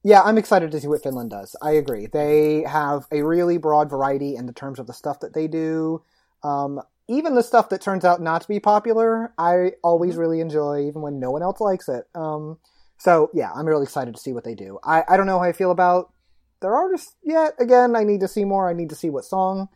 Yeah, 0.04 0.22
I'm 0.22 0.38
excited 0.38 0.70
to 0.70 0.80
see 0.80 0.86
what 0.86 1.02
Finland 1.02 1.30
does. 1.30 1.56
I 1.60 1.72
agree. 1.72 2.06
They 2.06 2.62
have 2.62 3.06
a 3.10 3.22
really 3.22 3.58
broad 3.58 3.90
variety 3.90 4.36
in 4.36 4.46
the 4.46 4.52
terms 4.52 4.78
of 4.78 4.86
the 4.86 4.92
stuff 4.92 5.20
that 5.20 5.34
they 5.34 5.48
do. 5.48 6.02
Um, 6.44 6.80
even 7.08 7.34
the 7.34 7.42
stuff 7.42 7.70
that 7.70 7.80
turns 7.80 8.04
out 8.04 8.20
not 8.20 8.42
to 8.42 8.48
be 8.48 8.60
popular, 8.60 9.32
I 9.38 9.72
always 9.82 10.16
really 10.16 10.40
enjoy, 10.40 10.86
even 10.86 11.02
when 11.02 11.18
no 11.18 11.30
one 11.30 11.42
else 11.42 11.60
likes 11.60 11.88
it. 11.88 12.04
Um, 12.14 12.58
so 12.98 13.30
yeah, 13.32 13.50
I'm 13.54 13.66
really 13.66 13.84
excited 13.84 14.14
to 14.14 14.20
see 14.20 14.32
what 14.32 14.44
they 14.44 14.54
do. 14.54 14.78
I, 14.84 15.04
I 15.08 15.16
don't 15.16 15.26
know 15.26 15.38
how 15.38 15.44
I 15.44 15.52
feel 15.52 15.70
about 15.70 16.12
their 16.60 16.74
artist 16.74 17.16
yet. 17.22 17.54
Again, 17.58 17.96
I 17.96 18.04
need 18.04 18.20
to 18.20 18.28
see 18.28 18.44
more. 18.44 18.68
I 18.68 18.74
need 18.74 18.90
to 18.90 18.96
see 18.96 19.10
what 19.10 19.24
song 19.24 19.68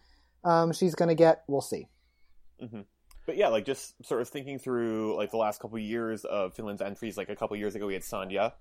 um, 0.45 0.73
she's 0.73 0.95
gonna 0.95 1.15
get. 1.15 1.43
We'll 1.49 1.61
see. 1.61 1.89
But 3.27 3.37
yeah, 3.37 3.49
like 3.49 3.65
just 3.65 4.05
sort 4.05 4.21
of 4.21 4.29
thinking 4.29 4.59
through 4.59 5.17
like 5.17 5.31
the 5.31 5.37
last 5.37 5.61
couple 5.61 5.79
years 5.79 6.25
of 6.25 6.55
Finland's 6.55 6.83
entries. 6.83 7.17
Like 7.17 7.29
a 7.29 7.37
couple 7.37 7.57
years 7.57 7.75
ago, 7.75 7.87
we 7.87 7.95
had 7.95 8.03
Sandhja, 8.03 8.53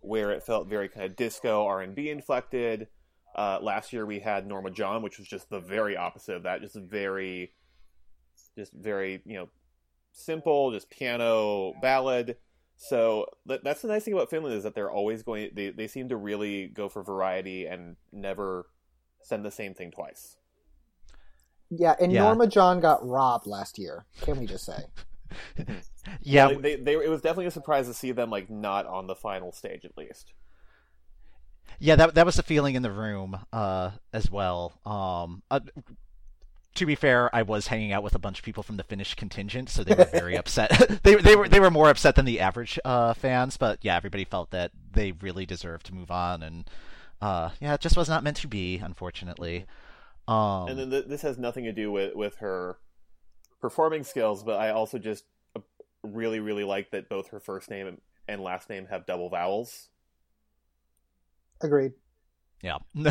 where 0.00 0.32
it 0.32 0.42
felt 0.42 0.68
very 0.68 0.88
kind 0.88 1.06
of 1.06 1.16
disco 1.16 1.64
R 1.64 1.80
and 1.80 1.94
B 1.94 2.10
inflected. 2.10 2.88
Uh, 3.36 3.58
last 3.62 3.92
year 3.92 4.04
we 4.04 4.18
had 4.18 4.46
Norma 4.46 4.70
John, 4.70 5.02
which 5.02 5.18
was 5.18 5.28
just 5.28 5.48
the 5.48 5.60
very 5.60 5.96
opposite 5.96 6.34
of 6.34 6.42
that. 6.42 6.60
Just 6.60 6.74
very, 6.74 7.52
just 8.58 8.72
very 8.74 9.22
you 9.24 9.34
know, 9.38 9.48
simple, 10.12 10.72
just 10.72 10.90
piano 10.90 11.72
ballad. 11.80 12.36
So 12.76 13.26
that, 13.46 13.64
that's 13.64 13.82
the 13.82 13.88
nice 13.88 14.04
thing 14.04 14.14
about 14.14 14.30
Finland 14.30 14.54
is 14.56 14.62
that 14.64 14.74
they're 14.74 14.90
always 14.90 15.22
going. 15.22 15.50
They 15.54 15.70
they 15.70 15.86
seem 15.88 16.08
to 16.10 16.16
really 16.16 16.66
go 16.68 16.88
for 16.88 17.02
variety 17.02 17.66
and 17.66 17.96
never 18.12 18.66
send 19.22 19.44
the 19.44 19.50
same 19.50 19.74
thing 19.74 19.90
twice. 19.90 20.36
Yeah, 21.70 21.94
and 22.00 22.12
Yeah. 22.12 22.22
Norma 22.22 22.46
John 22.46 22.80
got 22.80 23.06
robbed 23.06 23.46
last 23.46 23.78
year. 23.78 24.06
Can 24.20 24.38
we 24.38 24.46
just 24.46 24.64
say? 24.64 24.84
Yeah, 26.22 26.46
Like, 26.46 26.62
they, 26.62 26.76
they 26.76 26.94
it 26.94 27.10
was 27.10 27.20
definitely 27.20 27.46
a 27.46 27.50
surprise 27.50 27.86
to 27.86 27.92
see 27.94 28.12
them 28.12 28.30
like 28.30 28.48
not 28.48 28.86
on 28.86 29.06
the 29.06 29.14
final 29.14 29.52
stage 29.52 29.84
at 29.84 29.96
least. 29.98 30.32
Yeah, 31.78 31.96
that 31.96 32.14
that 32.14 32.24
was 32.26 32.36
the 32.36 32.42
feeling 32.42 32.74
in 32.74 32.82
the 32.82 32.90
room 32.90 33.38
uh, 33.52 33.90
as 34.12 34.30
well. 34.30 34.80
Um, 34.86 35.42
uh, 35.50 35.60
to 36.78 36.86
be 36.86 36.94
fair, 36.94 37.34
I 37.34 37.42
was 37.42 37.66
hanging 37.68 37.92
out 37.92 38.02
with 38.02 38.14
a 38.14 38.18
bunch 38.18 38.38
of 38.38 38.44
people 38.44 38.62
from 38.62 38.76
the 38.76 38.82
Finnish 38.84 39.14
contingent, 39.14 39.68
so 39.68 39.84
they 39.84 39.94
were 39.94 40.04
very 40.06 40.36
upset. 40.38 40.70
they 41.02 41.14
they 41.16 41.36
were 41.36 41.48
they 41.48 41.60
were 41.60 41.70
more 41.70 41.88
upset 41.90 42.14
than 42.16 42.24
the 42.24 42.40
average 42.40 42.78
uh, 42.84 43.14
fans, 43.14 43.56
but 43.56 43.78
yeah, 43.82 43.96
everybody 43.96 44.24
felt 44.24 44.50
that 44.50 44.72
they 44.92 45.12
really 45.12 45.46
deserved 45.46 45.86
to 45.86 45.94
move 45.94 46.10
on, 46.10 46.42
and 46.42 46.68
uh, 47.20 47.50
yeah, 47.60 47.74
it 47.74 47.80
just 47.80 47.96
was 47.96 48.08
not 48.08 48.24
meant 48.24 48.38
to 48.38 48.48
be, 48.48 48.78
unfortunately. 48.78 49.66
Um, 50.26 50.68
and 50.68 50.78
then 50.78 50.90
th- 50.90 51.06
this 51.06 51.22
has 51.22 51.38
nothing 51.38 51.64
to 51.64 51.72
do 51.72 51.90
with 51.92 52.14
with 52.14 52.36
her 52.36 52.78
performing 53.60 54.04
skills, 54.04 54.42
but 54.42 54.58
I 54.58 54.70
also 54.70 54.98
just 54.98 55.24
uh, 55.56 55.60
really 56.02 56.40
really 56.40 56.64
like 56.64 56.90
that 56.92 57.08
both 57.08 57.28
her 57.28 57.40
first 57.40 57.70
name 57.70 57.86
and- 57.86 58.00
and 58.30 58.42
last 58.42 58.68
name 58.68 58.86
have 58.90 59.06
double 59.06 59.30
vowels. 59.30 59.88
Agreed. 61.62 61.92
yeah, 62.62 62.76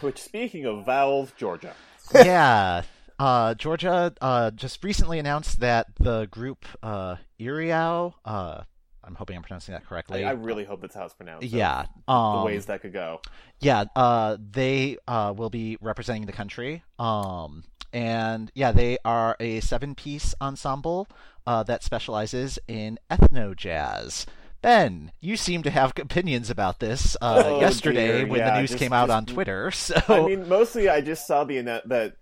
Which, 0.00 0.20
speaking 0.20 0.64
of 0.64 0.84
vowels, 0.84 1.32
Georgia. 1.36 1.74
yeah. 2.14 2.82
Uh, 3.18 3.54
Georgia 3.54 4.12
uh, 4.20 4.50
just 4.50 4.84
recently 4.84 5.18
announced 5.18 5.60
that 5.60 5.86
the 5.96 6.26
group 6.30 6.66
uh, 6.82 7.16
Iriao, 7.38 8.14
uh, 8.24 8.62
I'm 9.02 9.14
hoping 9.14 9.36
I'm 9.36 9.42
pronouncing 9.42 9.72
that 9.72 9.86
correctly. 9.86 10.24
I 10.24 10.32
really 10.32 10.64
hope 10.64 10.80
that's 10.80 10.94
how 10.94 11.04
it's 11.04 11.14
pronounced. 11.14 11.46
yeah, 11.46 11.86
the 12.06 12.12
um, 12.12 12.44
ways 12.44 12.66
that 12.66 12.82
could 12.82 12.92
go. 12.92 13.20
yeah, 13.60 13.84
uh, 13.94 14.36
they 14.38 14.98
uh, 15.06 15.32
will 15.36 15.50
be 15.50 15.78
representing 15.80 16.26
the 16.26 16.32
country. 16.32 16.82
Um, 16.98 17.64
and 17.92 18.50
yeah, 18.54 18.72
they 18.72 18.98
are 19.04 19.36
a 19.40 19.60
seven-piece 19.60 20.34
ensemble 20.40 21.08
uh, 21.46 21.62
that 21.62 21.82
specializes 21.82 22.58
in 22.68 22.98
ethno 23.10 23.56
jazz. 23.56 24.26
Ben, 24.66 25.12
you 25.20 25.36
seem 25.36 25.62
to 25.62 25.70
have 25.70 25.92
opinions 25.96 26.50
about 26.50 26.80
this 26.80 27.16
uh, 27.22 27.40
Oh, 27.46 27.60
yesterday 27.60 28.22
dear, 28.22 28.26
when 28.26 28.40
yeah, 28.40 28.54
the 28.54 28.60
news 28.62 28.70
just- 28.70 28.80
came 28.80 28.92
out 28.92 29.06
just- 29.06 29.16
on 29.16 29.26
Twitter. 29.26 29.70
So 29.70 29.94
I 30.08 30.26
mean, 30.26 30.48
mostly 30.48 30.88
I 30.88 31.00
just 31.02 31.24
saw 31.24 31.44
the 31.44 31.62
net 31.62 31.88
that 31.88 32.16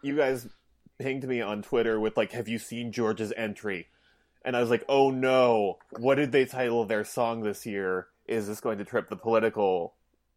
you 0.00 0.16
guys 0.16 0.48
pinged 0.98 1.24
me 1.24 1.42
on 1.42 1.60
Twitter 1.60 2.00
with 2.00 2.16
like, 2.16 2.32
"Have 2.32 2.48
you 2.48 2.58
seen 2.58 2.92
George's 2.92 3.30
entry?" 3.36 3.88
And 4.42 4.56
I 4.56 4.60
was 4.62 4.70
like, 4.70 4.84
"Oh 4.88 5.10
no! 5.10 5.76
What 5.98 6.14
did 6.14 6.32
they 6.32 6.46
title 6.46 6.86
their 6.86 7.04
song 7.04 7.42
this 7.42 7.66
year? 7.66 8.06
Is 8.26 8.46
this 8.46 8.60
going 8.60 8.78
to 8.78 8.86
trip 8.86 9.10
the 9.10 9.16
political 9.16 9.92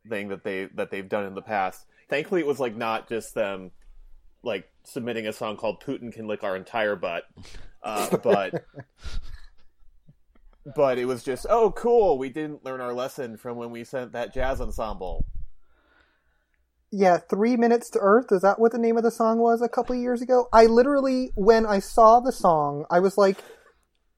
thing 0.10 0.28
that 0.28 0.44
they 0.44 0.66
that 0.76 0.92
they've 0.92 1.08
done 1.08 1.26
in 1.26 1.36
the 1.36 1.42
past?" 1.42 1.86
Thankfully, 2.10 2.42
it 2.42 2.48
was 2.48 2.60
like 2.60 2.76
not 2.76 3.08
just 3.08 3.34
them 3.34 3.72
like 4.44 4.70
submitting 4.84 5.26
a 5.26 5.32
song 5.32 5.56
called 5.56 5.82
"Putin 5.82 6.12
Can 6.12 6.28
Lick 6.28 6.44
Our 6.44 6.58
Entire 6.58 6.98
Butt," 6.98 7.24
uh, 7.82 8.18
but. 8.18 8.66
But 10.76 10.98
it 10.98 11.06
was 11.06 11.24
just, 11.24 11.46
oh, 11.50 11.72
cool. 11.72 12.18
We 12.18 12.30
didn't 12.30 12.66
learn 12.66 12.82
our 12.82 12.94
lesson 12.94 13.38
from 13.38 13.58
when 13.58 13.70
we 13.72 13.84
sent 13.84 14.14
that 14.14 14.34
jazz 14.34 14.60
ensemble. 14.60 15.26
Yeah, 16.92 17.18
Three 17.18 17.56
Minutes 17.56 17.90
to 17.92 18.00
Earth. 18.00 18.32
Is 18.32 18.42
that 18.42 18.60
what 18.60 18.72
the 18.72 18.78
name 18.78 18.98
of 18.98 19.04
the 19.04 19.12
song 19.12 19.40
was 19.40 19.62
a 19.62 19.70
couple 19.70 19.96
of 19.96 20.02
years 20.02 20.22
ago? 20.22 20.48
I 20.54 20.66
literally, 20.66 21.32
when 21.36 21.66
I 21.66 21.80
saw 21.80 22.20
the 22.20 22.32
song, 22.32 22.86
I 22.90 23.00
was 23.00 23.18
like, 23.18 23.38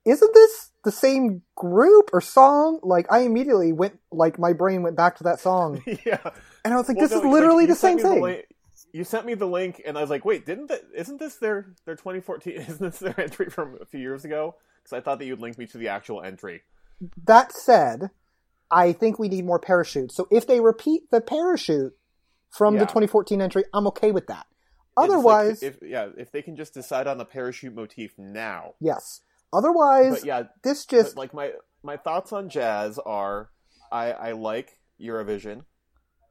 isn't 0.05 0.33
this 0.33 0.71
the 0.85 0.91
same 0.91 1.41
group 1.55 2.11
or 2.13 2.21
song? 2.21 2.79
Like, 2.81 3.11
I 3.11 3.19
immediately 3.19 3.73
went, 3.73 3.99
like, 4.11 4.39
my 4.39 4.53
brain 4.53 4.83
went 4.83 4.95
back 4.95 5.17
to 5.17 5.23
that 5.25 5.39
song. 5.39 5.83
yeah. 6.05 6.19
And 6.63 6.73
I 6.73 6.77
was 6.77 6.87
like, 6.87 6.97
Well, 6.97 7.07
this 7.07 7.11
no, 7.11 7.19
is 7.19 7.25
literally 7.25 7.63
you 7.63 7.69
the 7.69 7.75
same 7.75 7.97
me 7.97 8.03
thing. 8.03 8.21
link- 8.21 8.45
you 8.93 9.03
sent 9.03 9.25
me 9.25 9.33
the 9.33 9.47
link, 9.47 9.81
and 9.85 9.97
I 9.97 10.01
was 10.01 10.09
like, 10.09 10.23
"Wait, 10.23 10.45
didn't 10.45 10.67
that? 10.67 10.81
Isn't 10.95 11.19
this 11.19 11.35
their 11.35 11.73
their 11.85 11.95
2014? 11.95 12.53
Isn't 12.57 12.79
this 12.79 12.99
their 12.99 13.19
entry 13.19 13.49
from 13.49 13.77
a 13.81 13.85
few 13.85 13.99
years 13.99 14.23
ago?" 14.23 14.55
Because 14.87 15.01
I 15.01 15.03
thought 15.03 15.19
that 15.19 15.25
you'd 15.25 15.41
link 15.41 15.57
me 15.57 15.65
to 15.67 15.77
the 15.77 15.89
actual 15.89 16.21
entry. 16.21 16.61
That 17.25 17.51
said, 17.51 18.09
I 18.71 18.93
think 18.93 19.19
we 19.19 19.27
need 19.27 19.45
more 19.45 19.59
parachutes. 19.59 20.15
So 20.15 20.27
if 20.31 20.47
they 20.47 20.61
repeat 20.61 21.11
the 21.11 21.19
parachute 21.19 21.93
from 22.49 22.75
the 22.75 22.85
2014 22.85 23.41
entry, 23.41 23.65
I'm 23.73 23.87
okay 23.87 24.11
with 24.11 24.27
that. 24.27 24.45
Yeah, 24.97 25.07
just 25.07 25.09
like, 25.09 25.09
Otherwise, 25.09 25.63
if 25.63 25.77
yeah, 25.81 26.09
if 26.17 26.31
they 26.31 26.41
can 26.41 26.55
just 26.55 26.73
decide 26.73 27.05
on 27.05 27.17
the 27.17 27.25
parachute 27.25 27.75
motif 27.75 28.17
now, 28.17 28.73
yes. 28.79 29.21
Otherwise, 29.53 30.15
but 30.15 30.25
yeah, 30.25 30.43
this 30.63 30.85
just 30.85 31.17
like 31.17 31.33
my 31.33 31.51
my 31.83 31.97
thoughts 31.97 32.33
on 32.33 32.49
jazz 32.49 32.97
are, 32.99 33.49
I 33.91 34.11
I 34.11 34.31
like 34.31 34.79
Eurovision, 34.99 35.65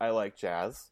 I 0.00 0.10
like 0.10 0.36
jazz. 0.36 0.90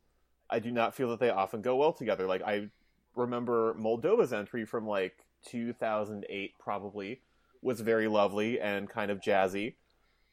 I 0.48 0.60
do 0.60 0.70
not 0.70 0.94
feel 0.94 1.10
that 1.10 1.18
they 1.18 1.30
often 1.30 1.62
go 1.62 1.74
well 1.76 1.92
together. 1.92 2.28
Like 2.28 2.42
I 2.42 2.70
remember 3.16 3.74
Moldova's 3.74 4.32
entry 4.32 4.64
from 4.64 4.86
like 4.86 5.24
2008 5.46 6.52
probably 6.60 7.22
was 7.64 7.80
very 7.80 8.06
lovely 8.06 8.60
and 8.60 8.88
kind 8.88 9.10
of 9.10 9.20
jazzy, 9.20 9.74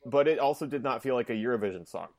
but 0.06 0.28
it 0.28 0.38
also 0.38 0.66
did 0.68 0.84
not 0.84 1.02
feel 1.02 1.16
like 1.16 1.30
a 1.30 1.34
Eurovision 1.34 1.88
song. 1.88 2.10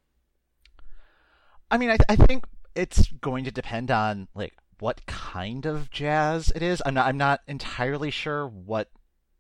I 1.71 1.79
mean, 1.79 1.91
I, 1.91 1.99
I 2.09 2.17
think 2.17 2.45
it's 2.75 3.07
going 3.21 3.45
to 3.45 3.51
depend 3.51 3.91
on 3.91 4.29
like 4.35 4.55
what 4.81 5.05
kind 5.07 5.67
of 5.67 5.91
jazz 5.91 6.51
it 6.55 6.63
is. 6.63 6.83
I'm 6.85 6.95
not. 6.95 7.07
I'm 7.07 7.17
not 7.19 7.41
entirely 7.47 8.11
sure 8.11 8.47
what 8.49 8.91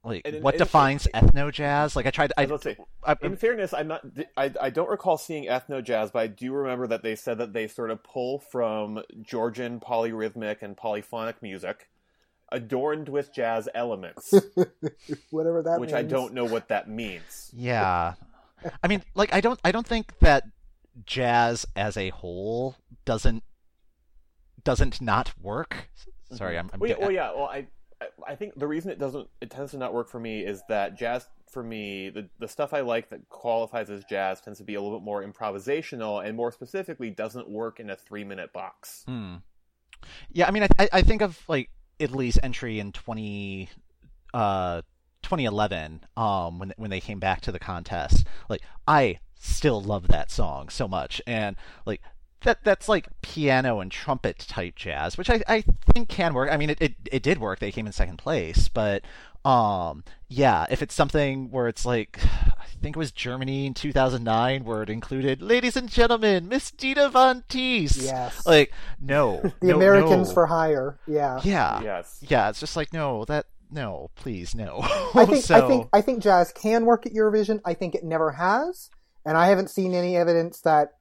like 0.04 0.22
And- 0.26 0.42
what 0.42 0.54
and- 0.54 0.58
defines 0.58 1.06
ethno 1.14 1.50
jazz. 1.52 1.94
Like 1.96 2.06
I 2.06 2.10
tried. 2.10 2.32
I, 2.36 2.42
about 2.44 2.62
say, 2.62 2.76
I, 3.04 3.16
In 3.22 3.36
fairness, 3.36 3.74
I'm 3.74 3.88
not. 3.88 4.02
I, 4.36 4.52
I 4.60 4.70
don't 4.70 4.88
recall 4.90 5.18
seeing 5.18 5.46
ethno 5.46 5.82
jazz, 5.82 6.10
but 6.10 6.20
I 6.20 6.26
do 6.26 6.52
remember 6.52 6.86
that 6.88 7.02
they 7.02 7.16
said 7.16 7.38
that 7.38 7.52
they 7.52 7.66
sort 7.68 7.90
of 7.90 8.02
pull 8.02 8.38
from 8.38 9.02
Georgian 9.20 9.80
polyrhythmic 9.80 10.62
and 10.62 10.76
polyphonic 10.76 11.42
music, 11.42 11.88
adorned 12.52 13.08
with 13.08 13.32
jazz 13.32 13.68
elements, 13.74 14.32
whatever 15.30 15.62
that 15.62 15.80
which 15.80 15.92
I 15.92 16.02
don't 16.02 16.34
know 16.34 16.44
what 16.44 16.68
that 16.68 16.88
means. 16.88 17.50
yeah. 17.52 18.14
I 18.82 18.86
mean, 18.86 19.02
like 19.14 19.34
I 19.34 19.40
don't. 19.40 19.58
I 19.64 19.72
don't 19.72 19.86
think 19.86 20.18
that 20.20 20.44
jazz 21.04 21.66
as 21.74 21.96
a 21.96 22.10
whole 22.10 22.76
doesn't 23.04 23.42
doesn't 24.64 25.00
not 25.00 25.32
work. 25.40 25.90
Sorry, 26.32 26.58
I'm. 26.58 26.70
I'm 26.72 26.80
Well, 26.80 26.90
yeah, 26.90 26.96
well, 26.98 27.10
yeah. 27.10 27.32
Well, 27.32 27.46
I, 27.46 27.66
I, 28.00 28.06
I 28.28 28.34
think 28.36 28.54
the 28.56 28.66
reason 28.66 28.90
it 28.90 28.98
doesn't, 28.98 29.28
it 29.40 29.50
tends 29.50 29.72
to 29.72 29.78
not 29.78 29.92
work 29.92 30.08
for 30.08 30.20
me 30.20 30.40
is 30.40 30.62
that 30.68 30.96
jazz, 30.96 31.26
for 31.50 31.62
me, 31.62 32.10
the 32.10 32.28
the 32.38 32.48
stuff 32.48 32.72
I 32.72 32.80
like 32.80 33.10
that 33.10 33.28
qualifies 33.28 33.90
as 33.90 34.04
jazz 34.04 34.40
tends 34.40 34.58
to 34.58 34.64
be 34.64 34.74
a 34.74 34.82
little 34.82 34.98
bit 34.98 35.04
more 35.04 35.24
improvisational, 35.24 36.24
and 36.24 36.36
more 36.36 36.52
specifically, 36.52 37.10
doesn't 37.10 37.48
work 37.48 37.80
in 37.80 37.90
a 37.90 37.96
three 37.96 38.24
minute 38.24 38.52
box. 38.52 39.02
Hmm. 39.06 39.36
Yeah, 40.32 40.48
I 40.48 40.50
mean, 40.50 40.62
I, 40.64 40.68
I 40.78 40.88
I 40.92 41.02
think 41.02 41.22
of 41.22 41.40
like 41.48 41.70
Italy's 42.02 42.38
entry 42.42 42.78
in 42.78 42.92
twenty, 42.92 43.68
uh, 44.34 44.82
2011, 45.22 46.04
um, 46.16 46.58
when 46.58 46.72
when 46.76 46.90
they 46.90 47.00
came 47.00 47.18
back 47.18 47.40
to 47.42 47.52
the 47.52 47.58
contest. 47.58 48.26
Like, 48.48 48.62
I 48.86 49.18
still 49.34 49.82
love 49.82 50.08
that 50.08 50.30
song 50.30 50.68
so 50.68 50.86
much, 50.86 51.22
and 51.26 51.56
like 51.86 52.02
that 52.42 52.64
that's 52.64 52.88
like 52.88 53.08
piano 53.22 53.80
and 53.80 53.90
trumpet 53.90 54.38
type 54.38 54.76
jazz, 54.76 55.16
which 55.16 55.30
I 55.30 55.42
I 55.48 55.64
think 55.94 56.08
can 56.08 56.34
work. 56.34 56.50
I 56.50 56.56
mean, 56.56 56.70
it 56.70 56.80
it, 56.80 56.94
it 57.10 57.22
did 57.22 57.38
work. 57.38 57.58
They 57.58 57.72
came 57.72 57.86
in 57.86 57.92
second 57.92 58.18
place, 58.18 58.68
but 58.68 59.04
um, 59.44 60.04
yeah, 60.28 60.66
if 60.70 60.82
it's 60.82 60.94
something 60.94 61.50
where 61.50 61.68
it's 61.68 61.84
like. 61.84 62.20
I 62.62 62.84
think 62.84 62.96
it 62.96 62.98
was 62.98 63.12
Germany 63.12 63.66
in 63.66 63.74
2009 63.74 64.64
where 64.64 64.82
it 64.82 64.90
included, 64.90 65.40
ladies 65.40 65.76
and 65.76 65.88
gentlemen, 65.88 66.48
Miss 66.48 66.72
Dita 66.72 67.10
Von 67.10 67.44
Teese. 67.48 68.02
Yes. 68.02 68.44
Like, 68.44 68.72
no. 69.00 69.40
the 69.60 69.68
no, 69.68 69.76
Americans 69.76 70.28
no. 70.28 70.34
for 70.34 70.46
hire. 70.46 70.98
Yeah. 71.06 71.40
Yeah. 71.44 71.80
Yes. 71.80 72.18
Yeah, 72.28 72.48
it's 72.48 72.58
just 72.58 72.74
like, 72.74 72.92
no, 72.92 73.24
that, 73.26 73.46
no, 73.70 74.10
please, 74.16 74.52
no. 74.56 74.80
I 75.14 75.26
think 75.30 75.44
so, 75.44 75.54
I 75.64 75.68
think 75.68 75.88
I 75.92 76.00
think 76.00 76.22
jazz 76.24 76.50
can 76.50 76.84
work 76.84 77.06
at 77.06 77.12
Eurovision. 77.12 77.60
I 77.64 77.74
think 77.74 77.94
it 77.94 78.02
never 78.02 78.32
has, 78.32 78.90
and 79.24 79.36
I 79.38 79.46
haven't 79.46 79.70
seen 79.70 79.94
any 79.94 80.16
evidence 80.16 80.60
that 80.62 80.94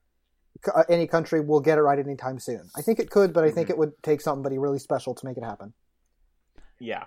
uh, 0.72 0.84
any 0.88 1.08
country 1.08 1.42
will 1.42 1.62
get 1.62 1.80
it 1.80 1.82
right 1.82 1.98
anytime 1.98 2.38
soon. 2.38 2.70
I 2.76 2.84
think 2.84 3.00
it 3.00 3.10
could, 3.10 3.34
but 3.34 3.44
I 3.44 3.50
think 3.50 3.70
Mm-hmm. 3.70 3.72
it 3.72 3.78
would 3.80 4.04
take 4.04 4.22
somebody 4.22 4.60
really 4.60 4.78
special 4.80 5.16
to 5.16 5.26
make 5.26 5.38
it 5.38 5.44
happen. 5.44 5.74
Yeah, 6.80 7.06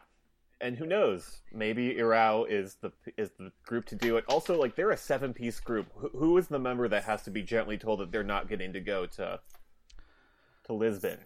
and 0.65 0.79
who 0.79 0.87
knows? 0.87 1.43
Maybe 1.53 1.99
Iriao 1.99 2.45
is 2.45 2.77
the 2.81 2.91
is 3.19 3.31
the 3.39 3.53
group 3.67 3.85
to 3.87 3.95
do 3.95 4.17
it. 4.17 4.25
Also, 4.29 4.59
like 4.59 4.75
they're 4.75 4.91
a 4.91 4.97
seven 4.97 5.35
piece 5.35 5.61
group. 5.61 5.87
Who, 5.95 6.39
is 6.39 6.49
the 6.49 6.59
member 6.59 6.89
that 6.89 7.05
has 7.05 7.23
to 7.25 7.31
be 7.31 7.43
gently 7.43 7.77
told 7.77 8.01
that 8.01 8.11
they're 8.11 8.25
not 8.25 8.49
getting 8.49 8.73
to 8.73 8.81
go 8.81 9.05
to 9.05 9.41
to 10.65 10.73
Lisbon? 10.73 11.19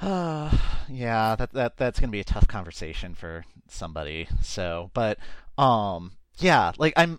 yeah, 0.02 1.34
that 1.36 1.50
that 1.52 1.76
that's 1.76 1.98
gonna 1.98 2.12
be 2.12 2.20
a 2.20 2.24
tough 2.24 2.46
conversation 2.46 3.16
for 3.16 3.44
somebody. 3.66 4.28
So, 4.40 4.92
but 4.94 5.18
um, 5.58 6.12
yeah, 6.38 6.70
like 6.78 6.94
I'm 6.96 7.18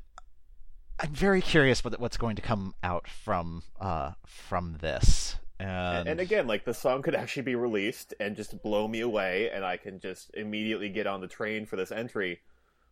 I'm 1.02 1.12
very 1.12 1.42
curious 1.42 1.84
what 1.84 2.00
what's 2.00 2.18
going 2.18 2.38
to 2.38 2.42
come 2.42 2.74
out 2.82 3.10
from 3.10 3.64
uh 3.82 4.14
from 4.26 4.78
this. 4.80 5.36
And, 5.60 6.08
And 6.08 6.20
again, 6.20 6.48
like 6.48 6.66
the 6.66 6.74
song 6.74 7.02
could 7.02 7.16
actually 7.16 7.44
be 7.44 7.56
released 7.56 8.14
and 8.20 8.36
just 8.36 8.62
blow 8.64 8.88
me 8.88 9.02
away, 9.02 9.50
and 9.52 9.66
I 9.66 9.78
can 9.78 10.00
just 10.00 10.32
immediately 10.34 10.90
get 10.90 11.06
on 11.08 11.22
the 11.22 11.28
train 11.28 11.66
for 11.66 11.76
this 11.76 11.92
entry. 11.92 12.40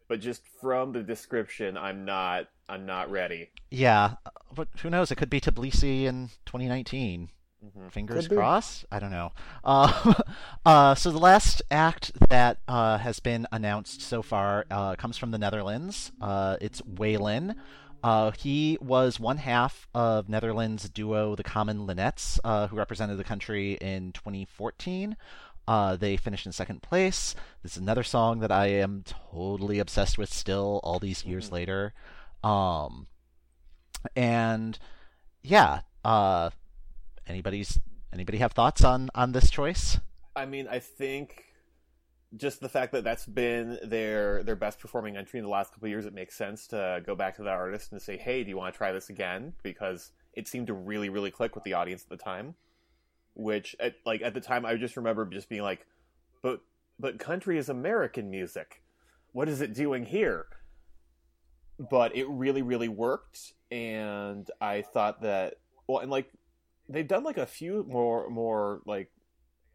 But 0.08 0.22
just 0.22 0.44
from 0.62 0.94
the 0.94 1.04
description, 1.04 1.78
I'm 1.78 2.06
not 2.06 2.48
I'm 2.70 2.86
not 2.86 3.10
ready. 3.12 3.50
yeah, 3.72 4.16
but 4.54 4.68
who 4.82 4.90
knows? 4.90 5.12
It 5.12 5.16
could 5.16 5.30
be 5.30 5.42
Tbilisi 5.42 6.04
in 6.04 6.30
2019. 6.46 7.30
Fingers 7.90 8.26
Could 8.26 8.30
be. 8.30 8.36
crossed. 8.36 8.86
I 8.92 9.00
don't 9.00 9.12
know. 9.12 9.32
Uh, 9.64 10.14
uh, 10.66 10.96
so 10.96 11.12
the 11.12 11.18
last 11.18 11.62
act 11.72 12.12
that 12.30 12.60
uh, 12.68 13.00
has 13.00 13.20
been 13.20 13.48
announced 13.52 14.02
so 14.02 14.22
far 14.22 14.66
uh, 14.70 14.96
comes 14.96 15.18
from 15.18 15.32
the 15.32 15.38
Netherlands. 15.38 16.12
Uh, 16.22 16.58
it's 16.62 16.82
Waylon. 16.82 17.56
Uh, 18.04 18.32
he 18.32 18.78
was 18.80 19.20
one 19.20 19.38
half 19.38 19.88
of 19.94 20.30
Netherlands 20.30 20.90
duo 20.90 21.36
the 21.36 21.44
Common 21.44 21.88
Linnets, 21.88 22.40
uh, 22.44 22.68
who 22.68 22.76
represented 22.76 23.18
the 23.18 23.24
country 23.24 23.74
in 23.74 24.12
2014. 24.12 25.18
Uh, 25.68 25.96
they 25.98 26.16
finished 26.16 26.46
in 26.46 26.52
second 26.52 26.82
place. 26.82 27.36
This 27.62 27.74
is 27.74 27.78
another 27.82 28.04
song 28.04 28.40
that 28.40 28.52
I 28.52 28.68
am 28.68 29.04
totally 29.06 29.80
obsessed 29.80 30.18
with 30.18 30.32
still, 30.32 30.80
all 30.84 31.00
these 31.00 31.26
years 31.26 31.52
later. 31.52 31.94
Um, 32.44 33.08
and 34.16 34.80
yeah, 35.42 35.82
uh, 36.06 36.52
anybody's 37.28 37.80
anybody 38.14 38.38
have 38.38 38.54
thoughts 38.54 38.84
on 38.84 39.10
on 39.14 39.34
this 39.34 39.50
choice? 39.50 40.00
I 40.36 40.46
mean, 40.46 40.68
I 40.70 40.80
think 40.80 41.47
just 42.36 42.60
the 42.60 42.70
fact 42.70 42.92
that 42.92 43.04
that's 43.04 43.26
been 43.26 43.80
their 43.84 44.44
their 44.44 44.56
best 44.56 44.80
performing 44.80 45.16
entry 45.16 45.40
in 45.40 45.46
the 45.46 45.52
last 45.52 45.72
couple 45.72 45.86
of 45.86 45.92
years, 45.92 46.06
it 46.06 46.14
makes 46.14 46.36
sense 46.36 46.68
to 46.68 47.02
go 47.06 47.16
back 47.16 47.36
to 47.38 47.44
that 47.44 47.54
artist 47.54 47.92
and 47.92 48.02
say, 48.02 48.18
"Hey, 48.18 48.44
do 48.44 48.50
you 48.50 48.58
want 48.58 48.74
to 48.74 48.78
try 48.78 48.92
this 48.92 49.10
again?" 49.10 49.54
Because 49.64 50.12
it 50.34 50.48
seemed 50.48 50.68
to 50.68 50.74
really, 50.74 51.10
really 51.10 51.32
click 51.32 51.56
with 51.56 51.64
the 51.64 51.74
audience 51.74 52.04
at 52.04 52.10
the 52.10 52.24
time. 52.24 52.56
Which, 53.34 53.76
at, 53.80 53.96
like 54.06 54.22
at 54.22 54.34
the 54.34 54.42
time, 54.42 54.66
I 54.66 54.76
just 54.76 54.98
remember 54.98 55.26
just 55.26 55.48
being 55.48 55.62
like, 55.62 55.86
"But, 56.42 56.62
but 57.00 57.20
country 57.20 57.58
is 57.58 57.70
American 57.70 58.30
music. 58.30 58.82
What 59.32 59.48
is 59.48 59.62
it 59.62 59.74
doing 59.74 60.06
here?" 60.06 60.48
But 61.80 62.16
it 62.16 62.28
really, 62.28 62.64
really 62.64 62.90
worked, 62.90 63.54
and 63.72 64.50
I 64.60 64.82
thought 64.82 65.22
that 65.22 65.60
well, 65.88 66.00
and 66.00 66.12
like 66.12 66.32
they've 66.90 67.08
done 67.08 67.24
like 67.24 67.38
a 67.38 67.46
few 67.46 67.86
more 67.88 68.30
more 68.30 68.82
like 68.86 69.12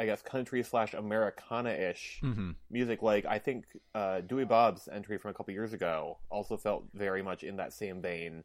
I 0.03 0.07
guess 0.07 0.21
country 0.21 0.63
slash 0.65 0.95
Americana 0.95 1.71
ish 1.71 2.21
Mm-hmm. 2.23 2.51
music. 2.71 3.03
Like 3.03 3.25
I 3.25 3.39
think 3.39 3.65
uh, 3.95 4.21
Douwe 4.27 4.47
Bob's 4.49 4.89
entry 4.91 5.17
from 5.19 5.31
a 5.31 5.35
couple 5.35 5.55
years 5.55 5.73
ago 5.73 6.19
also 6.31 6.57
felt 6.57 6.85
very 6.93 7.23
much 7.23 7.45
in 7.45 7.57
that 7.57 7.73
same 7.73 8.03
vein. 8.03 8.43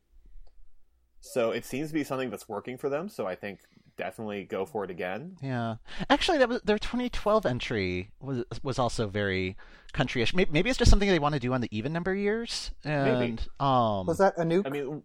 So 1.19 1.49
it 1.51 1.65
seems 1.65 1.87
to 1.89 1.93
be 1.95 2.03
something 2.03 2.29
that's 2.29 2.47
working 2.47 2.77
for 2.77 2.89
them. 2.89 3.09
So 3.09 3.25
I 3.25 3.35
think 3.35 3.59
definitely 3.97 4.43
go 4.43 4.65
for 4.65 4.83
it 4.83 4.91
again. 4.91 5.35
Yeah, 5.41 5.77
actually, 6.11 6.37
that 6.37 6.47
was 6.49 6.61
their 6.61 6.77
2012 6.77 7.45
entry 7.47 8.11
was 8.21 8.43
was 8.61 8.77
also 8.77 9.07
very 9.07 9.57
countryish. 9.95 10.35
Maybe, 10.35 10.51
maybe 10.51 10.69
it's 10.69 10.77
just 10.77 10.91
something 10.91 11.09
they 11.09 11.17
want 11.19 11.33
to 11.33 11.39
do 11.39 11.53
on 11.53 11.61
the 11.61 11.75
even 11.75 11.91
number 11.91 12.13
years. 12.13 12.69
And 12.83 13.39
um, 13.59 14.05
Was 14.05 14.19
that 14.19 14.37
a 14.37 14.45
new? 14.45 14.61
I 14.63 14.69
mean, 14.69 15.01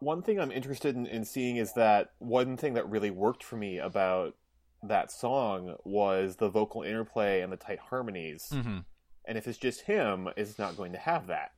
one 0.00 0.22
thing 0.22 0.40
I'm 0.40 0.50
interested 0.50 0.96
in, 0.96 1.06
in 1.06 1.24
seeing 1.24 1.56
is 1.56 1.72
that 1.74 2.10
one 2.18 2.56
thing 2.56 2.74
that 2.74 2.88
really 2.90 3.10
worked 3.12 3.44
for 3.44 3.56
me 3.56 3.78
about 3.78 4.34
that 4.88 5.10
song 5.12 5.76
was 5.84 6.36
the 6.36 6.48
vocal 6.48 6.82
interplay 6.82 7.40
and 7.40 7.52
the 7.52 7.56
tight 7.56 7.78
harmonies. 7.78 8.48
mhm. 8.52 8.84
And 9.26 9.38
if 9.38 9.46
it's 9.48 9.58
just 9.58 9.82
him, 9.82 10.28
it's 10.36 10.58
not 10.58 10.76
going 10.76 10.92
to 10.92 10.98
have 10.98 11.26
that. 11.28 11.52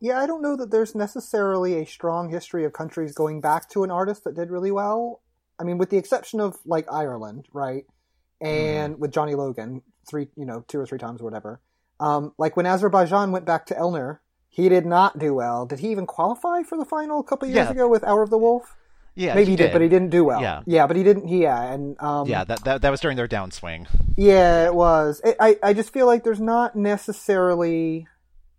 Yeah, 0.00 0.18
I 0.20 0.26
don't 0.26 0.42
know 0.42 0.56
that 0.56 0.70
there's 0.72 0.94
necessarily 0.94 1.78
a 1.78 1.86
strong 1.86 2.30
history 2.30 2.64
of 2.64 2.72
countries 2.72 3.12
going 3.14 3.40
back 3.40 3.68
to 3.70 3.84
an 3.84 3.90
artist 3.90 4.24
that 4.24 4.34
did 4.34 4.50
really 4.50 4.72
well. 4.72 5.20
I 5.60 5.64
mean, 5.64 5.78
with 5.78 5.90
the 5.90 5.96
exception 5.98 6.40
of 6.40 6.56
like 6.64 6.86
Ireland, 6.92 7.46
right? 7.52 7.84
And 8.40 8.98
with 8.98 9.12
Johnny 9.12 9.36
Logan, 9.36 9.82
three, 10.08 10.26
you 10.36 10.44
know, 10.44 10.64
two 10.66 10.80
or 10.80 10.86
three 10.86 10.98
times 10.98 11.20
or 11.20 11.24
whatever. 11.24 11.60
Um, 12.00 12.32
like 12.36 12.56
when 12.56 12.66
Azerbaijan 12.66 13.30
went 13.30 13.44
back 13.44 13.66
to 13.66 13.74
Elnur, 13.74 14.18
he 14.48 14.68
did 14.68 14.84
not 14.84 15.20
do 15.20 15.32
well. 15.34 15.64
Did 15.66 15.78
he 15.78 15.90
even 15.92 16.06
qualify 16.06 16.64
for 16.64 16.76
the 16.76 16.84
final 16.84 17.20
a 17.20 17.24
couple 17.24 17.46
years 17.46 17.66
Yeah. 17.66 17.70
ago 17.70 17.88
with 17.88 18.02
Hour 18.02 18.22
of 18.22 18.30
the 18.30 18.38
Wolf? 18.38 18.76
Yeah, 19.14 19.34
Maybe 19.34 19.50
he 19.50 19.56
did, 19.56 19.72
but 19.72 19.82
he 19.82 19.88
didn't 19.88 20.10
do 20.10 20.24
well. 20.24 20.40
Yeah. 20.40 20.62
yeah, 20.66 20.86
but 20.86 20.96
he 20.96 21.02
didn't. 21.02 21.28
Yeah, 21.28 21.62
and 21.72 22.00
um, 22.00 22.26
Yeah, 22.28 22.44
that, 22.44 22.64
that 22.64 22.82
that 22.82 22.90
was 22.90 23.00
during 23.00 23.16
their 23.16 23.28
downswing. 23.28 23.86
Yeah, 24.16 24.66
it 24.66 24.74
was. 24.74 25.20
I, 25.24 25.34
I, 25.40 25.56
I 25.62 25.72
just 25.74 25.92
feel 25.92 26.06
like 26.06 26.24
there's 26.24 26.40
not 26.40 26.76
necessarily 26.76 28.06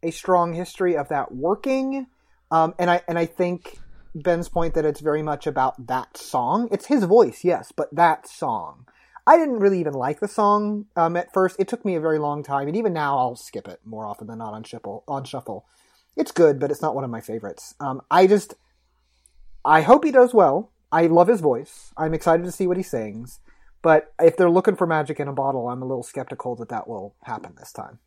a 0.04 0.12
strong 0.12 0.54
history 0.54 0.96
of 0.96 1.10
that 1.10 1.34
working. 1.34 2.08
Um, 2.52 2.76
and 2.78 2.92
I 2.92 3.02
and 3.08 3.18
I 3.18 3.26
think 3.26 3.80
Ben's 4.14 4.50
point 4.50 4.76
that 4.76 4.86
it's 4.86 5.00
very 5.00 5.24
much 5.24 5.48
about 5.48 5.88
that 5.88 6.18
song. 6.18 6.70
It's 6.72 6.86
his 6.86 7.04
voice, 7.04 7.44
yes, 7.44 7.72
but 7.76 7.94
that 7.96 8.28
song. 8.28 8.86
I 9.26 9.38
didn't 9.38 9.60
really 9.60 9.80
even 9.80 9.94
like 9.94 10.20
the 10.20 10.28
song 10.28 10.86
um, 10.96 11.16
at 11.16 11.34
first. 11.34 11.56
It 11.58 11.68
took 11.68 11.86
me 11.86 11.96
a 11.96 12.02
very 12.02 12.20
long 12.20 12.44
time, 12.44 12.68
and 12.68 12.76
even 12.76 12.94
now 12.94 13.18
I'll 13.18 13.38
skip 13.38 13.68
it 13.68 13.80
more 13.86 14.06
often 14.06 14.28
than 14.28 14.40
not 14.40 14.54
on 14.54 14.64
shuffle. 14.64 15.04
On 15.08 15.24
shuffle, 15.24 15.66
it's 16.18 16.32
good, 16.32 16.60
but 16.60 16.72
it's 16.72 16.82
not 16.82 16.94
one 16.94 17.06
of 17.06 17.10
my 17.10 17.22
favorites. 17.22 17.74
Um, 17.80 18.02
I 18.12 18.28
just, 18.28 18.54
I 19.66 19.82
hope 19.82 20.04
he 20.04 20.12
does 20.12 20.34
well. 20.34 20.72
I 20.92 21.08
love 21.08 21.28
his 21.28 21.42
voice. 21.42 21.92
I'm 21.98 22.14
excited 22.14 22.44
to 22.46 22.52
see 22.52 22.68
what 22.68 22.78
he 22.78 22.84
sings. 22.84 23.40
But 23.82 24.14
if 24.20 24.38
they're 24.38 24.50
looking 24.50 24.76
for 24.76 24.88
magic 24.88 25.20
in 25.20 25.28
a 25.28 25.34
bottle, 25.34 25.68
I'm 25.68 25.82
a 25.82 25.86
little 25.86 26.04
skeptical 26.04 26.56
that 26.58 26.70
that 26.70 26.88
will 26.88 27.16
happen 27.24 27.54
this 27.58 27.74
time. 27.74 28.00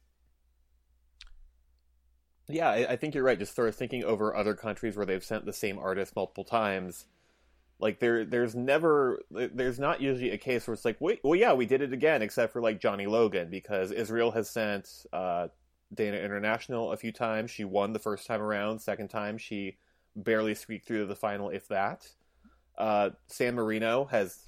Yeah, 2.48 2.70
I, 2.70 2.96
think 2.96 3.14
you're 3.14 3.24
right. 3.24 3.38
Just 3.38 3.56
sort 3.56 3.68
of 3.68 3.74
thinking 3.74 4.04
over 4.04 4.34
other 4.34 4.54
countries 4.54 4.96
where 4.96 5.04
they've 5.04 5.24
sent 5.24 5.44
the 5.44 5.52
same 5.52 5.78
artist 5.78 6.14
multiple 6.14 6.44
times. 6.44 7.06
Like 7.80 7.98
there, 7.98 8.24
there's 8.24 8.54
never, 8.54 9.20
there's 9.30 9.78
not 9.78 10.00
usually 10.00 10.30
a 10.30 10.38
case 10.38 10.66
where 10.66 10.74
it's 10.74 10.84
like, 10.84 11.00
wait, 11.00 11.20
well, 11.24 11.34
yeah, 11.34 11.52
we 11.52 11.66
did 11.66 11.82
it 11.82 11.92
again, 11.92 12.22
except 12.22 12.52
for 12.52 12.62
like 12.62 12.80
Johnny 12.80 13.06
Logan, 13.06 13.50
because 13.50 13.90
Israel 13.90 14.30
has 14.30 14.48
sent 14.48 14.88
uh, 15.12 15.48
Dana 15.92 16.18
International 16.18 16.92
a 16.92 16.96
few 16.96 17.12
times. 17.12 17.50
She 17.50 17.64
won 17.64 17.92
the 17.92 17.98
first 17.98 18.26
time 18.26 18.40
around. 18.40 18.78
Second 18.78 19.08
time, 19.08 19.36
she 19.36 19.76
barely 20.16 20.54
squeaked 20.54 20.86
through 20.86 21.00
to 21.00 21.06
the 21.06 21.16
final, 21.16 21.50
if 21.50 21.68
that. 21.68 22.08
Uh, 22.76 23.10
San 23.28 23.54
Marino 23.54 24.06
has 24.06 24.38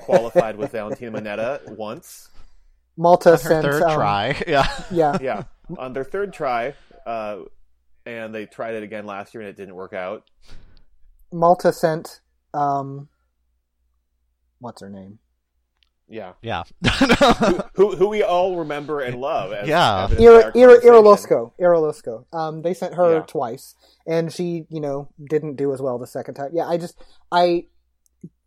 qualified 0.00 0.56
with 0.56 0.72
Valentina 0.72 1.20
Monetta 1.20 1.76
once. 1.76 2.28
Malta 2.96 3.30
Her 3.30 3.36
sent 3.36 3.64
third 3.64 3.82
um, 3.82 3.94
try. 3.94 4.42
Yeah. 4.46 4.68
Yeah, 4.90 5.18
yeah, 5.20 5.42
on 5.78 5.92
their 5.92 6.04
third 6.04 6.32
try, 6.32 6.74
uh, 7.06 7.38
and 8.04 8.34
they 8.34 8.46
tried 8.46 8.74
it 8.74 8.82
again 8.82 9.06
last 9.06 9.34
year 9.34 9.42
and 9.42 9.48
it 9.48 9.56
didn't 9.56 9.74
work 9.74 9.92
out. 9.92 10.24
Malta 11.32 11.72
sent. 11.72 12.20
Um, 12.52 13.08
what's 14.58 14.82
her 14.82 14.90
name? 14.90 15.18
Yeah, 16.12 16.34
Yeah. 16.42 16.64
who 17.74 17.96
who 17.96 18.08
we 18.08 18.22
all 18.22 18.56
remember 18.58 19.00
and 19.00 19.18
love. 19.18 19.50
As, 19.52 19.66
Yeah. 19.66 20.04
as 20.04 20.12
an 20.12 20.22
Ira, 20.22 20.36
entire 20.36 20.44
Ira, 20.44 20.52
conversation. 20.82 20.88
Ira 20.92 21.02
Losco. 21.02 21.52
Irolosco. 21.58 22.24
Um, 22.34 22.60
they 22.60 22.74
sent 22.74 22.94
her 22.96 23.14
Yeah. 23.14 23.20
twice, 23.22 23.74
and 24.06 24.30
she, 24.30 24.66
you 24.68 24.80
know, 24.80 25.08
didn't 25.30 25.56
do 25.56 25.72
as 25.72 25.80
well 25.80 25.98
the 25.98 26.06
second 26.06 26.34
time. 26.34 26.50
Yeah, 26.52 26.68
I 26.68 26.76
just, 26.76 27.02
I, 27.32 27.64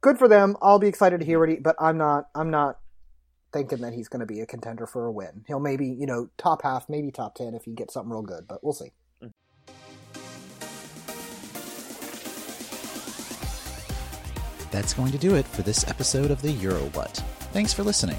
good 0.01 0.19
for 0.19 0.27
them. 0.27 0.55
I'll 0.61 0.77
be 0.77 0.87
excited 0.87 1.21
to 1.21 1.25
hear 1.25 1.39
what 1.39 1.49
he, 1.49 1.55
but 1.55 1.75
I'm 1.79 1.97
not, 1.97 2.27
I'm 2.35 2.51
not 2.51 2.77
thinking 3.51 3.79
that 3.81 3.93
he's 3.93 4.09
going 4.09 4.19
to 4.19 4.27
be 4.27 4.41
a 4.41 4.45
contender 4.45 4.85
for 4.85 5.07
a 5.07 5.11
win. 5.11 5.43
He'll 5.47 5.59
maybe, 5.59 5.87
you 5.87 6.05
know, 6.05 6.29
top 6.37 6.61
half, 6.61 6.87
maybe 6.87 7.09
top 7.09 7.33
ten 7.33 7.55
if 7.55 7.63
he 7.65 7.71
gets 7.73 7.95
something 7.95 8.11
real 8.11 8.21
good, 8.21 8.47
but 8.47 8.63
we'll 8.63 8.73
see. 8.73 8.91
That's 14.71 14.93
going 14.93 15.11
to 15.13 15.17
do 15.17 15.35
it 15.35 15.47
for 15.47 15.61
this 15.61 15.87
episode 15.87 16.31
of 16.31 16.41
the 16.41 16.51
Euro 16.51 16.81
What. 16.93 17.23
Thanks 17.55 17.71
for 17.71 17.83
listening. 17.83 18.17